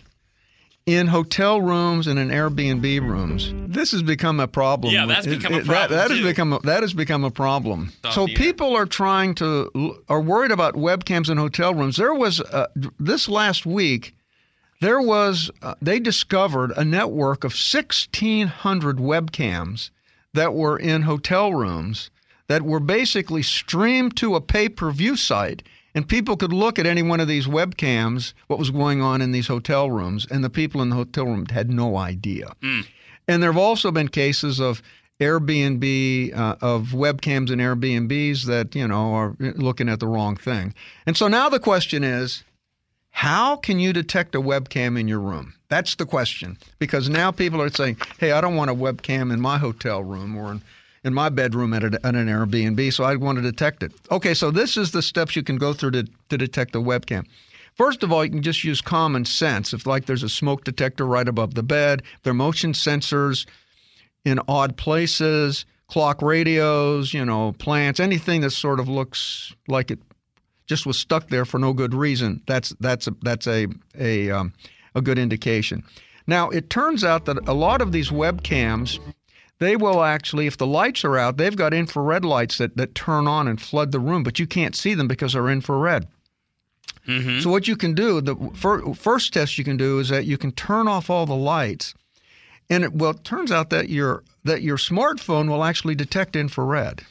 in 0.87 1.05
hotel 1.05 1.61
rooms 1.61 2.07
and 2.07 2.17
in 2.17 2.29
Airbnb 2.29 3.01
rooms. 3.01 3.53
This 3.67 3.91
has 3.91 4.01
become 4.01 4.39
a 4.39 4.47
problem. 4.47 4.93
Yeah, 4.93 5.05
that's 5.05 5.27
become 5.27 5.53
a 5.53 5.57
that- 5.57 5.65
problem, 5.65 5.99
that 5.99 6.09
has 6.09 6.19
too. 6.19 6.25
become 6.25 6.53
a, 6.53 6.59
that 6.59 6.81
has 6.81 6.93
become 6.93 7.23
a 7.25 7.29
problem. 7.29 7.91
So 8.11 8.25
air. 8.25 8.33
people 8.35 8.75
are 8.75 8.85
trying 8.85 9.35
to 9.35 10.01
are 10.07 10.21
worried 10.21 10.51
about 10.51 10.75
webcams 10.75 11.29
in 11.29 11.37
hotel 11.37 11.75
rooms. 11.75 11.97
There 11.97 12.13
was 12.13 12.39
uh, 12.39 12.67
this 12.99 13.27
last 13.29 13.65
week. 13.65 14.15
There 14.79 15.01
was 15.01 15.51
uh, 15.61 15.75
they 15.81 15.99
discovered 15.99 16.71
a 16.77 16.85
network 16.85 17.43
of 17.43 17.51
1600 17.51 18.97
webcams 18.97 19.89
that 20.33 20.53
were 20.53 20.79
in 20.79 21.01
hotel 21.01 21.53
rooms 21.53 22.09
that 22.47 22.61
were 22.61 22.79
basically 22.79 23.43
streamed 23.43 24.15
to 24.17 24.35
a 24.35 24.41
pay-per-view 24.41 25.17
site 25.17 25.63
and 25.97 26.07
people 26.07 26.37
could 26.37 26.53
look 26.53 26.77
at 26.77 26.85
any 26.85 27.01
one 27.01 27.19
of 27.19 27.27
these 27.27 27.47
webcams 27.47 28.33
what 28.45 28.59
was 28.59 28.69
going 28.69 29.01
on 29.01 29.19
in 29.19 29.31
these 29.31 29.47
hotel 29.47 29.89
rooms 29.89 30.27
and 30.29 30.43
the 30.43 30.49
people 30.49 30.83
in 30.83 30.89
the 30.91 30.95
hotel 30.95 31.25
room 31.25 31.47
had 31.47 31.71
no 31.71 31.97
idea. 31.97 32.51
And 33.27 33.41
there 33.41 33.51
have 33.51 33.59
also 33.59 33.89
been 33.89 34.07
cases 34.07 34.59
of 34.59 34.83
Airbnb 35.19 36.37
uh, 36.37 36.55
of 36.61 36.89
webcams 36.89 37.49
and 37.51 37.59
Airbnbs 37.59 38.45
that 38.45 38.75
you 38.75 38.87
know 38.87 39.15
are 39.15 39.35
looking 39.39 39.89
at 39.89 39.99
the 39.99 40.05
wrong 40.05 40.35
thing. 40.37 40.75
And 41.07 41.17
so 41.17 41.27
now 41.27 41.49
the 41.49 41.59
question 41.59 42.03
is, 42.03 42.43
how 43.09 43.55
can 43.55 43.79
you 43.79 43.91
detect 43.91 44.35
a 44.35 44.39
webcam 44.39 44.99
in 44.99 45.07
your 45.07 45.19
room? 45.19 45.55
That's 45.67 45.95
the 45.95 46.05
question. 46.05 46.59
Because 46.77 47.09
now 47.09 47.31
people 47.31 47.59
are 47.59 47.71
saying, 47.71 47.97
"Hey, 48.19 48.33
I 48.33 48.41
don't 48.41 48.55
want 48.55 48.69
a 48.69 48.75
webcam 48.75 49.33
in 49.33 49.41
my 49.41 49.57
hotel 49.57 50.03
room 50.03 50.37
or 50.37 50.51
in, 50.51 50.61
in 51.03 51.13
my 51.13 51.29
bedroom 51.29 51.73
at, 51.73 51.83
an 51.83 51.93
Airbnb, 51.93 52.93
so 52.93 53.03
I 53.03 53.15
want 53.15 53.37
to 53.37 53.41
detect 53.41 53.83
it." 53.83 53.93
Okay, 54.11 54.33
so 54.33 54.51
this 54.51 54.77
is 54.77 54.91
the 54.91 55.01
steps 55.01 55.35
you 55.35 55.43
can 55.43 55.57
go 55.57 55.73
through 55.73 55.91
to, 55.91 56.07
to 56.29 56.37
detect 56.37 56.75
a 56.75 56.79
webcam. 56.79 57.25
First 57.75 58.01
of 58.01 58.11
all, 58.11 58.25
you 58.25 58.31
can 58.31 58.41
just 58.41 58.63
use 58.63 58.81
common 58.81 59.23
sense. 59.23 59.71
If 59.71 59.85
like 59.85 60.05
there's 60.07 60.23
a 60.23 60.29
smoke 60.29 60.63
detector 60.63 61.05
right 61.05 61.27
above 61.27 61.53
the 61.53 61.63
bed, 61.63 62.01
there 62.23 62.31
are 62.31 62.33
motion 62.33 62.73
sensors 62.73 63.45
in 64.25 64.39
odd 64.47 64.77
places, 64.77 65.65
clock 65.87 66.21
radios, 66.21 67.13
you 67.13 67.23
know, 67.23 67.53
plants, 67.53 67.99
anything 67.99 68.41
that 68.41 68.51
sort 68.51 68.79
of 68.79 68.89
looks 68.89 69.53
like 69.67 69.91
it 69.91 69.99
just 70.65 70.85
was 70.85 70.99
stuck 70.99 71.29
there 71.29 71.45
for 71.45 71.59
no 71.59 71.73
good 71.73 71.93
reason. 71.93 72.41
That's 72.47 72.69
that's 72.79 73.07
a, 73.07 73.15
that's 73.21 73.47
a 73.47 73.67
a 73.97 74.31
um, 74.31 74.53
a 74.95 75.01
good 75.01 75.17
indication. 75.17 75.83
Now 76.27 76.49
it 76.49 76.69
turns 76.69 77.03
out 77.03 77.25
that 77.25 77.47
a 77.47 77.53
lot 77.53 77.81
of 77.81 77.91
these 77.91 78.09
webcams, 78.09 78.99
they 79.59 79.75
will 79.75 80.03
actually, 80.03 80.47
if 80.47 80.57
the 80.57 80.67
lights 80.67 81.03
are 81.03 81.17
out, 81.17 81.37
they've 81.37 81.55
got 81.55 81.73
infrared 81.73 82.23
lights 82.23 82.57
that 82.59 82.77
that 82.77 82.93
turn 82.93 83.27
on 83.27 83.47
and 83.47 83.61
flood 83.61 83.91
the 83.91 83.99
room, 83.99 84.23
but 84.23 84.39
you 84.39 84.47
can't 84.47 84.75
see 84.75 84.93
them 84.93 85.07
because 85.07 85.33
they're 85.33 85.49
infrared. 85.49 86.07
Mm-hmm. 87.07 87.39
So 87.39 87.49
what 87.49 87.67
you 87.67 87.75
can 87.75 87.93
do, 87.93 88.21
the 88.21 88.35
fir- 88.53 88.93
first 88.93 89.33
test 89.33 89.57
you 89.57 89.63
can 89.63 89.77
do 89.77 89.99
is 89.99 90.09
that 90.09 90.25
you 90.25 90.37
can 90.37 90.51
turn 90.51 90.87
off 90.87 91.09
all 91.09 91.25
the 91.25 91.35
lights, 91.35 91.93
and 92.69 92.83
it 92.83 92.93
well 92.93 93.11
it 93.11 93.23
turns 93.23 93.51
out 93.51 93.69
that 93.69 93.89
your 93.89 94.23
that 94.43 94.61
your 94.61 94.77
smartphone 94.77 95.49
will 95.49 95.63
actually 95.63 95.95
detect 95.95 96.35
infrared. 96.35 97.03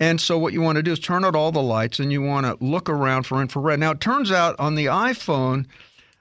And 0.00 0.20
so 0.20 0.38
what 0.38 0.52
you 0.52 0.62
want 0.62 0.76
to 0.76 0.82
do 0.82 0.92
is 0.92 0.98
turn 0.98 1.24
out 1.24 1.36
all 1.36 1.52
the 1.52 1.62
lights, 1.62 2.00
and 2.00 2.10
you 2.10 2.22
want 2.22 2.46
to 2.46 2.64
look 2.64 2.88
around 2.88 3.24
for 3.24 3.40
infrared. 3.40 3.78
Now 3.78 3.92
it 3.92 4.00
turns 4.00 4.32
out 4.32 4.58
on 4.58 4.74
the 4.74 4.86
iPhone, 4.86 5.66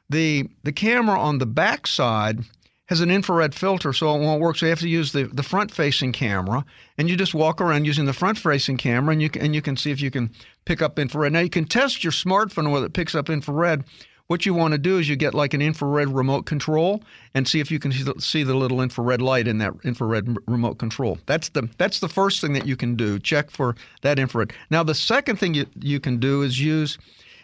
the 0.09 0.49
the 0.63 0.73
camera 0.73 1.19
on 1.19 1.39
the 1.39 1.45
back 1.47 1.87
side 1.87 2.43
has 2.91 2.99
an 2.99 3.09
infrared 3.09 3.55
filter, 3.55 3.93
so 3.93 4.13
it 4.13 4.19
won't 4.19 4.41
work. 4.41 4.57
So 4.57 4.65
you 4.65 4.69
have 4.71 4.81
to 4.81 4.89
use 4.89 5.13
the, 5.13 5.23
the 5.23 5.43
front 5.43 5.71
facing 5.71 6.11
camera, 6.11 6.65
and 6.97 7.09
you 7.09 7.15
just 7.15 7.33
walk 7.33 7.61
around 7.61 7.85
using 7.85 8.03
the 8.03 8.11
front 8.11 8.37
facing 8.37 8.75
camera, 8.75 9.13
and 9.13 9.21
you 9.21 9.29
can, 9.29 9.41
and 9.43 9.55
you 9.55 9.61
can 9.61 9.77
see 9.77 9.91
if 9.91 10.01
you 10.01 10.11
can 10.11 10.29
pick 10.65 10.81
up 10.81 10.99
infrared. 10.99 11.31
Now 11.31 11.39
you 11.39 11.49
can 11.49 11.63
test 11.63 12.03
your 12.03 12.11
smartphone 12.11 12.69
whether 12.69 12.87
it 12.87 12.91
picks 12.93 13.15
up 13.15 13.29
infrared. 13.29 13.85
What 14.27 14.45
you 14.45 14.53
want 14.53 14.73
to 14.73 14.77
do 14.77 14.97
is 14.97 15.07
you 15.07 15.15
get 15.15 15.33
like 15.33 15.53
an 15.53 15.61
infrared 15.61 16.09
remote 16.09 16.45
control 16.45 17.01
and 17.33 17.47
see 17.47 17.61
if 17.61 17.71
you 17.71 17.79
can 17.79 17.93
see 18.19 18.43
the, 18.43 18.55
little 18.55 18.81
infrared 18.81 19.21
light 19.21 19.47
in 19.47 19.59
that 19.59 19.73
infrared 19.85 20.35
remote 20.45 20.77
control. 20.77 21.17
That's 21.27 21.47
the 21.47 21.69
that's 21.77 22.01
the 22.01 22.09
first 22.09 22.41
thing 22.41 22.51
that 22.53 22.65
you 22.65 22.75
can 22.75 22.97
do. 22.97 23.19
Check 23.19 23.51
for 23.51 23.73
that 24.01 24.19
infrared. 24.19 24.51
Now 24.69 24.83
the 24.83 24.95
second 24.95 25.37
thing 25.37 25.53
you, 25.53 25.65
you 25.79 26.01
can 26.01 26.17
do 26.17 26.41
is 26.41 26.59
use 26.59 26.97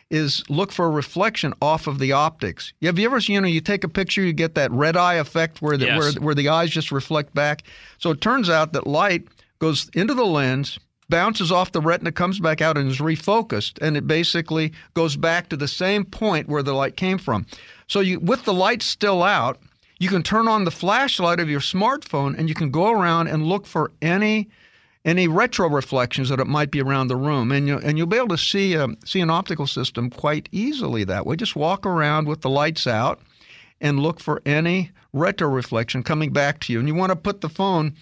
is 0.09 0.43
look 0.49 0.71
for 0.71 0.85
a 0.85 0.89
reflection 0.89 1.53
off 1.61 1.87
of 1.87 1.99
the 1.99 2.11
optics. 2.13 2.73
Have 2.81 2.97
you 2.97 3.05
ever 3.05 3.19
seen, 3.19 3.35
you 3.35 3.41
know, 3.41 3.47
you 3.47 3.61
take 3.61 3.83
a 3.83 3.89
picture, 3.89 4.21
you 4.21 4.33
get 4.33 4.55
that 4.55 4.71
red 4.71 4.95
eye 4.95 5.15
effect 5.15 5.61
where 5.61 5.77
the, 5.77 5.85
Yes. 5.87 5.99
where, 5.99 6.11
where 6.13 6.35
the 6.35 6.49
eyes 6.49 6.69
just 6.69 6.91
reflect 6.91 7.33
back? 7.33 7.63
So 7.97 8.11
it 8.11 8.21
turns 8.21 8.49
out 8.49 8.73
that 8.73 8.87
light 8.87 9.27
goes 9.59 9.89
into 9.93 10.13
the 10.13 10.25
lens, 10.25 10.79
bounces 11.09 11.51
off 11.51 11.71
the 11.71 11.81
retina, 11.81 12.11
comes 12.11 12.39
back 12.39 12.61
out, 12.61 12.77
and 12.77 12.89
is 12.89 12.99
refocused, 12.99 13.81
and 13.81 13.97
it 13.97 14.07
basically 14.07 14.73
goes 14.93 15.15
back 15.15 15.49
to 15.49 15.57
the 15.57 15.67
same 15.67 16.05
point 16.05 16.47
where 16.47 16.63
the 16.63 16.73
light 16.73 16.95
came 16.95 17.17
from. 17.17 17.45
So 17.87 17.99
you, 17.99 18.19
with 18.19 18.45
the 18.45 18.53
light 18.53 18.81
still 18.81 19.23
out, 19.23 19.59
you 19.99 20.09
can 20.09 20.21
turn 20.21 20.47
on 20.47 20.63
the 20.63 20.71
flashlight 20.71 21.39
of 21.39 21.49
your 21.49 21.59
smartphone, 21.59 22.37
and 22.37 22.47
you 22.47 22.55
can 22.55 22.71
go 22.71 22.91
around 22.91 23.27
and 23.27 23.45
look 23.47 23.65
for 23.65 23.91
any 24.01 24.47
any 25.07 25.25
retro 25.27 25.69
reflections 25.69 26.27
that 26.27 26.39
it 26.39 26.47
might 26.47 26.69
be 26.69 26.81
around 26.81 27.07
the 27.07 27.15
room, 27.15 27.51
and 27.51 27.67
you 27.67 27.79
and 27.79 27.97
you'll 27.97 28.07
be 28.07 28.17
able 28.17 28.27
to 28.27 28.37
see 28.37 28.73
a, 28.73 28.89
see 29.05 29.21
an 29.21 29.29
optical 29.29 29.65
system 29.65 30.09
quite 30.09 30.49
easily 30.51 31.05
that 31.05 31.25
way. 31.25 31.37
Just 31.37 31.55
walk 31.55 31.85
around 31.85 32.27
with 32.27 32.41
the 32.41 32.49
lights 32.49 32.85
out 32.85 33.21
and 33.79 34.01
look 34.01 34.19
for 34.19 34.41
any 34.45 34.91
retro 35.13 35.47
reflection 35.47 36.03
coming 36.03 36.33
back 36.33 36.59
to 36.59 36.73
you. 36.73 36.79
And 36.79 36.87
you 36.87 36.93
want 36.93 37.11
to 37.11 37.15
put 37.15 37.39
the 37.39 37.49
phone 37.49 37.95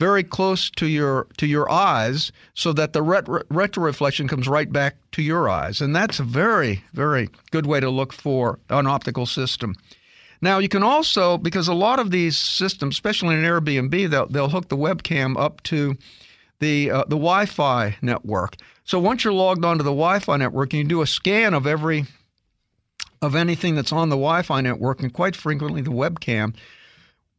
very 0.00 0.22
close 0.22 0.70
to 0.70 0.86
your 0.86 1.26
to 1.36 1.46
your 1.46 1.70
eyes 1.70 2.32
so 2.54 2.72
that 2.72 2.94
the 2.94 3.02
ret- 3.02 3.28
retro 3.50 3.84
reflection 3.84 4.26
comes 4.26 4.48
right 4.48 4.72
back 4.72 4.96
to 5.12 5.22
your 5.22 5.50
eyes. 5.50 5.82
And 5.82 5.94
that's 5.94 6.20
a 6.20 6.24
very 6.24 6.82
very 6.94 7.28
good 7.50 7.66
way 7.66 7.80
to 7.80 7.90
look 7.90 8.14
for 8.14 8.58
an 8.70 8.86
optical 8.86 9.26
system. 9.26 9.74
Now 10.40 10.58
you 10.58 10.70
can 10.70 10.82
also 10.82 11.36
because 11.36 11.68
a 11.68 11.74
lot 11.74 11.98
of 11.98 12.10
these 12.10 12.38
systems, 12.38 12.94
especially 12.94 13.34
in 13.34 13.42
Airbnb, 13.42 14.08
they'll 14.08 14.26
they'll 14.26 14.48
hook 14.48 14.68
the 14.68 14.76
webcam 14.76 15.38
up 15.38 15.62
to 15.64 15.96
the 16.58 16.90
uh, 16.90 17.04
the 17.04 17.16
Wi-Fi 17.16 17.96
network. 18.02 18.56
So 18.84 18.98
once 18.98 19.24
you're 19.24 19.32
logged 19.32 19.64
onto 19.64 19.82
the 19.82 19.90
Wi-Fi 19.90 20.36
network, 20.36 20.72
you 20.72 20.84
do 20.84 21.02
a 21.02 21.06
scan 21.06 21.54
of 21.54 21.66
every 21.66 22.06
of 23.22 23.34
anything 23.34 23.74
that's 23.74 23.92
on 23.92 24.08
the 24.08 24.16
Wi-Fi 24.16 24.60
network, 24.60 25.00
and 25.00 25.12
quite 25.12 25.36
frequently 25.36 25.80
the 25.82 25.90
webcam. 25.90 26.54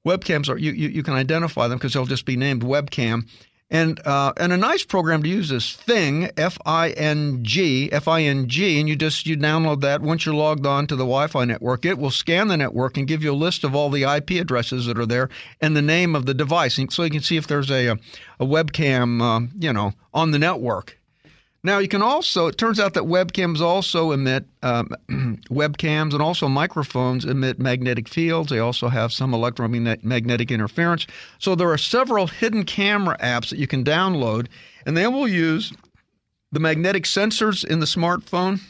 Webcams 0.05 0.49
are 0.49 0.57
you 0.57 0.71
you, 0.71 0.89
you 0.89 1.03
can 1.03 1.13
identify 1.13 1.67
them 1.67 1.77
because 1.77 1.93
they'll 1.93 2.05
just 2.05 2.25
be 2.25 2.37
named 2.37 2.63
webcam. 2.63 3.27
And 3.69 3.99
uh, 4.07 4.31
and 4.37 4.53
a 4.53 4.57
nice 4.57 4.85
program 4.85 5.23
to 5.23 5.29
use 5.29 5.51
is 5.51 5.69
Fing, 5.69 6.31
F 6.37 6.57
I 6.65 6.91
N 6.91 7.43
G, 7.43 7.91
F 7.91 8.07
I 8.07 8.21
N 8.21 8.47
G, 8.47 8.79
and 8.79 8.87
you 8.87 8.95
just 8.95 9.27
you 9.27 9.35
download 9.35 9.81
that 9.81 10.01
once 10.01 10.25
you're 10.25 10.35
logged 10.35 10.65
on 10.65 10.87
to 10.87 10.95
the 10.95 11.03
Wi-Fi 11.03 11.43
network. 11.43 11.83
It 11.83 11.97
will 11.97 12.11
scan 12.11 12.47
the 12.47 12.55
network 12.55 12.95
and 12.95 13.05
give 13.05 13.23
you 13.23 13.33
a 13.33 13.35
list 13.35 13.65
of 13.65 13.75
all 13.75 13.89
the 13.89 14.03
IP 14.03 14.31
addresses 14.41 14.85
that 14.85 14.97
are 14.97 15.05
there 15.05 15.27
and 15.59 15.75
the 15.75 15.81
name 15.81 16.15
of 16.15 16.25
the 16.25 16.33
device, 16.33 16.77
and 16.77 16.91
so 16.91 17.03
you 17.03 17.09
can 17.09 17.21
see 17.21 17.35
if 17.35 17.47
there's 17.47 17.69
a 17.69 17.87
a, 17.87 18.45
webcam, 18.45 19.21
um, 19.21 19.51
you 19.59 19.73
know, 19.73 19.91
on 20.13 20.31
the 20.31 20.39
network. 20.39 20.97
Now 21.63 21.79
you 21.79 21.87
can 21.87 22.01
also. 22.01 22.47
It 22.47 22.57
turns 22.57 22.79
out 22.79 22.93
that 22.93 23.03
webcams 23.03 23.61
also 23.61 24.11
emit 24.11 24.45
um, 24.63 24.89
webcams 25.49 26.13
and 26.13 26.21
also 26.21 26.47
microphones 26.47 27.25
emit 27.25 27.59
magnetic 27.59 28.07
fields. 28.07 28.49
They 28.49 28.59
also 28.59 28.87
have 28.87 29.11
some 29.11 29.33
electromagnetic 29.33 30.51
interference. 30.51 31.07
So 31.39 31.55
there 31.55 31.71
are 31.71 31.77
several 31.77 32.27
hidden 32.27 32.63
camera 32.63 33.17
apps 33.19 33.49
that 33.49 33.59
you 33.59 33.67
can 33.67 33.83
download, 33.83 34.47
and 34.85 34.95
they 34.95 35.07
will 35.07 35.27
use 35.27 35.73
the 36.51 36.59
magnetic 36.59 37.03
sensors 37.03 37.65
in 37.65 37.79
the 37.79 37.85
smartphone 37.85 38.61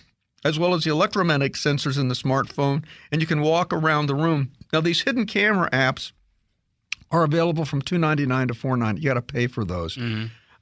as 0.46 0.58
well 0.58 0.74
as 0.74 0.84
the 0.84 0.92
electromagnetic 0.92 1.54
sensors 1.54 2.00
in 2.00 2.08
the 2.08 2.16
smartphone, 2.16 2.84
and 3.12 3.22
you 3.22 3.28
can 3.28 3.42
walk 3.42 3.74
around 3.74 4.06
the 4.06 4.16
room. 4.16 4.52
Now 4.72 4.82
these 4.82 5.02
hidden 5.02 5.26
camera 5.26 5.70
apps 5.72 6.12
are 7.12 7.24
available 7.24 7.66
from 7.66 7.82
two 7.82 7.98
ninety 7.98 8.26
nine 8.26 8.48
to 8.48 8.54
four 8.54 8.78
ninety. 8.78 9.02
You 9.02 9.10
got 9.10 9.16
to 9.16 9.22
pay 9.22 9.48
for 9.48 9.66
those. 9.66 9.98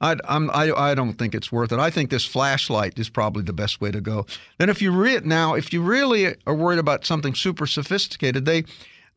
I, 0.00 0.16
I, 0.28 0.90
I 0.90 0.94
don't 0.94 1.14
think 1.14 1.34
it's 1.34 1.50
worth 1.50 1.72
it. 1.72 1.78
I 1.78 1.90
think 1.90 2.10
this 2.10 2.24
flashlight 2.24 2.98
is 2.98 3.08
probably 3.08 3.42
the 3.42 3.52
best 3.52 3.80
way 3.80 3.90
to 3.90 4.00
go. 4.00 4.26
Then, 4.58 4.68
if 4.68 4.82
you 4.82 4.90
re- 4.90 5.20
now, 5.24 5.54
if 5.54 5.72
you 5.72 5.82
really 5.82 6.34
are 6.46 6.54
worried 6.54 6.78
about 6.78 7.04
something 7.06 7.34
super 7.34 7.66
sophisticated, 7.66 8.44
they, 8.44 8.64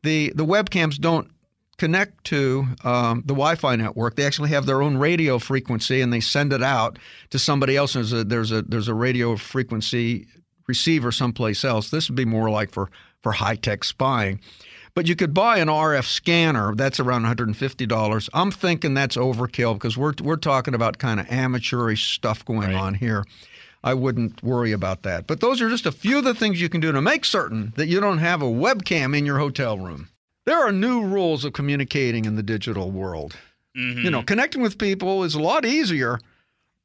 the 0.02 0.32
the 0.34 0.46
webcams 0.46 0.98
don't 0.98 1.30
connect 1.76 2.24
to 2.24 2.66
um, 2.84 3.22
the 3.22 3.32
Wi-Fi 3.32 3.74
network. 3.76 4.16
They 4.16 4.26
actually 4.26 4.50
have 4.50 4.66
their 4.66 4.82
own 4.82 4.98
radio 4.98 5.38
frequency, 5.38 6.00
and 6.00 6.12
they 6.12 6.20
send 6.20 6.52
it 6.52 6.62
out 6.62 6.98
to 7.30 7.38
somebody 7.38 7.76
else. 7.76 7.94
There's 7.94 8.12
a 8.12 8.24
there's 8.24 8.52
a 8.52 8.62
there's 8.62 8.88
a 8.88 8.94
radio 8.94 9.36
frequency 9.36 10.26
receiver 10.66 11.10
someplace 11.10 11.64
else. 11.64 11.90
This 11.90 12.08
would 12.08 12.16
be 12.16 12.24
more 12.24 12.50
like 12.50 12.70
for 12.70 12.90
for 13.22 13.32
high 13.32 13.56
tech 13.56 13.84
spying. 13.84 14.40
But 14.94 15.06
you 15.06 15.14
could 15.16 15.32
buy 15.32 15.58
an 15.58 15.68
RF 15.68 16.04
scanner. 16.04 16.74
That's 16.74 16.98
around 17.00 17.22
$150. 17.24 18.28
I'm 18.34 18.50
thinking 18.50 18.94
that's 18.94 19.16
overkill 19.16 19.74
because 19.74 19.96
we're 19.96 20.14
we're 20.22 20.36
talking 20.36 20.74
about 20.74 20.98
kind 20.98 21.20
of 21.20 21.30
amateurish 21.30 22.14
stuff 22.14 22.44
going 22.44 22.74
on 22.74 22.94
here. 22.94 23.24
I 23.82 23.94
wouldn't 23.94 24.42
worry 24.42 24.72
about 24.72 25.02
that. 25.04 25.26
But 25.26 25.40
those 25.40 25.62
are 25.62 25.70
just 25.70 25.86
a 25.86 25.92
few 25.92 26.18
of 26.18 26.24
the 26.24 26.34
things 26.34 26.60
you 26.60 26.68
can 26.68 26.80
do 26.80 26.92
to 26.92 27.00
make 27.00 27.24
certain 27.24 27.72
that 27.76 27.86
you 27.86 28.00
don't 28.00 28.18
have 28.18 28.42
a 28.42 28.46
webcam 28.46 29.16
in 29.16 29.24
your 29.24 29.38
hotel 29.38 29.78
room. 29.78 30.08
There 30.44 30.58
are 30.58 30.72
new 30.72 31.02
rules 31.02 31.44
of 31.44 31.52
communicating 31.52 32.24
in 32.24 32.36
the 32.36 32.42
digital 32.42 32.90
world. 32.90 33.36
Mm-hmm. 33.76 34.00
You 34.00 34.10
know, 34.10 34.22
connecting 34.22 34.60
with 34.62 34.78
people 34.78 35.22
is 35.24 35.34
a 35.34 35.40
lot 35.40 35.64
easier, 35.64 36.18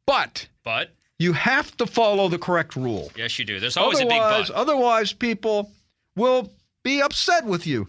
but 0.05 0.47
But 0.63 0.91
you 1.17 1.33
have 1.33 1.75
to 1.77 1.87
follow 1.87 2.27
the 2.29 2.37
correct 2.37 2.75
rule. 2.75 3.11
yes, 3.15 3.39
you 3.39 3.45
do. 3.45 3.59
There's 3.59 3.75
always 3.77 3.99
a 3.99 4.05
big 4.05 4.21
otherwise, 4.21 4.47
but. 4.49 4.55
otherwise, 4.55 5.13
people 5.13 5.71
will 6.15 6.51
be 6.85 7.01
upset 7.01 7.43
with 7.45 7.67
you. 7.67 7.87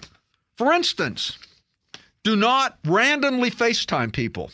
For 0.57 0.73
instance, 0.73 1.39
do 2.25 2.35
not 2.35 2.79
randomly 2.85 3.51
FaceTime 3.53 4.13
people. 4.13 4.51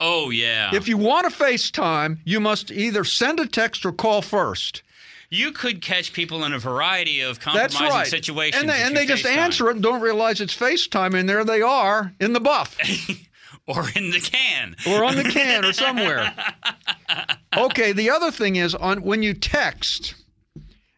Oh 0.00 0.30
yeah. 0.30 0.70
If 0.74 0.88
you 0.88 0.96
want 0.96 1.30
to 1.30 1.36
FaceTime, 1.44 2.18
you 2.24 2.40
must 2.40 2.72
either 2.72 3.04
send 3.04 3.38
a 3.38 3.46
text 3.46 3.84
or 3.86 3.92
call 3.92 4.22
first. 4.22 4.82
you 5.30 5.52
could 5.52 5.80
catch 5.80 6.12
people 6.12 6.44
in 6.44 6.52
a 6.52 6.58
variety 6.58 7.20
of 7.20 7.38
That's 7.38 7.74
compromising 7.76 7.88
right. 7.98 8.06
situations. 8.08 8.60
and 8.62 8.68
they, 8.70 8.82
and 8.82 8.96
they 8.96 9.06
just 9.06 9.24
answer 9.26 9.68
it 9.68 9.74
and 9.74 9.82
don't 9.82 10.00
realize 10.00 10.40
it's 10.40 10.56
FaceTime, 10.56 11.14
and 11.14 11.28
there 11.28 11.44
they 11.44 11.62
are 11.62 12.12
in 12.20 12.32
the 12.32 12.40
buff 12.40 12.76
or 13.66 13.84
in 13.94 14.10
the 14.10 14.20
can. 14.20 14.74
or 14.88 15.04
on 15.04 15.14
the 15.16 15.24
can 15.24 15.64
or 15.64 15.72
somewhere. 15.72 16.34
Okay, 17.54 17.92
the 17.92 18.08
other 18.08 18.30
thing 18.30 18.56
is 18.56 18.74
on 18.74 19.02
when 19.02 19.22
you 19.22 19.34
text, 19.34 20.14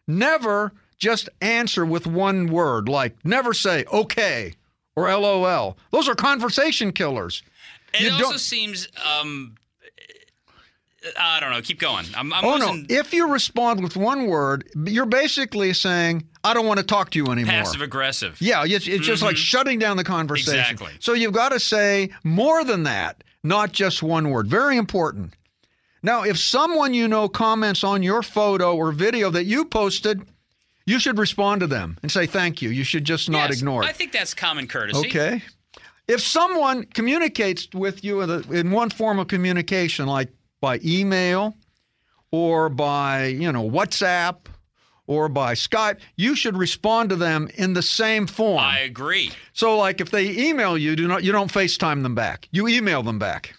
never 0.07 0.71
just 0.97 1.29
answer 1.41 1.85
with 1.85 2.07
one 2.07 2.47
word, 2.47 2.87
like 2.89 3.15
never 3.25 3.53
say 3.53 3.85
okay 3.91 4.53
or 4.95 5.11
LOL. 5.11 5.77
Those 5.91 6.07
are 6.07 6.15
conversation 6.15 6.91
killers. 6.91 7.43
It 7.93 8.03
You 8.03 8.25
also 8.25 8.37
seems. 8.37 8.87
Um, 9.19 9.55
I 11.19 11.39
don't 11.39 11.51
know. 11.51 11.61
Keep 11.61 11.79
going. 11.79 12.05
I'm, 12.15 12.33
I'm 12.33 12.43
Oh 12.43 12.57
no! 12.57 12.83
If 12.89 13.13
you 13.13 13.31
respond 13.31 13.83
with 13.83 13.95
one 13.95 14.25
word, 14.25 14.67
you're 14.85 15.05
basically 15.05 15.73
saying, 15.73 16.27
"I 16.43 16.53
don't 16.53 16.65
want 16.65 16.79
to 16.79 16.85
talk 16.85 17.11
to 17.11 17.19
you 17.19 17.27
anymore." 17.27 17.51
passive 17.51 17.81
aggressive. 17.81 18.37
Yeah, 18.41 18.63
it's, 18.65 18.87
it's 18.87 19.05
just 19.05 19.21
like 19.21 19.37
shutting 19.37 19.77
down 19.77 19.97
the 19.97 20.03
conversation. 20.03 20.59
Exactly. 20.59 20.91
So 20.99 21.13
you've 21.13 21.33
got 21.33 21.49
to 21.49 21.59
say 21.59 22.09
more 22.23 22.63
than 22.63 22.83
that, 22.83 23.23
not 23.43 23.71
just 23.71 24.01
one 24.01 24.31
word. 24.31 24.47
Very 24.47 24.77
important. 24.77 25.33
Now, 26.01 26.23
if 26.23 26.37
someone 26.37 26.93
you 26.93 27.07
know 27.07 27.27
comments 27.27 27.83
on 27.83 28.03
your 28.03 28.21
photo 28.21 28.75
or 28.75 28.91
video 28.91 29.29
that 29.31 29.45
you 29.45 29.65
posted, 29.65 30.21
you 30.85 30.99
should 30.99 31.17
respond 31.17 31.61
to 31.61 31.67
them 31.67 31.97
and 32.01 32.11
say 32.11 32.25
thank 32.25 32.61
you. 32.61 32.69
You 32.69 32.83
should 32.83 33.03
just 33.03 33.29
not 33.29 33.49
Yes, 33.49 33.59
ignore 33.59 33.83
it. 33.83 33.87
I 33.87 33.91
think 33.91 34.11
that's 34.11 34.33
common 34.33 34.67
courtesy. 34.67 35.07
Okay. 35.07 35.41
If 36.07 36.21
someone 36.21 36.83
communicates 36.83 37.67
with 37.73 38.03
you 38.03 38.21
in, 38.21 38.29
a, 38.29 38.39
in 38.51 38.71
one 38.71 38.91
form 38.91 39.17
of 39.17 39.27
communication, 39.27 40.05
like 40.05 40.29
by 40.61 40.79
email 40.85 41.55
or 42.31 42.69
by 42.69 43.25
you 43.25 43.51
know 43.51 43.67
WhatsApp 43.67 44.45
or 45.07 45.29
by 45.29 45.53
Skype, 45.53 45.99
you 46.15 46.35
should 46.35 46.57
respond 46.57 47.09
to 47.09 47.15
them 47.15 47.49
in 47.55 47.73
the 47.73 47.81
same 47.81 48.27
form. 48.27 48.59
I 48.59 48.79
agree. 48.79 49.31
So, 49.53 49.77
like 49.77 50.01
if 50.01 50.11
they 50.11 50.29
email 50.49 50.77
you, 50.77 50.95
do 50.95 51.07
not 51.07 51.23
you 51.23 51.31
don't 51.31 51.51
FaceTime 51.51 52.03
them 52.03 52.13
back. 52.15 52.47
You 52.51 52.67
email 52.67 53.01
them 53.01 53.17
back. 53.19 53.55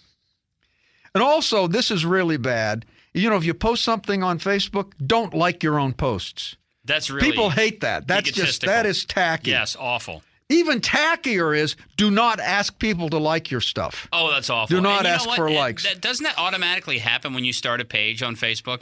And 1.13 1.23
also, 1.23 1.67
this 1.67 1.89
is 1.89 2.05
really 2.05 2.37
bad. 2.37 2.85
You 3.13 3.29
know, 3.29 3.37
if 3.37 3.43
you 3.43 3.53
post 3.53 3.83
something 3.83 4.23
on 4.23 4.39
Facebook, 4.39 4.91
don't 5.05 5.33
like 5.33 5.63
your 5.63 5.79
own 5.79 5.93
posts. 5.93 6.55
That's 6.87 7.09
really 7.09 7.29
People 7.29 7.49
hate 7.49 7.81
that. 7.81 8.07
That's 8.07 8.31
just 8.31 8.61
that 8.61 8.85
is 8.85 9.05
tacky. 9.05 9.51
Yes, 9.51 9.75
awful. 9.79 10.23
Even 10.49 10.79
tackier 10.79 11.55
is 11.57 11.75
do 11.97 12.09
not 12.09 12.39
ask 12.39 12.79
people 12.79 13.09
to 13.09 13.17
like 13.17 13.51
your 13.51 13.59
stuff. 13.61 14.07
Oh, 14.13 14.31
that's 14.31 14.49
awful. 14.49 14.75
Do 14.77 14.81
not 14.81 14.99
And 14.99 15.05
you 15.05 15.09
know 15.09 15.15
ask 15.15 15.29
for 15.35 15.51
likes. 15.51 15.83
that- 15.83 15.99
doesn't 16.01 16.23
that 16.23 16.37
automatically 16.39 16.99
happen 16.99 17.33
when 17.33 17.43
you 17.43 17.51
start 17.51 17.81
a 17.81 17.85
page 17.85 18.23
on 18.23 18.35
Facebook, 18.37 18.79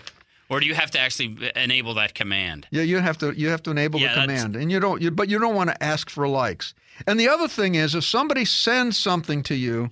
or 0.48 0.60
do 0.60 0.68
you 0.68 0.76
have 0.76 0.92
to 0.92 1.00
actually 1.00 1.52
enable 1.56 1.96
that 1.96 2.14
command? 2.14 2.68
Yeah, 2.70 2.84
you 2.84 3.00
have 3.00 3.18
to 3.18 3.34
you 3.36 3.50
have 3.50 3.64
to 3.64 3.72
enable 3.72 4.00
Yeah, 4.00 4.10
the 4.14 4.20
that's- 4.22 4.44
command, 4.44 4.56
and 4.56 4.72
you 4.72 4.80
don't. 4.80 5.02
You, 5.02 5.10
but 5.12 5.28
you 5.28 5.40
don't 5.40 5.56
want 5.56 5.72
to 5.72 5.84
ask 5.84 6.10
for 6.10 6.28
likes. 6.28 6.76
And 7.08 7.20
the 7.20 7.28
other 7.28 7.48
thing 7.48 7.74
is, 7.76 7.96
if 7.96 8.04
somebody 8.06 8.46
sends 8.46 8.98
something 8.98 9.42
to 9.44 9.56
you, 9.56 9.90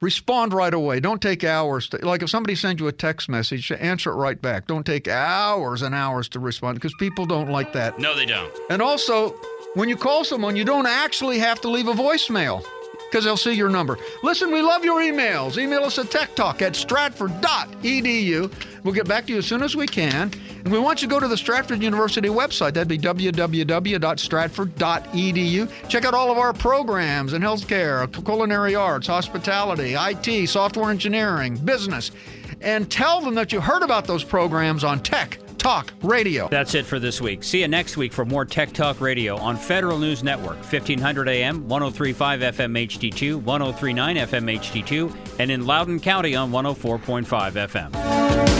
respond 0.00 0.52
right 0.52 0.72
away. 0.72 1.00
Don't 1.00 1.20
take 1.20 1.44
hours. 1.44 1.88
To, 1.88 1.98
like 2.04 2.22
if 2.22 2.30
somebody 2.30 2.54
sends 2.54 2.80
you 2.80 2.88
a 2.88 2.92
text 2.92 3.28
message, 3.28 3.70
answer 3.72 4.10
it 4.10 4.14
right 4.14 4.40
back. 4.40 4.66
Don't 4.66 4.86
take 4.86 5.08
hours 5.08 5.82
and 5.82 5.94
hours 5.94 6.28
to 6.30 6.40
respond 6.40 6.76
because 6.76 6.94
people 6.98 7.26
don't 7.26 7.50
like 7.50 7.72
that. 7.74 7.98
No, 7.98 8.14
they 8.14 8.26
don't. 8.26 8.52
And 8.70 8.80
also, 8.80 9.30
when 9.74 9.88
you 9.88 9.96
call 9.96 10.24
someone, 10.24 10.56
you 10.56 10.64
don't 10.64 10.86
actually 10.86 11.38
have 11.38 11.60
to 11.62 11.68
leave 11.68 11.88
a 11.88 11.94
voicemail 11.94 12.64
because 13.10 13.24
they'll 13.24 13.36
see 13.36 13.52
your 13.52 13.68
number. 13.68 13.98
Listen, 14.22 14.52
we 14.52 14.62
love 14.62 14.84
your 14.84 15.00
emails. 15.00 15.58
Email 15.58 15.82
us 15.82 15.98
at 15.98 16.06
techtalk 16.06 16.62
at 16.62 16.74
stratford.edu. 16.74 18.52
We'll 18.84 18.94
get 18.94 19.08
back 19.08 19.26
to 19.26 19.32
you 19.32 19.38
as 19.38 19.46
soon 19.46 19.62
as 19.62 19.74
we 19.76 19.86
can. 19.86 20.30
And 20.64 20.72
we 20.72 20.78
want 20.78 21.02
you 21.02 21.08
to 21.08 21.14
go 21.14 21.20
to 21.20 21.26
the 21.26 21.36
Stratford 21.36 21.82
University 21.82 22.28
website. 22.28 22.74
That'd 22.74 22.86
be 22.88 22.98
www.stratford.edu. 22.98 25.88
Check 25.88 26.04
out 26.04 26.14
all 26.14 26.30
of 26.30 26.38
our 26.38 26.52
programs 26.52 27.32
in 27.32 27.42
healthcare, 27.42 28.12
culinary 28.24 28.74
arts, 28.74 29.06
hospitality, 29.06 29.94
IT, 29.96 30.48
software 30.48 30.90
engineering, 30.90 31.56
business. 31.56 32.10
And 32.60 32.90
tell 32.90 33.22
them 33.22 33.34
that 33.36 33.52
you 33.52 33.60
heard 33.60 33.82
about 33.82 34.06
those 34.06 34.22
programs 34.22 34.84
on 34.84 35.02
Tech 35.02 35.38
Talk 35.60 35.92
Radio. 36.02 36.48
That's 36.48 36.74
it 36.74 36.86
for 36.86 36.98
this 36.98 37.20
week. 37.20 37.44
See 37.44 37.60
you 37.60 37.68
next 37.68 37.98
week 37.98 38.14
for 38.14 38.24
more 38.24 38.46
Tech 38.46 38.72
Talk 38.72 38.98
Radio 38.98 39.36
on 39.36 39.58
Federal 39.58 39.98
News 39.98 40.24
Network, 40.24 40.56
1500 40.56 41.28
AM, 41.28 41.68
1035 41.68 42.40
FM 42.40 42.86
HD2, 42.86 43.42
1039 43.42 44.16
FM 44.16 44.58
HD2, 44.58 45.14
and 45.38 45.50
in 45.50 45.66
Loudoun 45.66 46.00
County 46.00 46.34
on 46.34 46.50
104.5 46.50 47.26
FM. 47.52 48.59